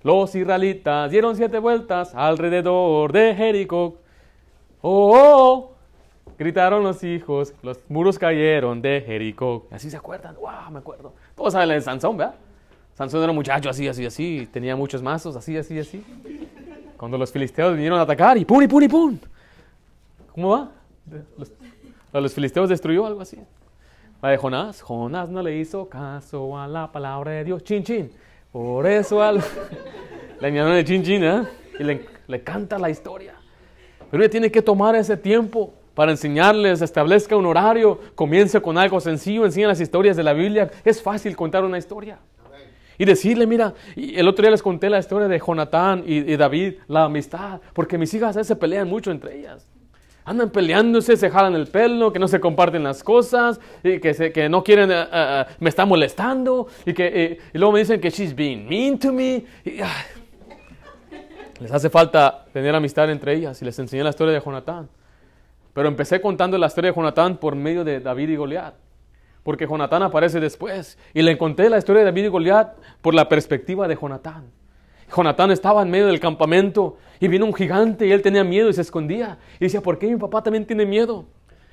Los 0.04 0.34
israelitas 0.36 1.12
dieron 1.12 1.36
siete 1.36 1.60
vueltas 1.60 2.14
alrededor 2.16 3.12
de 3.12 3.36
Jericó. 3.36 3.98
Oh, 4.82 5.12
oh, 5.12 5.16
oh, 5.18 5.72
gritaron 6.38 6.84
los 6.84 7.04
hijos, 7.04 7.54
los 7.62 7.80
muros 7.90 8.18
cayeron 8.18 8.82
de 8.82 9.04
Jericó. 9.06 9.68
Así 9.72 9.90
se 9.90 9.98
acuerdan. 9.98 10.36
Wow, 10.36 10.72
me 10.72 10.80
acuerdo. 10.80 11.12
Todos 11.36 11.54
saben 11.54 11.70
de 11.70 11.82
Sansón, 11.82 12.16
¿verdad? 12.16 12.36
Sansón 12.94 13.22
era 13.24 13.32
un 13.32 13.36
muchacho 13.36 13.70
así, 13.70 13.88
así, 13.88 14.06
así. 14.06 14.48
Tenía 14.54 14.76
muchos 14.76 15.02
mazos, 15.02 15.36
así, 15.36 15.58
así, 15.58 15.78
así. 15.78 16.06
Cuando 16.96 17.18
los 17.18 17.32
filisteos 17.32 17.74
vinieron 17.74 18.00
a 18.00 18.04
atacar 18.04 18.38
y 18.38 18.46
pum, 18.46 18.62
y 18.62 18.68
pum, 18.68 18.84
y 18.84 18.88
pum. 18.88 19.18
¿Cómo 20.34 20.50
va? 20.52 20.72
A 22.14 22.20
los 22.20 22.34
filisteos 22.34 22.70
destruyó 22.70 23.06
algo 23.06 23.22
así. 23.22 23.38
La 24.22 24.30
de 24.30 24.38
Jonás, 24.38 24.82
Jonás 24.82 25.30
no 25.30 25.42
le 25.44 25.58
hizo 25.58 25.88
caso 25.88 26.58
a 26.58 26.68
la 26.68 26.92
palabra 26.92 27.32
de 27.32 27.44
Dios. 27.44 27.64
Chin, 27.64 27.84
chin. 27.84 28.12
Por 28.52 28.88
eso 28.88 29.22
al... 29.22 29.44
Le 30.42 30.48
añadieron 30.48 30.78
el 30.78 30.84
chin 30.84 31.02
chin, 31.02 31.24
¿eh? 31.24 31.44
Y 31.80 31.84
le, 31.84 32.06
le 32.28 32.44
canta 32.44 32.78
la 32.78 32.90
historia. 32.90 33.36
Pero 34.12 34.22
ella 34.22 34.30
tiene 34.30 34.52
que 34.52 34.62
tomar 34.62 34.94
ese 34.96 35.16
tiempo 35.16 35.74
para 35.94 36.12
enseñarles, 36.12 36.82
establezca 36.82 37.38
un 37.38 37.46
horario, 37.46 38.00
comience 38.16 38.62
con 38.62 38.78
algo 38.78 39.00
sencillo, 39.00 39.46
enseña 39.46 39.70
las 39.70 39.80
historias 39.80 40.18
de 40.18 40.24
la 40.24 40.34
Biblia. 40.34 40.70
Es 40.84 41.02
fácil 41.02 41.36
contar 41.36 41.64
una 41.64 41.78
historia. 41.78 42.20
Y 42.98 43.06
decirle, 43.06 43.48
mira, 43.48 43.74
el 43.96 44.28
otro 44.28 44.44
día 44.44 44.52
les 44.52 44.62
conté 44.62 44.90
la 44.90 45.00
historia 45.00 45.28
de 45.28 45.40
Jonatán 45.40 46.04
y, 46.06 46.36
David, 46.36 46.76
la 46.88 47.06
amistad, 47.06 47.60
porque 47.74 47.98
mis 47.98 48.14
hijas 48.14 48.46
se 48.46 48.56
pelean 48.56 48.88
mucho 48.88 49.12
entre 49.12 49.40
ellas. 49.40 49.68
Andan 50.26 50.50
peleándose, 50.50 51.16
se 51.18 51.30
jalan 51.30 51.54
el 51.56 51.68
pelo, 51.68 52.12
que 52.12 52.18
no 52.20 52.28
se 52.28 52.40
comparten 52.40 52.84
las 52.84 53.04
cosas, 53.04 53.60
y 53.84 54.00
que, 54.00 54.14
se- 54.16 54.32
que 54.32 54.50
no 54.50 54.64
quieren, 54.64 54.92
eh, 54.92 55.06
eh, 55.12 55.46
me 55.60 55.70
está 55.70 55.86
molestando, 55.86 56.68
y, 56.86 56.94
que, 56.94 57.06
eh, 57.14 57.38
y 57.54 57.58
luego 57.60 57.74
me 57.74 57.80
dicen 57.80 58.02
que 58.02 58.10
she's 58.10 58.36
being 58.36 58.68
mean 58.68 58.98
to 58.98 59.14
me. 59.14 59.46
y, 59.64 59.80
ay, 59.82 60.04
les 61.60 61.72
hace 61.72 61.90
falta 61.90 62.46
tener 62.52 62.74
amistad 62.76 63.10
entre 63.10 63.34
ellas, 63.34 63.62
y 63.62 63.66
les 63.66 63.78
enseñé 63.80 64.04
la 64.04 64.10
historia 64.10 64.34
de 64.34 64.42
Jonatán. 64.42 64.90
Pero 65.74 65.88
empecé 65.88 66.20
contando 66.22 66.58
la 66.58 66.68
historia 66.68 66.92
de 66.92 66.96
Jonatán 66.96 67.38
por 67.38 67.56
medio 67.56 67.84
de 67.84 68.00
David 68.00 68.30
y 68.30 68.36
Goliat. 68.36 68.74
Porque 69.44 69.68
Jonatán 69.68 70.02
aparece 70.04 70.40
después. 70.40 70.98
Y 71.14 71.22
le 71.22 71.38
conté 71.38 71.70
la 71.70 71.78
historia 71.78 72.00
de 72.00 72.06
David 72.06 72.24
y 72.26 72.28
Goliat 72.30 72.78
por 73.02 73.14
la 73.14 73.28
perspectiva 73.30 73.88
de 73.88 73.96
Jonatán. 73.96 74.46
Jonatán 75.14 75.52
estaba 75.52 75.82
en 75.82 75.90
medio 75.90 76.08
del 76.08 76.20
campamento 76.20 76.98
y 77.20 77.28
vino 77.28 77.46
un 77.46 77.54
gigante 77.54 78.08
y 78.08 78.12
él 78.12 78.22
tenía 78.22 78.44
miedo 78.44 78.70
y 78.70 78.74
se 78.74 78.82
escondía. 78.82 79.38
Y 79.60 79.66
decía, 79.66 79.82
¿por 79.82 79.98
qué 79.98 80.08
mi 80.08 80.18
papá 80.18 80.42
también 80.42 80.66
tiene 80.66 80.86
miedo? 80.86 81.26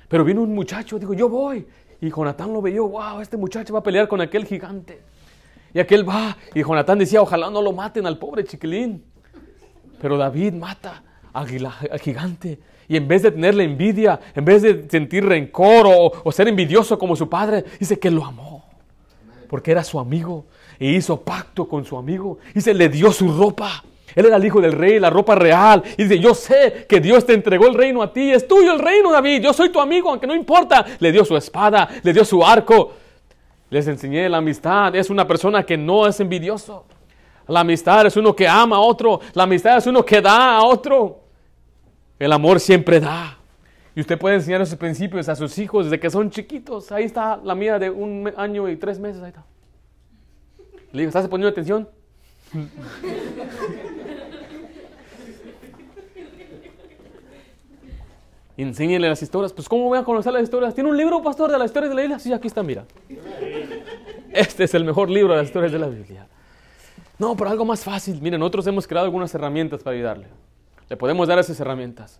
Pero 0.07 0.23
vino 0.23 0.41
un 0.41 0.53
muchacho, 0.53 0.99
digo, 0.99 1.13
yo 1.13 1.29
voy. 1.29 1.65
Y 2.01 2.09
Jonatán 2.09 2.53
lo 2.53 2.61
vio, 2.61 2.87
wow, 2.87 3.21
este 3.21 3.37
muchacho 3.37 3.73
va 3.73 3.79
a 3.79 3.83
pelear 3.83 4.07
con 4.07 4.21
aquel 4.21 4.45
gigante. 4.45 5.01
Y 5.73 5.79
aquel 5.79 6.07
va. 6.07 6.37
Y 6.53 6.61
Jonatán 6.61 6.99
decía, 6.99 7.21
ojalá 7.21 7.49
no 7.49 7.61
lo 7.61 7.71
maten 7.71 8.05
al 8.05 8.17
pobre 8.17 8.43
chiquilín. 8.43 9.03
Pero 9.99 10.17
David 10.17 10.53
mata 10.53 11.01
al 11.33 11.47
gigante. 11.99 12.59
Y 12.87 12.97
en 12.97 13.07
vez 13.07 13.23
de 13.23 13.31
tenerle 13.31 13.63
envidia, 13.63 14.19
en 14.35 14.45
vez 14.45 14.61
de 14.61 14.87
sentir 14.89 15.25
rencor 15.25 15.87
o, 15.87 16.11
o 16.23 16.31
ser 16.31 16.47
envidioso 16.47 16.99
como 16.99 17.15
su 17.15 17.29
padre, 17.29 17.63
dice 17.79 17.97
que 17.97 18.11
lo 18.11 18.23
amó. 18.23 18.65
Porque 19.47 19.71
era 19.71 19.83
su 19.83 19.99
amigo. 19.99 20.45
Y 20.79 20.95
hizo 20.95 21.21
pacto 21.21 21.67
con 21.67 21.85
su 21.85 21.97
amigo. 21.97 22.39
Y 22.53 22.61
se 22.61 22.73
le 22.73 22.89
dio 22.89 23.11
su 23.11 23.31
ropa. 23.31 23.83
Él 24.15 24.25
era 24.25 24.37
el 24.37 24.45
hijo 24.45 24.61
del 24.61 24.73
rey, 24.73 24.99
la 24.99 25.09
ropa 25.09 25.35
real. 25.35 25.83
Y 25.97 26.03
dice, 26.03 26.19
yo 26.19 26.33
sé 26.33 26.85
que 26.87 26.99
Dios 26.99 27.25
te 27.25 27.33
entregó 27.33 27.67
el 27.67 27.73
reino 27.73 28.01
a 28.01 28.13
ti. 28.13 28.31
Es 28.31 28.47
tuyo 28.47 28.73
el 28.73 28.79
reino, 28.79 29.11
David. 29.11 29.41
Yo 29.41 29.53
soy 29.53 29.69
tu 29.69 29.79
amigo, 29.79 30.09
aunque 30.09 30.27
no 30.27 30.35
importa. 30.35 30.85
Le 30.99 31.11
dio 31.11 31.25
su 31.25 31.35
espada, 31.35 31.89
le 32.03 32.13
dio 32.13 32.23
su 32.23 32.45
arco. 32.45 32.93
Les 33.69 33.87
enseñé 33.87 34.29
la 34.29 34.37
amistad. 34.37 34.95
Es 34.95 35.09
una 35.09 35.27
persona 35.27 35.63
que 35.63 35.77
no 35.77 36.07
es 36.07 36.19
envidioso. 36.19 36.85
La 37.47 37.61
amistad 37.61 38.05
es 38.05 38.15
uno 38.15 38.35
que 38.35 38.47
ama 38.47 38.77
a 38.77 38.79
otro. 38.79 39.19
La 39.33 39.43
amistad 39.43 39.77
es 39.77 39.87
uno 39.87 40.05
que 40.05 40.21
da 40.21 40.57
a 40.57 40.63
otro. 40.63 41.21
El 42.19 42.31
amor 42.31 42.59
siempre 42.59 42.99
da. 42.99 43.37
Y 43.95 44.01
usted 44.01 44.17
puede 44.17 44.35
enseñar 44.35 44.61
esos 44.61 44.77
principios 44.77 45.27
a 45.29 45.35
sus 45.35 45.57
hijos 45.57 45.85
desde 45.85 45.99
que 45.99 46.09
son 46.09 46.29
chiquitos. 46.29 46.91
Ahí 46.91 47.03
está 47.03 47.39
la 47.43 47.53
mía 47.53 47.79
de 47.79 47.89
un 47.89 48.31
año 48.37 48.69
y 48.69 48.75
tres 48.77 48.99
meses. 48.99 49.21
Ahí 49.21 49.29
está. 49.29 49.43
¿Estás 50.93 51.27
poniendo 51.27 51.49
atención? 51.49 51.89
Enséñele 58.55 59.09
las 59.09 59.21
historias. 59.21 59.51
Pues, 59.51 59.67
¿cómo 59.67 59.85
voy 59.85 59.97
a 59.97 60.03
conocer 60.03 60.31
las 60.31 60.43
historias? 60.43 60.75
¿Tiene 60.75 60.89
un 60.89 60.97
libro, 60.97 61.23
pastor, 61.23 61.51
de 61.51 61.57
las 61.57 61.67
historias 61.67 61.89
de 61.89 61.95
la 61.95 62.01
Biblia? 62.01 62.19
Sí, 62.19 62.31
aquí 62.31 62.47
está, 62.47 62.61
mira. 62.61 62.85
Este 64.31 64.65
es 64.65 64.73
el 64.75 64.85
mejor 64.85 65.09
libro 65.09 65.33
de 65.33 65.39
las 65.39 65.47
historias 65.47 65.71
de 65.71 65.79
la 65.79 65.87
Biblia. 65.87 66.27
No, 67.17 67.35
pero 67.35 67.49
algo 67.49 67.65
más 67.65 67.83
fácil. 67.83 68.21
Miren, 68.21 68.39
nosotros 68.39 68.67
hemos 68.67 68.87
creado 68.87 69.05
algunas 69.05 69.33
herramientas 69.33 69.81
para 69.81 69.95
ayudarle. 69.95 70.27
Le 70.89 70.97
podemos 70.97 71.27
dar 71.27 71.39
esas 71.39 71.59
herramientas. 71.59 72.19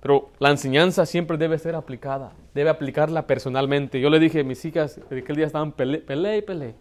Pero 0.00 0.30
la 0.38 0.50
enseñanza 0.50 1.06
siempre 1.06 1.36
debe 1.36 1.58
ser 1.58 1.76
aplicada. 1.76 2.32
Debe 2.54 2.70
aplicarla 2.70 3.26
personalmente. 3.26 4.00
Yo 4.00 4.10
le 4.10 4.18
dije 4.18 4.40
a 4.40 4.44
mis 4.44 4.64
hijas, 4.64 4.98
que 5.08 5.18
aquel 5.18 5.36
día 5.36 5.46
estaban 5.46 5.72
pele, 5.72 5.98
pele 5.98 6.38
y 6.38 6.42
pele. 6.42 6.74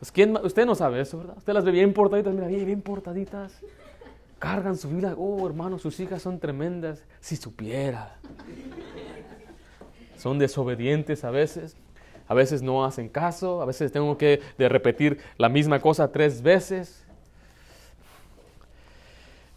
Pues, 0.00 0.10
¿quién, 0.10 0.32
ma- 0.32 0.40
usted 0.40 0.64
no 0.64 0.74
sabe 0.74 1.00
eso, 1.02 1.18
¿verdad? 1.18 1.36
Usted 1.36 1.52
las 1.52 1.62
ve 1.64 1.70
bien 1.70 1.92
portaditas, 1.92 2.34
mira, 2.34 2.46
bien, 2.48 2.80
portaditas. 2.80 3.52
Cargan 4.38 4.76
su 4.78 4.88
vida. 4.88 5.14
Oh, 5.18 5.46
hermano, 5.46 5.78
sus 5.78 6.00
hijas 6.00 6.22
son 6.22 6.38
tremendas. 6.40 7.04
Si 7.20 7.36
supiera. 7.36 8.16
Son 10.16 10.38
desobedientes 10.38 11.22
a 11.24 11.30
veces. 11.30 11.76
A 12.26 12.32
veces 12.32 12.62
no 12.62 12.84
hacen 12.86 13.10
caso. 13.10 13.60
A 13.60 13.66
veces 13.66 13.92
tengo 13.92 14.16
que 14.16 14.40
de 14.56 14.68
repetir 14.70 15.18
la 15.36 15.50
misma 15.50 15.80
cosa 15.80 16.10
tres 16.10 16.40
veces. 16.40 17.04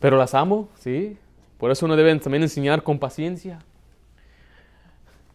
Pero 0.02 0.18
las 0.18 0.34
amo, 0.34 0.68
¿sí? 0.78 1.18
Por 1.58 1.72
eso 1.72 1.86
uno 1.86 1.96
debe 1.96 2.14
también 2.20 2.44
enseñar 2.44 2.84
con 2.84 3.00
paciencia. 3.00 3.60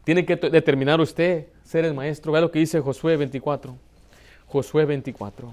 Tiene 0.05 0.27
que 0.27 0.37
determinar 0.37 1.01
usted 1.01 1.47
ser 1.65 1.87
el 1.87 1.95
maestro. 1.95 2.33
Vea 2.33 2.43
lo 2.43 2.51
que 2.51 2.59
dice 2.59 2.81
Josué 2.81 3.17
24. 3.17 3.88
Josué 4.49 4.85
24. 4.85 5.53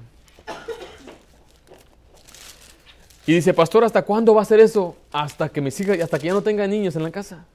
Y 3.27 3.33
dice, 3.33 3.53
pastor, 3.53 3.83
¿hasta 3.83 4.03
cuándo 4.03 4.35
va 4.35 4.43
a 4.43 4.45
ser 4.45 4.59
eso? 4.59 4.95
Hasta 5.11 5.49
que 5.49 5.59
mis 5.59 5.79
hijas, 5.79 5.99
hasta 5.99 6.19
que 6.19 6.27
ya 6.27 6.33
no 6.33 6.41
tenga 6.41 6.67
niños 6.67 6.95
en 6.95 7.03
la 7.03 7.11
casa. 7.11 7.45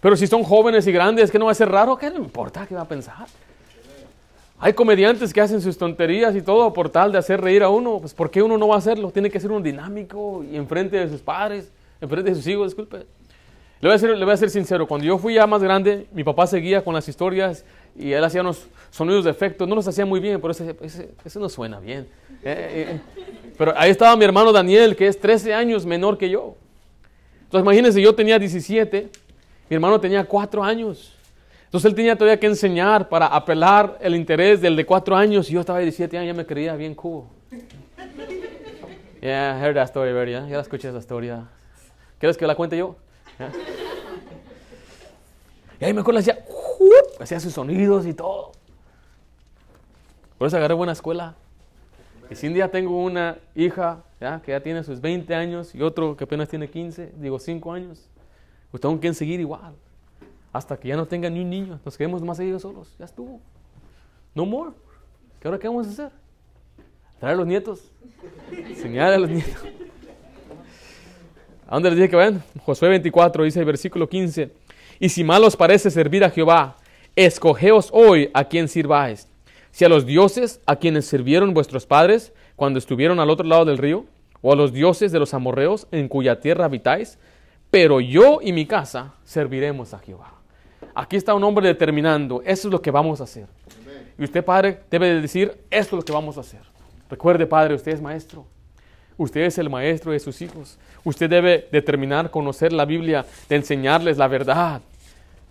Pero 0.00 0.16
si 0.16 0.26
son 0.26 0.42
jóvenes 0.42 0.86
y 0.86 0.92
grandes, 0.92 1.30
¿qué 1.30 1.38
no 1.38 1.46
va 1.46 1.52
a 1.52 1.54
ser 1.54 1.68
raro? 1.68 1.96
¿Qué 1.96 2.10
no 2.10 2.18
importa? 2.18 2.66
¿Qué 2.66 2.74
va 2.74 2.82
a 2.82 2.88
pensar? 2.88 3.26
Hay 4.58 4.74
comediantes 4.74 5.32
que 5.32 5.40
hacen 5.40 5.60
sus 5.60 5.76
tonterías 5.76 6.36
y 6.36 6.42
todo 6.42 6.72
por 6.72 6.88
tal 6.88 7.10
de 7.10 7.18
hacer 7.18 7.40
reír 7.40 7.64
a 7.64 7.68
uno. 7.68 7.98
Pues 7.98 8.14
¿por 8.14 8.30
qué 8.30 8.42
uno 8.42 8.56
no 8.56 8.68
va 8.68 8.76
a 8.76 8.78
hacerlo? 8.78 9.10
Tiene 9.10 9.28
que 9.28 9.40
ser 9.40 9.50
un 9.50 9.62
dinámico 9.62 10.44
y 10.44 10.56
enfrente 10.56 10.96
de 10.96 11.08
sus 11.08 11.20
padres, 11.20 11.72
enfrente 12.00 12.30
de 12.30 12.36
sus 12.36 12.46
hijos, 12.46 12.68
disculpe. 12.68 13.06
Le 13.80 13.88
voy, 13.88 13.96
a 13.96 13.98
ser, 13.98 14.16
le 14.16 14.24
voy 14.24 14.34
a 14.34 14.36
ser 14.36 14.50
sincero, 14.50 14.86
cuando 14.86 15.04
yo 15.04 15.18
fui 15.18 15.34
ya 15.34 15.48
más 15.48 15.60
grande, 15.60 16.06
mi 16.12 16.22
papá 16.22 16.46
seguía 16.46 16.84
con 16.84 16.94
las 16.94 17.08
historias 17.08 17.64
y 17.96 18.12
él 18.12 18.24
hacía 18.24 18.40
unos 18.40 18.66
sonidos 18.90 19.24
de 19.24 19.30
efecto, 19.30 19.66
no 19.66 19.74
los 19.74 19.86
hacía 19.86 20.04
muy 20.04 20.20
bien, 20.20 20.40
pero 20.40 20.52
ese, 20.52 20.76
ese, 20.80 21.10
ese 21.24 21.38
no 21.38 21.48
suena 21.48 21.80
bien. 21.80 22.06
Eh, 22.42 22.44
eh, 22.44 22.86
eh. 22.90 23.00
Pero 23.56 23.74
ahí 23.76 23.90
estaba 23.90 24.16
mi 24.16 24.24
hermano 24.24 24.52
Daniel, 24.52 24.96
que 24.96 25.06
es 25.06 25.18
13 25.18 25.54
años 25.54 25.86
menor 25.86 26.18
que 26.18 26.28
yo. 26.28 26.56
Entonces 27.44 27.64
imagínense, 27.64 28.00
yo 28.00 28.14
tenía 28.14 28.38
17, 28.38 29.08
mi 29.68 29.74
hermano 29.74 30.00
tenía 30.00 30.24
4 30.24 30.64
años. 30.64 31.14
Entonces 31.64 31.88
él 31.88 31.94
tenía 31.94 32.16
todavía 32.16 32.38
que 32.38 32.46
enseñar 32.46 33.08
para 33.08 33.26
apelar 33.26 33.98
el 34.00 34.14
interés 34.14 34.60
del 34.60 34.76
de 34.76 34.84
4 34.84 35.16
años 35.16 35.48
y 35.48 35.54
yo 35.54 35.60
estaba 35.60 35.78
de 35.78 35.86
17 35.86 36.18
años, 36.18 36.34
ya 36.34 36.34
me 36.34 36.46
creía 36.46 36.74
bien 36.76 36.94
cool. 36.94 37.24
Yeah, 39.22 39.56
I 39.56 39.60
heard 39.62 39.76
that 39.76 39.86
story 39.86 40.10
already, 40.10 40.34
¿eh? 40.34 40.48
ya 40.50 40.58
escuché 40.58 40.88
esa 40.88 40.98
historia. 40.98 41.46
¿Quieres 42.18 42.36
que 42.36 42.44
la 42.44 42.56
cuente 42.56 42.76
yo? 42.76 42.96
Y 45.80 45.84
ahí 45.84 45.92
me 45.92 46.00
acuerdo, 46.00 46.20
¡jup! 46.20 46.61
Hacía 47.20 47.40
sus 47.40 47.52
sonidos 47.52 48.06
y 48.06 48.14
todo. 48.14 48.52
Por 50.38 50.48
eso 50.48 50.56
agarré 50.56 50.74
buena 50.74 50.92
escuela. 50.92 51.34
Y 52.30 52.34
si 52.34 52.46
un 52.46 52.54
día 52.54 52.70
tengo 52.70 53.02
una 53.02 53.38
hija 53.54 54.02
¿ya? 54.20 54.40
que 54.42 54.52
ya 54.52 54.60
tiene 54.60 54.82
sus 54.82 55.00
20 55.00 55.34
años 55.34 55.74
y 55.74 55.82
otro 55.82 56.16
que 56.16 56.24
apenas 56.24 56.48
tiene 56.48 56.68
15, 56.68 57.12
digo 57.16 57.38
5 57.38 57.72
años, 57.72 58.08
pues 58.70 58.80
tengo 58.80 58.98
que 58.98 59.12
seguir 59.14 59.40
igual. 59.40 59.74
Hasta 60.52 60.76
que 60.76 60.88
ya 60.88 60.96
no 60.96 61.06
tenga 61.06 61.30
ni 61.30 61.40
un 61.40 61.50
niño, 61.50 61.80
nos 61.84 61.96
quedemos 61.96 62.22
más 62.22 62.38
ellos 62.40 62.62
solos. 62.62 62.94
Ya 62.98 63.04
estuvo. 63.04 63.40
No 64.34 64.46
more. 64.46 64.72
¿Qué 65.40 65.48
ahora 65.48 65.58
qué 65.58 65.68
vamos 65.68 65.86
a 65.86 65.90
hacer? 65.90 66.10
Traer 67.20 67.34
a 67.34 67.36
los 67.36 67.46
nietos. 67.46 67.90
Enseñar 68.50 69.12
a 69.12 69.18
los 69.18 69.30
nietos. 69.30 69.62
¿A 71.68 71.76
dónde 71.76 71.90
les 71.90 71.98
dije 71.98 72.10
que 72.10 72.16
vayan? 72.16 72.42
Josué 72.64 72.88
24 72.90 73.44
dice 73.44 73.60
el 73.60 73.64
versículo 73.64 74.08
15. 74.08 74.50
Y 75.02 75.08
si 75.08 75.24
mal 75.24 75.42
os 75.42 75.56
parece 75.56 75.90
servir 75.90 76.22
a 76.22 76.30
Jehová, 76.30 76.76
escogeos 77.16 77.88
hoy 77.92 78.30
a 78.34 78.44
quien 78.44 78.68
sirváis. 78.68 79.26
Si 79.72 79.84
a 79.84 79.88
los 79.88 80.06
dioses 80.06 80.60
a 80.64 80.76
quienes 80.76 81.06
sirvieron 81.06 81.54
vuestros 81.54 81.86
padres 81.86 82.32
cuando 82.54 82.78
estuvieron 82.78 83.18
al 83.18 83.28
otro 83.28 83.44
lado 83.44 83.64
del 83.64 83.78
río, 83.78 84.04
o 84.42 84.52
a 84.52 84.54
los 84.54 84.72
dioses 84.72 85.10
de 85.10 85.18
los 85.18 85.34
amorreos 85.34 85.88
en 85.90 86.06
cuya 86.06 86.38
tierra 86.38 86.66
habitáis, 86.66 87.18
pero 87.68 88.00
yo 88.00 88.38
y 88.40 88.52
mi 88.52 88.64
casa 88.64 89.14
serviremos 89.24 89.92
a 89.92 89.98
Jehová. 89.98 90.34
Aquí 90.94 91.16
está 91.16 91.34
un 91.34 91.42
hombre 91.42 91.66
determinando, 91.66 92.40
eso 92.42 92.68
es 92.68 92.72
lo 92.72 92.80
que 92.80 92.92
vamos 92.92 93.20
a 93.20 93.24
hacer. 93.24 93.48
Y 94.16 94.22
usted, 94.22 94.44
padre, 94.44 94.82
debe 94.88 95.08
de 95.08 95.20
decir, 95.20 95.48
esto 95.68 95.96
es 95.96 96.00
lo 96.00 96.04
que 96.04 96.12
vamos 96.12 96.36
a 96.36 96.42
hacer. 96.42 96.62
Recuerde, 97.10 97.44
padre, 97.48 97.74
usted 97.74 97.90
es 97.90 98.00
maestro. 98.00 98.46
Usted 99.16 99.40
es 99.40 99.58
el 99.58 99.68
maestro 99.68 100.12
de 100.12 100.20
sus 100.20 100.40
hijos. 100.42 100.78
Usted 101.02 101.28
debe 101.28 101.68
determinar, 101.72 102.30
conocer 102.30 102.72
la 102.72 102.84
Biblia, 102.84 103.26
de 103.48 103.56
enseñarles 103.56 104.16
la 104.16 104.28
verdad. 104.28 104.80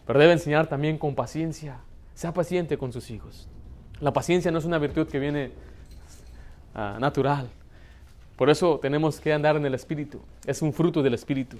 Pero 0.06 0.20
debe 0.20 0.34
enseñar 0.34 0.68
también 0.68 0.98
con 0.98 1.16
paciencia. 1.16 1.78
Sea 2.16 2.34
paciente 2.34 2.78
con 2.78 2.92
sus 2.92 3.10
hijos. 3.10 3.48
La 4.00 4.12
paciencia 4.12 4.52
no 4.52 4.60
es 4.60 4.66
una 4.66 4.78
virtud 4.78 5.08
que 5.08 5.20
viene 5.20 5.52
ah, 6.74 6.98
natural. 7.00 7.50
Por 8.36 8.50
eso 8.50 8.80
tenemos 8.82 9.20
que 9.20 9.32
andar 9.32 9.56
en 9.56 9.66
el 9.66 9.74
Espíritu. 9.74 10.20
Es 10.46 10.62
un 10.62 10.74
fruto 10.74 11.04
del 11.04 11.14
Espíritu. 11.14 11.58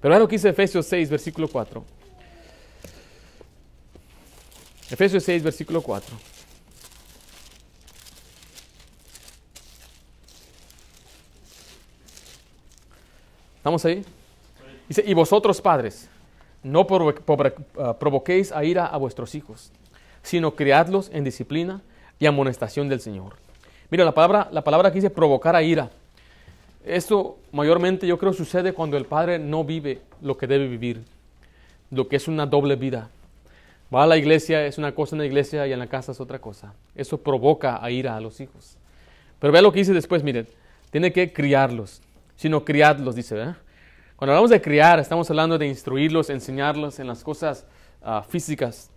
Pero 0.00 0.12
ahora 0.12 0.24
lo 0.24 0.28
que 0.28 0.36
dice 0.36 0.48
Efesios 0.48 0.86
6, 0.86 1.10
versículo 1.10 1.48
4. 1.48 1.84
Efesios 4.90 5.22
6, 5.22 5.42
versículo 5.42 5.80
4. 5.80 6.16
¿Estamos 13.56 13.84
ahí? 13.86 14.04
Dice, 14.86 15.02
y 15.06 15.14
vosotros 15.14 15.60
padres, 15.60 16.08
no 16.64 16.86
ah, 17.78 17.98
provoquéis 17.98 18.50
a 18.50 18.64
ira 18.64 18.86
a 18.86 18.96
vuestros 18.96 19.34
hijos, 19.36 19.70
sino 20.22 20.56
criadlos 20.56 21.10
en 21.12 21.22
disciplina 21.22 21.82
y 22.18 22.26
amonestación 22.26 22.88
del 22.88 23.00
Señor. 23.00 23.36
Mira, 23.90 24.04
la 24.04 24.14
palabra, 24.14 24.48
la 24.50 24.64
palabra 24.64 24.88
aquí 24.88 24.96
dice 24.96 25.10
provocar 25.10 25.54
a 25.54 25.62
ira. 25.62 25.90
Esto 26.84 27.38
mayormente 27.52 28.06
yo 28.06 28.18
creo 28.18 28.32
sucede 28.32 28.72
cuando 28.72 28.96
el 28.96 29.04
padre 29.04 29.38
no 29.38 29.62
vive 29.62 30.00
lo 30.20 30.36
que 30.36 30.46
debe 30.46 30.66
vivir, 30.66 31.04
lo 31.90 32.08
que 32.08 32.16
es 32.16 32.26
una 32.26 32.46
doble 32.46 32.76
vida. 32.76 33.10
Va 33.94 34.02
a 34.02 34.06
la 34.06 34.16
iglesia, 34.16 34.66
es 34.66 34.78
una 34.78 34.94
cosa 34.94 35.14
en 35.14 35.20
la 35.20 35.26
iglesia 35.26 35.66
y 35.66 35.72
en 35.72 35.78
la 35.78 35.86
casa 35.86 36.12
es 36.12 36.20
otra 36.20 36.38
cosa. 36.40 36.74
Eso 36.94 37.18
provoca 37.18 37.82
a 37.84 37.90
ira 37.90 38.16
a 38.16 38.20
los 38.20 38.40
hijos. 38.40 38.76
Pero 39.38 39.52
vea 39.52 39.62
lo 39.62 39.72
que 39.72 39.80
dice 39.80 39.92
después, 39.92 40.22
miren, 40.22 40.48
tiene 40.90 41.12
que 41.12 41.32
criarlos, 41.32 42.00
sino 42.36 42.64
criadlos, 42.64 43.14
dice, 43.14 43.34
¿verdad? 43.34 43.56
Cuando 44.16 44.32
hablamos 44.32 44.50
de 44.50 44.60
criar, 44.62 44.98
estamos 45.00 45.28
hablando 45.30 45.58
de 45.58 45.66
instruirlos, 45.66 46.30
enseñarlos 46.30 46.98
en 47.00 47.06
las 47.08 47.24
cosas 47.24 47.66
ah, 48.02 48.22
físicas, 48.26 48.90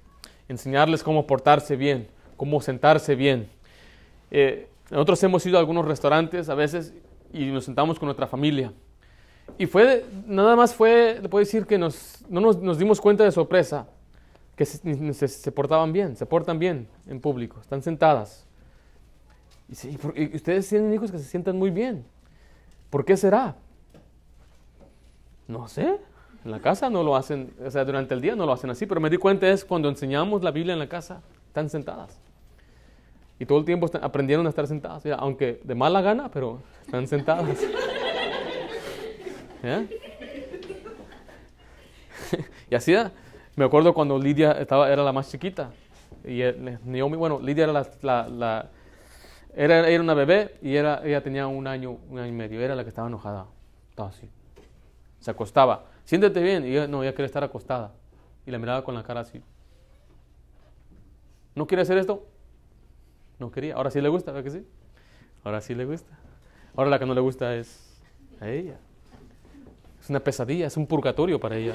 enseñarles 0.47 1.03
cómo 1.03 1.25
portarse 1.25 1.75
bien, 1.75 2.07
cómo 2.35 2.61
sentarse 2.61 3.15
bien. 3.15 3.49
Eh, 4.29 4.67
nosotros 4.91 5.21
hemos 5.23 5.45
ido 5.45 5.57
a 5.57 5.59
algunos 5.59 5.85
restaurantes 5.85 6.49
a 6.49 6.55
veces 6.55 6.93
y 7.33 7.45
nos 7.47 7.65
sentamos 7.65 7.97
con 7.99 8.07
nuestra 8.07 8.27
familia. 8.27 8.71
Y 9.57 9.65
fue, 9.65 10.05
nada 10.27 10.55
más 10.55 10.75
fue, 10.75 11.19
le 11.21 11.29
puedo 11.29 11.43
decir 11.43 11.65
que 11.65 11.77
nos, 11.77 12.23
no 12.29 12.39
nos, 12.39 12.57
nos 12.61 12.77
dimos 12.77 13.01
cuenta 13.01 13.23
de 13.23 13.31
sorpresa, 13.31 13.87
que 14.55 14.65
se, 14.65 15.13
se- 15.13 15.27
se 15.27 15.51
portaban 15.51 15.91
bien, 15.93 16.15
se 16.15 16.25
portan 16.25 16.59
bien 16.59 16.87
en 17.07 17.19
público, 17.19 17.59
están 17.59 17.81
sentadas. 17.81 18.45
Y, 19.69 19.75
sí, 19.75 19.89
¿y 19.89 19.97
por- 19.97 20.17
y 20.17 20.35
ustedes 20.35 20.67
tienen 20.69 20.93
hijos 20.93 21.11
que 21.11 21.17
se 21.17 21.23
sientan 21.25 21.57
muy 21.57 21.71
bien. 21.71 22.05
¿Por 22.89 23.03
qué 23.03 23.17
será? 23.17 23.55
No 25.47 25.67
sé. 25.67 25.99
En 26.45 26.51
la 26.51 26.59
casa 26.59 26.89
no 26.89 27.03
lo 27.03 27.15
hacen, 27.15 27.53
o 27.65 27.69
sea, 27.71 27.83
durante 27.83 28.13
el 28.13 28.21
día 28.21 28.35
no 28.35 28.45
lo 28.45 28.53
hacen 28.53 28.69
así, 28.69 28.85
pero 28.85 29.01
me 29.01 29.09
di 29.09 29.17
cuenta 29.17 29.47
es 29.49 29.65
cuando 29.65 29.89
enseñamos 29.89 30.43
la 30.43 30.51
Biblia 30.51 30.73
en 30.73 30.79
la 30.79 30.87
casa, 30.87 31.21
están 31.47 31.69
sentadas. 31.69 32.19
Y 33.39 33.45
todo 33.45 33.59
el 33.59 33.65
tiempo 33.65 33.89
aprendieron 34.01 34.45
a 34.45 34.49
estar 34.49 34.65
sentadas, 34.67 35.03
ya, 35.03 35.15
aunque 35.15 35.59
de 35.63 35.75
mala 35.75 36.01
gana, 36.01 36.29
pero 36.31 36.61
están 36.85 37.07
sentadas. 37.07 37.45
Y 42.69 42.75
así. 42.75 42.93
Me 43.55 43.65
acuerdo 43.65 43.93
cuando 43.93 44.19
Lidia 44.19 44.51
estaba, 44.53 44.91
era 44.91 45.03
la 45.03 45.11
más 45.11 45.31
chiquita. 45.31 45.71
Y 46.25 46.41
Naomi, 46.85 47.17
bueno, 47.17 47.39
Lidia 47.41 47.63
era 47.63 47.73
la- 47.73 48.69
era, 49.55 49.87
era 49.89 50.03
una 50.03 50.13
bebé 50.13 50.55
y 50.61 50.75
era, 50.75 51.01
ella 51.03 51.23
tenía 51.23 51.47
un 51.47 51.65
año, 51.65 51.97
un 52.09 52.19
año 52.19 52.27
y 52.27 52.31
medio. 52.35 52.61
Era 52.61 52.75
la 52.75 52.83
que 52.83 52.89
estaba 52.89 53.07
enojada. 53.07 53.45
Estaba 53.89 54.09
así. 54.09 54.29
Se 55.19 55.31
acostaba. 55.31 55.85
Siéntete 56.05 56.41
bien. 56.41 56.65
Y 56.65 56.71
ella, 56.71 56.87
no, 56.87 57.03
ella 57.03 57.11
quería 57.11 57.25
estar 57.25 57.43
acostada. 57.43 57.93
Y 58.45 58.51
la 58.51 58.59
miraba 58.59 58.83
con 58.83 58.95
la 58.95 59.03
cara 59.03 59.21
así. 59.21 59.41
¿No 61.55 61.65
quiere 61.65 61.81
hacer 61.81 61.97
esto? 61.97 62.25
No 63.39 63.51
quería. 63.51 63.75
Ahora 63.75 63.91
sí 63.91 63.99
le 63.99 64.09
gusta, 64.09 64.31
¿verdad 64.31 64.43
que 64.51 64.57
sí? 64.59 64.65
Ahora 65.43 65.61
sí 65.61 65.75
le 65.75 65.85
gusta. 65.85 66.17
Ahora 66.75 66.89
la 66.89 66.99
que 66.99 67.05
no 67.05 67.13
le 67.13 67.21
gusta 67.21 67.55
es 67.55 68.01
a 68.39 68.49
ella. 68.49 68.77
Es 70.01 70.09
una 70.09 70.19
pesadilla, 70.19 70.67
es 70.67 70.77
un 70.77 70.85
purgatorio 70.85 71.39
para 71.39 71.57
ella. 71.57 71.73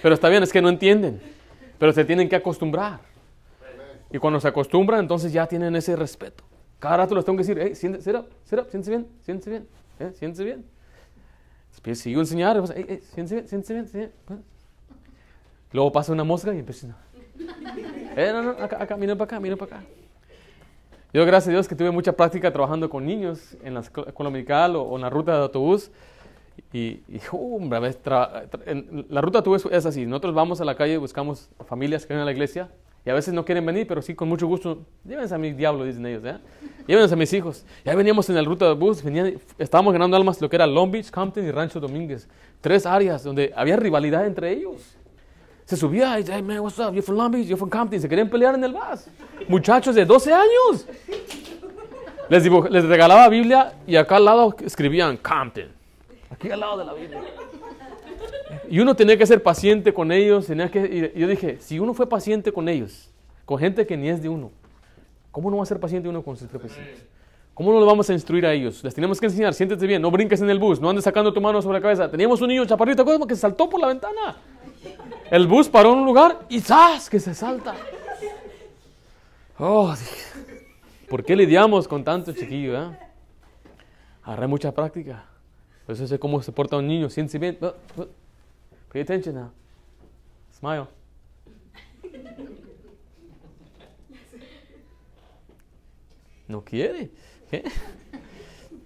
Pero 0.00 0.14
está 0.14 0.28
bien, 0.28 0.42
es 0.42 0.52
que 0.52 0.62
no 0.62 0.68
entienden. 0.68 1.20
Pero 1.78 1.92
se 1.92 2.04
tienen 2.04 2.28
que 2.28 2.36
acostumbrar. 2.36 3.00
Y 4.12 4.18
cuando 4.18 4.38
se 4.38 4.46
acostumbran, 4.46 5.00
entonces 5.00 5.32
ya 5.32 5.46
tienen 5.46 5.74
ese 5.74 5.96
respeto. 5.96 6.44
Cada 6.78 6.98
rato 6.98 7.14
les 7.14 7.24
tengo 7.24 7.36
que 7.36 7.42
decir, 7.42 7.58
hey, 7.60 7.74
siéntese 7.74 8.12
bien, 8.90 9.08
siéntese 9.24 9.50
bien, 9.50 9.68
eh, 10.00 10.12
siéntese 10.14 10.44
bien. 10.44 10.64
Después 11.70 11.98
sigo 11.98 12.20
a 12.20 12.22
enseñar, 12.22 12.58
pues, 12.58 12.72
hey, 12.74 12.86
hey, 12.88 13.00
siéntese 13.14 13.34
bien, 13.36 13.48
siéntese 13.48 13.74
bien, 13.74 13.88
siéntese 13.88 14.12
bien. 14.28 14.44
Luego 15.72 15.90
pasa 15.92 16.12
una 16.12 16.24
mosca 16.24 16.54
y 16.54 16.58
empieza, 16.60 16.96
eh, 18.16 18.30
no, 18.32 18.42
no, 18.42 18.50
acá, 18.52 18.80
acá, 18.82 18.96
miren 18.96 19.18
para 19.18 19.24
acá, 19.26 19.40
miren 19.40 19.58
para 19.58 19.76
acá. 19.78 19.86
Yo, 21.12 21.24
gracias 21.26 21.48
a 21.48 21.52
Dios, 21.52 21.68
que 21.68 21.74
tuve 21.74 21.90
mucha 21.90 22.12
práctica 22.12 22.52
trabajando 22.52 22.88
con 22.88 23.04
niños 23.04 23.56
en 23.62 23.74
la 23.74 23.80
escuela 23.80 24.12
dominical 24.18 24.76
o, 24.76 24.82
o 24.82 24.96
en 24.96 25.02
la 25.02 25.10
ruta 25.10 25.32
de 25.32 25.42
autobús. 25.42 25.90
Y, 26.72 27.02
y 27.08 27.20
hombre, 27.32 27.76
a 27.78 27.80
veces 27.80 28.00
en- 28.66 29.06
la 29.08 29.20
ruta 29.20 29.38
de 29.38 29.40
autobús 29.40 29.68
es 29.70 29.86
así. 29.86 30.06
Nosotros 30.06 30.34
vamos 30.34 30.60
a 30.60 30.64
la 30.64 30.76
calle, 30.76 30.96
buscamos 30.98 31.50
familias 31.66 32.04
que 32.06 32.14
vienen 32.14 32.22
a 32.22 32.26
la 32.26 32.32
iglesia 32.32 32.68
y 33.06 33.10
a 33.10 33.14
veces 33.14 33.34
no 33.34 33.44
quieren 33.44 33.64
venir, 33.66 33.86
pero 33.86 34.00
sí 34.00 34.14
con 34.14 34.28
mucho 34.28 34.46
gusto. 34.46 34.78
Llévense 35.06 35.34
a 35.34 35.38
mi 35.38 35.52
diablo, 35.52 35.84
dicen 35.84 36.04
ellos. 36.06 36.22
¿eh? 36.24 36.38
Llévense 36.86 37.14
a 37.14 37.16
mis 37.16 37.32
hijos. 37.34 37.64
Ya 37.84 37.94
veníamos 37.94 38.28
en 38.30 38.36
la 38.36 38.42
ruta 38.42 38.66
de 38.66 38.74
venían- 39.02 39.38
estábamos 39.58 39.92
ganando 39.92 40.16
almas 40.16 40.40
lo 40.40 40.48
que 40.48 40.56
era 40.56 40.66
Long 40.66 40.90
Beach, 40.90 41.10
Compton 41.10 41.44
y 41.46 41.50
Rancho 41.50 41.80
Domínguez. 41.80 42.26
Tres 42.60 42.86
áreas 42.86 43.22
donde 43.22 43.52
había 43.54 43.76
rivalidad 43.76 44.26
entre 44.26 44.52
ellos. 44.52 44.96
Se 45.66 45.76
subía 45.76 46.18
y 46.20 46.24
hey 46.26 46.42
man, 46.42 46.60
what's 46.60 46.78
up? 46.78 46.92
You're 46.92 47.02
from 47.02 47.16
Long 47.18 47.30
Beach, 47.30 47.46
you're 47.46 47.58
from 47.58 47.70
Compton. 47.70 48.00
Se 48.00 48.08
querían 48.08 48.28
pelear 48.28 48.54
en 48.54 48.64
el 48.64 48.72
bus. 48.72 49.06
Muchachos 49.48 49.94
de 49.94 50.04
12 50.04 50.32
años. 50.32 50.86
Les, 52.28 52.42
dibuj- 52.44 52.68
les 52.70 52.84
regalaba 52.84 53.28
Biblia 53.28 53.74
y 53.86 53.96
acá 53.96 54.16
al 54.16 54.24
lado 54.24 54.56
escribían 54.64 55.16
Compton. 55.18 55.68
Aquí 56.30 56.50
al 56.50 56.60
lado 56.60 56.78
de 56.78 56.84
la 56.86 56.94
Biblia. 56.94 57.20
Y 58.74 58.80
uno 58.80 58.96
tenía 58.96 59.16
que 59.16 59.24
ser 59.24 59.40
paciente 59.40 59.94
con 59.94 60.10
ellos. 60.10 60.48
Tenía 60.48 60.68
que, 60.68 61.12
y 61.14 61.20
yo 61.20 61.28
dije, 61.28 61.58
si 61.60 61.78
uno 61.78 61.94
fue 61.94 62.08
paciente 62.08 62.50
con 62.50 62.68
ellos, 62.68 63.08
con 63.44 63.56
gente 63.56 63.86
que 63.86 63.96
ni 63.96 64.08
es 64.08 64.20
de 64.20 64.28
uno, 64.28 64.50
¿cómo 65.30 65.48
no 65.48 65.58
va 65.58 65.62
a 65.62 65.66
ser 65.66 65.78
paciente 65.78 66.08
uno 66.08 66.24
con 66.24 66.36
sus 66.36 66.52
hijos? 66.52 66.72
¿Cómo 67.54 67.72
no 67.72 67.78
le 67.78 67.86
vamos 67.86 68.10
a 68.10 68.12
instruir 68.12 68.44
a 68.44 68.52
ellos? 68.52 68.82
Les 68.82 68.92
tenemos 68.92 69.20
que 69.20 69.26
enseñar, 69.26 69.54
siéntete 69.54 69.86
bien, 69.86 70.02
no 70.02 70.10
brinques 70.10 70.40
en 70.40 70.50
el 70.50 70.58
bus, 70.58 70.80
no 70.80 70.90
andes 70.90 71.04
sacando 71.04 71.32
tu 71.32 71.40
mano 71.40 71.62
sobre 71.62 71.78
la 71.78 71.82
cabeza. 71.82 72.10
Teníamos 72.10 72.40
un 72.40 72.48
niño 72.48 72.66
chaparrito, 72.66 72.96
¿te 72.96 73.02
acuerdas? 73.02 73.28
que 73.28 73.36
saltó 73.36 73.70
por 73.70 73.80
la 73.80 73.86
ventana. 73.86 74.38
El 75.30 75.46
bus 75.46 75.68
paró 75.68 75.92
en 75.92 75.98
un 76.00 76.04
lugar 76.06 76.40
y 76.48 76.58
¡zas! 76.58 77.08
que 77.08 77.20
se 77.20 77.32
salta. 77.32 77.76
Oh, 79.56 79.94
¿por 81.08 81.24
qué 81.24 81.36
lidiamos 81.36 81.86
con 81.86 82.02
tanto 82.02 82.32
chiquillo? 82.32 82.76
Eh? 82.76 82.98
Agarré 84.24 84.48
mucha 84.48 84.72
práctica. 84.72 85.26
Por 85.86 85.94
eso 85.94 86.08
sé 86.08 86.18
cómo 86.18 86.42
se 86.42 86.50
porta 86.50 86.76
un 86.76 86.88
niño. 86.88 87.08
Siéntese 87.08 87.38
bien. 87.38 87.56
Pay 88.94 89.02
attention 89.02 89.34
now. 89.34 89.50
Smile. 90.56 90.86
No 96.46 96.62
quiere. 96.62 97.10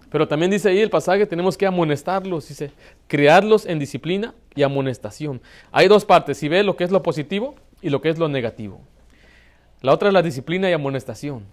Pero 0.09 0.27
también 0.27 0.49
dice 0.49 0.67
ahí 0.69 0.79
el 0.79 0.89
pasaje, 0.89 1.27
tenemos 1.27 1.55
que 1.55 1.67
amonestarlos, 1.67 2.47
dice, 2.47 2.71
criarlos 3.05 3.67
en 3.67 3.77
disciplina 3.77 4.33
y 4.55 4.63
amonestación. 4.63 5.43
Hay 5.71 5.87
dos 5.87 6.05
partes, 6.05 6.39
si 6.39 6.47
ve 6.47 6.63
lo 6.63 6.75
que 6.75 6.85
es 6.85 6.89
lo 6.89 7.03
positivo 7.03 7.53
y 7.79 7.91
lo 7.91 8.01
que 8.01 8.09
es 8.09 8.17
lo 8.17 8.27
negativo. 8.29 8.81
La 9.81 9.93
otra 9.93 10.07
es 10.07 10.13
la 10.15 10.23
disciplina 10.23 10.71
y 10.71 10.73
amonestación. 10.73 11.45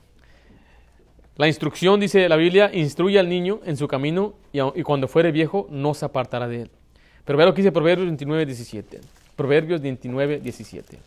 La 1.36 1.46
instrucción, 1.46 2.00
dice 2.00 2.26
la 2.26 2.36
Biblia, 2.36 2.70
instruye 2.72 3.18
al 3.18 3.28
niño 3.28 3.60
en 3.66 3.76
su 3.76 3.86
camino 3.86 4.32
y 4.50 4.82
cuando 4.82 5.08
fuere 5.08 5.30
viejo 5.30 5.66
no 5.68 5.92
se 5.92 6.06
apartará 6.06 6.48
de 6.48 6.62
él. 6.62 6.70
Pero 7.26 7.36
vea 7.36 7.46
lo 7.46 7.52
que 7.52 7.60
dice 7.60 7.72
Proverbios 7.72 8.06
29, 8.06 8.46
17. 8.46 9.00
Proverbios 9.34 9.80
29, 9.82 10.38
17. 10.38 10.98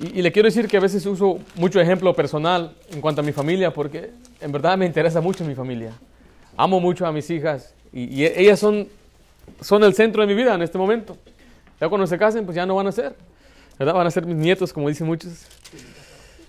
Y, 0.00 0.20
le 0.20 0.32
quiero 0.32 0.48
decir 0.48 0.66
que 0.66 0.76
a 0.76 0.80
veces 0.80 1.06
uso 1.06 1.38
mucho 1.54 1.80
ejemplo 1.80 2.12
personal 2.12 2.74
en 2.90 3.00
cuanto 3.00 3.20
a 3.20 3.24
mi 3.24 3.30
familia, 3.30 3.72
porque 3.72 4.10
en 4.40 4.50
verdad 4.50 4.76
me 4.76 4.84
interesa 4.84 5.20
mucho 5.20 5.44
mi 5.44 5.54
familia. 5.54 5.92
Amo 6.56 6.80
mucho 6.80 7.06
a 7.06 7.12
mis 7.12 7.30
hijas 7.30 7.72
y, 7.92 8.22
y 8.22 8.26
ellas 8.26 8.58
son, 8.58 8.88
son 9.60 9.84
el 9.84 9.94
centro 9.94 10.22
de 10.22 10.26
mi 10.26 10.34
vida 10.34 10.54
en 10.54 10.62
este 10.62 10.76
momento. 10.76 11.16
Ya 11.80 11.88
cuando 11.88 12.08
se 12.08 12.18
casen, 12.18 12.44
pues 12.44 12.56
ya 12.56 12.66
no 12.66 12.74
van 12.74 12.88
a 12.88 12.92
ser. 12.92 13.14
¿verdad? 13.78 13.94
Van 13.94 14.06
a 14.06 14.10
ser 14.10 14.26
mis 14.26 14.36
nietos, 14.36 14.72
como 14.72 14.88
dicen 14.88 15.06
muchos. 15.06 15.46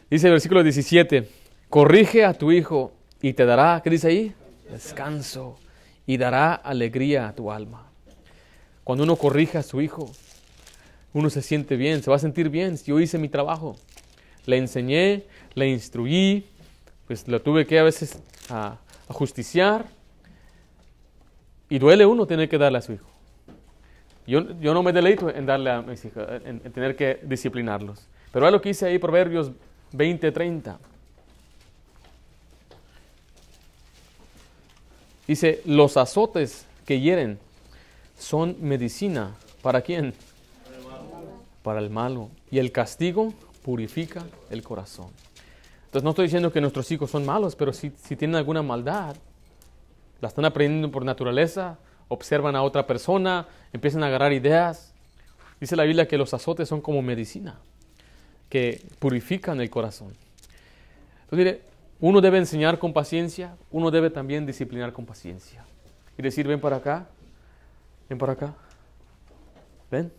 Dice 0.10 0.28
el 0.28 0.34
versículo 0.34 0.64
17, 0.64 1.30
corrige 1.70 2.26
a 2.26 2.34
tu 2.34 2.52
hijo 2.52 2.92
y 3.24 3.32
te 3.32 3.46
dará, 3.46 3.80
¿qué 3.82 3.90
dice 3.90 4.10
ahí? 4.10 4.36
Descanso 4.70 5.58
y 6.06 6.18
dará 6.18 6.56
alegría 6.56 7.30
a 7.30 7.34
tu 7.34 7.54
alma. 7.54 7.90
Cuando 8.84 9.06
uno 9.06 9.16
corrige 9.16 9.58
a 9.58 9.64
su 9.64 9.80
hijo, 9.80 10.12
uno 11.14 11.30
se 11.30 11.42
siente 11.42 11.78
bien, 11.78 12.04
se 12.04 12.10
va 12.10 12.18
a 12.18 12.20
sentir 12.20 12.50
bien. 12.50 12.78
Yo 12.86 13.00
hice 13.00 13.18
mi 13.18 13.30
trabajo, 13.30 13.78
le 14.46 14.58
enseñé, 14.58 15.24
le 15.54 15.70
instruí, 15.70 16.46
pues 17.08 17.26
lo 17.30 17.42
tuve 17.42 17.66
que 17.66 17.80
a 17.80 17.84
veces 17.84 18.20
a, 18.50 18.78
a 19.08 19.14
justiciar. 19.14 19.86
Y 21.70 21.80
duele 21.80 22.06
uno 22.06 22.26
tener 22.26 22.50
que 22.50 22.58
darle 22.58 22.80
a 22.80 22.82
su 22.82 22.92
hijo. 22.92 23.08
Yo, 24.28 24.60
yo 24.60 24.74
no 24.74 24.84
me 24.84 24.92
deleito 24.92 25.34
en 25.34 25.46
darle 25.46 25.70
a 25.72 25.82
mis 25.82 26.04
hijos, 26.04 26.28
en, 26.44 26.62
en 26.62 26.72
tener 26.74 26.98
que 26.98 27.22
disciplinarlos. 27.24 28.06
Pero 28.34 28.48
es 28.48 28.52
lo 28.52 28.60
que 28.60 28.68
dice 28.68 28.88
ahí 28.88 29.00
Proverbios 29.00 29.54
20, 29.94 30.30
30. 30.30 30.78
Dice, 35.28 35.62
los 35.66 35.98
azotes 35.98 36.66
que 36.86 37.00
hieren 37.00 37.40
son 38.18 38.58
medicina. 38.60 39.36
¿Para 39.62 39.82
quién? 39.82 40.14
Para 41.62 41.80
el 41.80 41.90
malo. 41.90 42.30
Y 42.52 42.60
el 42.60 42.72
castigo 42.72 43.34
purifica 43.64 44.24
el 44.50 44.64
corazón. 44.64 45.08
Entonces 45.86 46.04
no 46.04 46.10
estoy 46.10 46.26
diciendo 46.26 46.52
que 46.52 46.60
nuestros 46.60 46.92
hijos 46.92 47.12
son 47.12 47.26
malos, 47.26 47.56
pero 47.56 47.72
si, 47.72 47.92
si 48.04 48.16
tienen 48.16 48.36
alguna 48.36 48.62
maldad, 48.62 49.16
la 50.20 50.28
están 50.28 50.46
aprendiendo 50.46 50.92
por 50.92 51.06
naturaleza, 51.06 51.78
observan 52.08 52.56
a 52.56 52.64
otra 52.64 52.88
persona, 52.88 53.48
empiezan 53.72 54.04
a 54.04 54.08
agarrar 54.08 54.34
ideas. 54.34 54.94
Dice 55.60 55.76
la 55.76 55.84
Biblia 55.84 56.08
que 56.08 56.18
los 56.18 56.34
azotes 56.34 56.68
son 56.68 56.82
como 56.82 57.02
medicina, 57.02 57.60
que 58.50 58.86
purifican 59.00 59.62
el 59.62 59.70
corazón. 59.70 60.14
Entonces, 61.24 61.60
uno 62.04 62.20
debe 62.20 62.38
enseñar 62.38 62.80
con 62.80 62.92
paciencia, 62.92 63.56
uno 63.72 63.90
debe 63.90 64.10
también 64.10 64.46
disciplinar 64.46 64.92
con 64.92 65.06
paciencia. 65.06 65.64
Y 66.18 66.22
decir, 66.22 66.46
ven 66.46 66.60
para 66.60 66.76
acá, 66.76 67.08
ven 68.10 68.18
para 68.18 68.34
acá, 68.34 68.54
ven. 69.90 70.12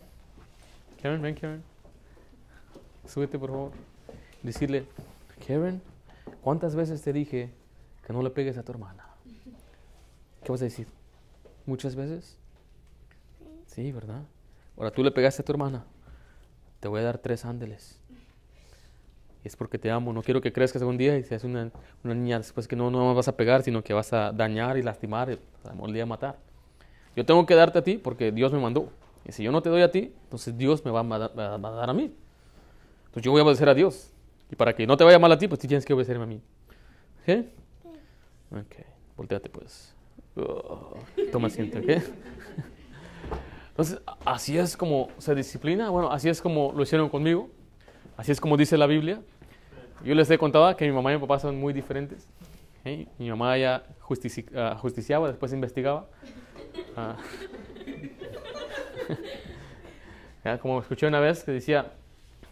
Karen, 0.99 1.21
ven, 1.21 1.35
Karen. 1.35 1.63
Súbete, 3.07 3.37
por 3.37 3.51
favor. 3.51 3.71
Decirle, 4.41 4.87
Karen, 5.45 5.79
¿cuántas 6.41 6.75
veces 6.75 7.03
te 7.03 7.13
dije 7.13 7.51
que 8.03 8.13
no 8.13 8.23
le 8.23 8.31
pegues 8.31 8.57
a 8.57 8.63
tu 8.63 8.71
hermana? 8.71 9.05
¿Qué 10.43 10.51
vas 10.51 10.61
a 10.61 10.65
decir? 10.65 10.87
¿Muchas 11.67 11.95
veces? 11.95 12.35
Sí, 13.67 13.91
¿verdad? 13.91 14.23
Ahora 14.75 14.89
tú 14.89 15.03
le 15.03 15.11
pegaste 15.11 15.43
a 15.43 15.45
tu 15.45 15.51
hermana. 15.51 15.85
Te 16.79 16.87
voy 16.87 17.01
a 17.01 17.03
dar 17.03 17.19
tres 17.19 17.45
ándeles. 17.45 17.99
Es 19.45 19.55
porque 19.55 19.77
te 19.77 19.91
amo. 19.91 20.11
No 20.11 20.23
quiero 20.23 20.41
que 20.41 20.51
crezcas 20.51 20.81
un 20.81 20.97
día 20.97 21.17
y 21.17 21.23
seas 21.23 21.43
una, 21.43 21.71
una 22.03 22.15
niña 22.15 22.39
después 22.39 22.67
que 22.67 22.75
no, 22.75 22.89
no 22.89 23.13
vas 23.13 23.27
a 23.27 23.37
pegar, 23.37 23.61
sino 23.61 23.83
que 23.83 23.93
vas 23.93 24.11
a 24.11 24.31
dañar 24.31 24.75
y 24.77 24.81
lastimar 24.81 25.29
y 25.29 25.39
un 25.77 25.93
día 25.93 26.05
matar. 26.05 26.37
Yo 27.15 27.25
tengo 27.25 27.45
que 27.45 27.53
darte 27.53 27.77
a 27.77 27.83
ti 27.83 27.99
porque 27.99 28.31
Dios 28.31 28.51
me 28.51 28.59
mandó. 28.59 28.89
Y 29.23 29.31
si 29.31 29.43
yo 29.43 29.51
no 29.51 29.61
te 29.61 29.69
doy 29.69 29.83
a 29.83 29.91
ti, 29.91 30.11
entonces 30.23 30.57
Dios 30.57 30.83
me 30.83 30.89
va 30.89 31.01
a, 31.01 31.03
va 31.03 31.69
a 31.69 31.71
dar 31.71 31.89
a 31.91 31.93
mí. 31.93 32.11
Entonces 33.05 33.23
yo 33.23 33.31
voy 33.31 33.41
a 33.41 33.43
obedecer 33.43 33.69
a 33.69 33.75
Dios. 33.75 34.11
Y 34.51 34.55
para 34.55 34.75
que 34.75 34.87
no 34.87 34.97
te 34.97 35.03
vaya 35.03 35.19
mal 35.19 35.31
a 35.31 35.37
ti, 35.37 35.47
pues 35.47 35.59
tú 35.61 35.67
tienes 35.67 35.85
que 35.85 35.93
obedecerme 35.93 36.23
a 36.23 36.27
mí. 36.27 36.41
¿Ok? 37.21 37.45
Ok. 38.51 38.75
Volteate 39.15 39.49
pues. 39.49 39.93
Oh, 40.35 40.97
toma 41.31 41.47
asiento, 41.47 41.79
¿ok? 41.79 42.03
Entonces, 43.69 43.99
así 44.25 44.57
es 44.57 44.75
como 44.75 45.09
se 45.17 45.35
disciplina. 45.35 45.89
Bueno, 45.89 46.11
así 46.11 46.29
es 46.29 46.41
como 46.41 46.73
lo 46.73 46.83
hicieron 46.83 47.09
conmigo. 47.09 47.49
Así 48.17 48.31
es 48.31 48.39
como 48.39 48.57
dice 48.57 48.77
la 48.77 48.87
Biblia. 48.87 49.21
Yo 50.05 50.13
les 50.13 50.29
he 50.29 50.37
contado 50.37 50.75
que 50.77 50.85
mi 50.85 50.91
mamá 50.91 51.11
y 51.11 51.15
mi 51.15 51.21
papá 51.21 51.39
son 51.39 51.59
muy 51.59 51.73
diferentes. 51.73 52.27
¿okay? 52.79 53.07
Mi 53.17 53.27
mamá 53.29 53.57
ya 53.57 53.83
uh, 54.07 54.75
justiciaba, 54.77 55.27
después 55.27 55.51
investigaba. 55.51 56.07
Ya, 60.43 60.59
como 60.59 60.79
escuché 60.79 61.07
una 61.07 61.19
vez 61.19 61.43
que 61.43 61.51
decía 61.51 61.91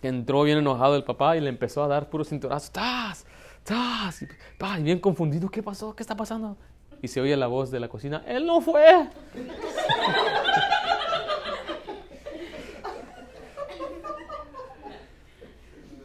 entró 0.01 0.41
bien 0.41 0.57
enojado 0.57 0.95
el 0.95 1.03
papá 1.03 1.37
y 1.37 1.41
le 1.41 1.49
empezó 1.49 1.83
a 1.83 1.87
dar 1.87 2.09
puros 2.09 2.29
cinturazos. 2.29 2.71
¡Tas! 2.71 3.25
¡Tas! 3.63 4.23
Y 4.23 4.83
bien 4.83 4.99
confundido. 4.99 5.49
¿Qué 5.49 5.61
pasó? 5.63 5.95
¿Qué 5.95 6.03
está 6.03 6.15
pasando? 6.15 6.57
Y 7.01 7.07
se 7.07 7.21
oye 7.21 7.37
la 7.37 7.47
voz 7.47 7.71
de 7.71 7.79
la 7.79 7.87
cocina. 7.87 8.23
¡Él 8.27 8.45
no 8.45 8.61
fue! 8.61 9.09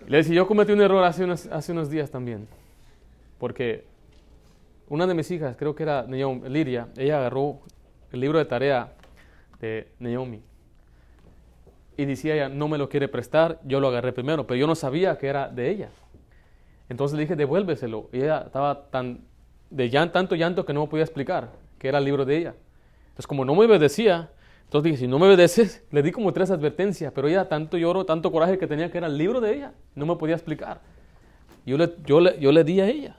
Le 0.09 0.19
decía, 0.19 0.35
yo 0.35 0.47
cometí 0.47 0.73
un 0.73 0.81
error 0.81 1.05
hace 1.05 1.25
unos, 1.25 1.91
días 1.91 2.11
también. 2.11 2.49
Porque 3.39 3.85
una 4.89 5.07
de 5.07 5.15
mis 5.15 5.31
hijas, 5.31 5.57
creo 5.57 5.75
que 5.75 5.83
era 5.83 6.05
Naomi, 6.09 6.49
Lidia, 6.49 6.89
ella 6.97 7.19
agarró 7.19 7.61
el 8.11 8.21
libro 8.21 8.39
de 8.39 8.47
tarea 8.47 8.95
de 9.61 9.89
Naomi. 9.99 10.43
Y 11.97 12.05
decía 12.07 12.35
ella, 12.35 12.49
no 12.49 12.69
me 12.69 12.79
lo 12.79 12.89
quiere 12.89 13.09
prestar, 13.09 13.61
yo 13.65 13.81
lo 13.81 13.89
agarré 13.89 14.13
primero, 14.13 14.47
pero 14.47 14.59
yo 14.59 14.67
no 14.67 14.75
sabía 14.75 15.19
que 15.19 15.27
era 15.27 15.49
de 15.49 15.71
ella. 15.71 15.91
Entonces 16.89 17.17
le 17.17 17.23
dije, 17.25 17.37
devuélveselo. 17.37 18.09
Y 18.13 18.23
ella 18.23 18.45
estaba 18.47 18.89
tan 18.91 19.21
de 19.69 19.91
tanto 20.11 20.35
llanto 20.35 20.65
que 20.65 20.73
no 20.73 20.83
me 20.83 20.89
podía 20.89 21.05
explicar 21.05 21.51
que 21.79 21.89
era 21.89 21.99
el 21.99 22.05
libro 22.05 22.25
de 22.25 22.37
ella. 22.37 22.55
Entonces, 23.09 23.27
como 23.27 23.45
no 23.45 23.55
me 23.55 23.67
obedecía, 23.67 24.31
entonces 24.69 24.93
dije, 24.93 25.05
si 25.05 25.09
no 25.09 25.19
me 25.19 25.27
obedeces, 25.27 25.83
le 25.91 26.03
di 26.03 26.13
como 26.13 26.31
tres 26.35 26.51
advertencias, 26.51 27.11
pero 27.15 27.27
ella 27.27 27.49
tanto 27.49 27.79
lloró, 27.79 28.05
tanto 28.05 28.31
coraje 28.31 28.59
que 28.59 28.67
tenía 28.67 28.91
que 28.91 28.99
era 28.99 29.07
el 29.07 29.17
libro 29.17 29.41
de 29.41 29.57
ella, 29.57 29.73
no 29.95 30.05
me 30.05 30.15
podía 30.17 30.35
explicar. 30.35 30.83
Yo 31.65 31.79
le, 31.79 31.95
yo 32.05 32.21
le, 32.21 32.39
yo 32.39 32.53
le 32.53 32.65
di 32.65 32.79
a 32.83 32.87
ella. 32.87 33.17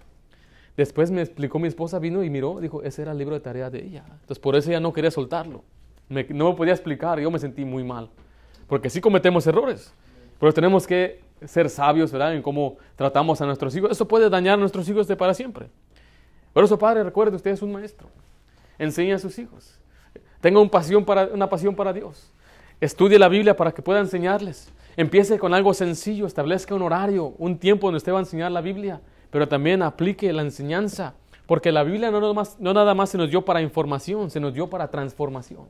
Después 0.78 1.10
me 1.10 1.24
explicó 1.24 1.58
mi 1.58 1.68
esposa, 1.68 1.98
vino 1.98 2.24
y 2.24 2.30
miró, 2.30 2.60
dijo, 2.60 2.84
ese 2.84 3.02
era 3.02 3.14
el 3.14 3.18
libro 3.18 3.34
de 3.34 3.42
tarea 3.42 3.72
de 3.72 3.84
ella. 3.84 4.04
Entonces 4.12 4.38
por 4.38 4.56
eso 4.56 4.70
ella 4.70 4.80
no 4.80 4.94
quería 4.94 5.10
soltarlo. 5.10 5.64
No 6.08 6.50
me 6.50 6.56
podía 6.56 6.74
explicar, 6.74 7.20
yo 7.20 7.32
me 7.32 7.40
sentí 7.40 7.66
muy 7.66 7.84
mal. 7.84 8.12
Porque 8.68 8.92
sí 8.92 9.02
cometemos 9.02 9.48
errores, 9.48 9.92
pero 10.40 10.54
tenemos 10.54 10.86
que 10.86 11.20
ser 11.46 11.68
sabios, 11.72 12.12
¿verdad? 12.12 12.36
En 12.36 12.44
cómo 12.44 12.78
tratamos 12.96 13.42
a 13.42 13.48
nuestros 13.48 13.76
hijos. 13.76 13.90
Eso 13.90 14.08
puede 14.08 14.30
dañar 14.30 14.54
a 14.54 14.58
nuestros 14.58 14.88
hijos 14.88 15.08
de 15.08 15.16
para 15.16 15.34
siempre. 15.34 15.66
Por 16.54 16.64
eso, 16.64 16.78
padre, 16.78 17.04
recuerde, 17.04 17.36
usted 17.36 17.50
es 17.50 17.64
un 17.64 17.72
maestro. 17.72 18.08
Enseña 18.78 19.16
a 19.16 19.20
sus 19.20 19.40
hijos. 19.40 19.79
Tenga 20.42 20.64
pasión 20.70 21.04
para, 21.04 21.26
una 21.26 21.50
pasión 21.50 21.76
para 21.76 21.94
Dios. 21.94 22.32
Estudie 22.80 23.20
la 23.20 23.28
Biblia 23.28 23.56
para 23.56 23.72
que 23.72 23.82
pueda 23.82 24.00
enseñarles. 24.00 24.72
Empiece 24.96 25.38
con 25.38 25.54
algo 25.54 25.74
sencillo, 25.74 26.26
establezca 26.26 26.76
un 26.76 26.82
horario, 26.82 27.34
un 27.38 27.58
tiempo 27.58 27.88
donde 27.88 27.98
usted 27.98 28.12
va 28.12 28.18
a 28.18 28.22
enseñar 28.22 28.52
la 28.52 28.62
Biblia, 28.62 29.02
pero 29.30 29.48
también 29.48 29.82
aplique 29.82 30.32
la 30.34 30.42
enseñanza, 30.42 31.14
porque 31.46 31.72
la 31.72 31.84
Biblia 31.84 32.12
no, 32.12 32.34
más, 32.34 32.60
no 32.60 32.74
nada 32.74 32.94
más 32.94 33.10
se 33.10 33.18
nos 33.18 33.30
dio 33.30 33.44
para 33.44 33.62
información, 33.62 34.30
se 34.30 34.40
nos 34.40 34.54
dio 34.54 34.70
para 34.70 34.90
transformación, 34.90 35.68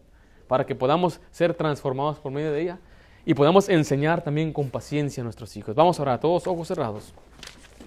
para 0.47 0.65
que 0.65 0.75
podamos 0.75 1.19
ser 1.31 1.53
transformados 1.53 2.19
por 2.19 2.31
medio 2.31 2.51
de 2.51 2.61
ella 2.61 2.79
y 3.25 3.33
podamos 3.33 3.69
enseñar 3.69 4.23
también 4.23 4.53
con 4.53 4.69
paciencia 4.69 5.21
a 5.21 5.23
nuestros 5.23 5.55
hijos. 5.57 5.75
Vamos 5.75 5.99
a 5.99 6.01
orar, 6.01 6.19
todos 6.19 6.47
ojos 6.47 6.67
cerrados. 6.67 7.13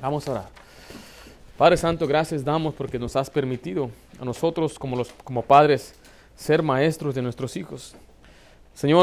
Vamos 0.00 0.26
a 0.28 0.32
orar. 0.32 0.48
Padre 1.56 1.76
Santo, 1.76 2.06
gracias 2.06 2.44
damos 2.44 2.74
porque 2.74 2.98
nos 2.98 3.14
has 3.16 3.30
permitido 3.30 3.90
a 4.20 4.24
nosotros 4.24 4.78
como, 4.78 4.96
los, 4.96 5.12
como 5.24 5.42
padres 5.42 5.94
ser 6.36 6.62
maestros 6.62 7.14
de 7.14 7.22
nuestros 7.22 7.56
hijos. 7.56 7.94
Señor, 8.74 8.90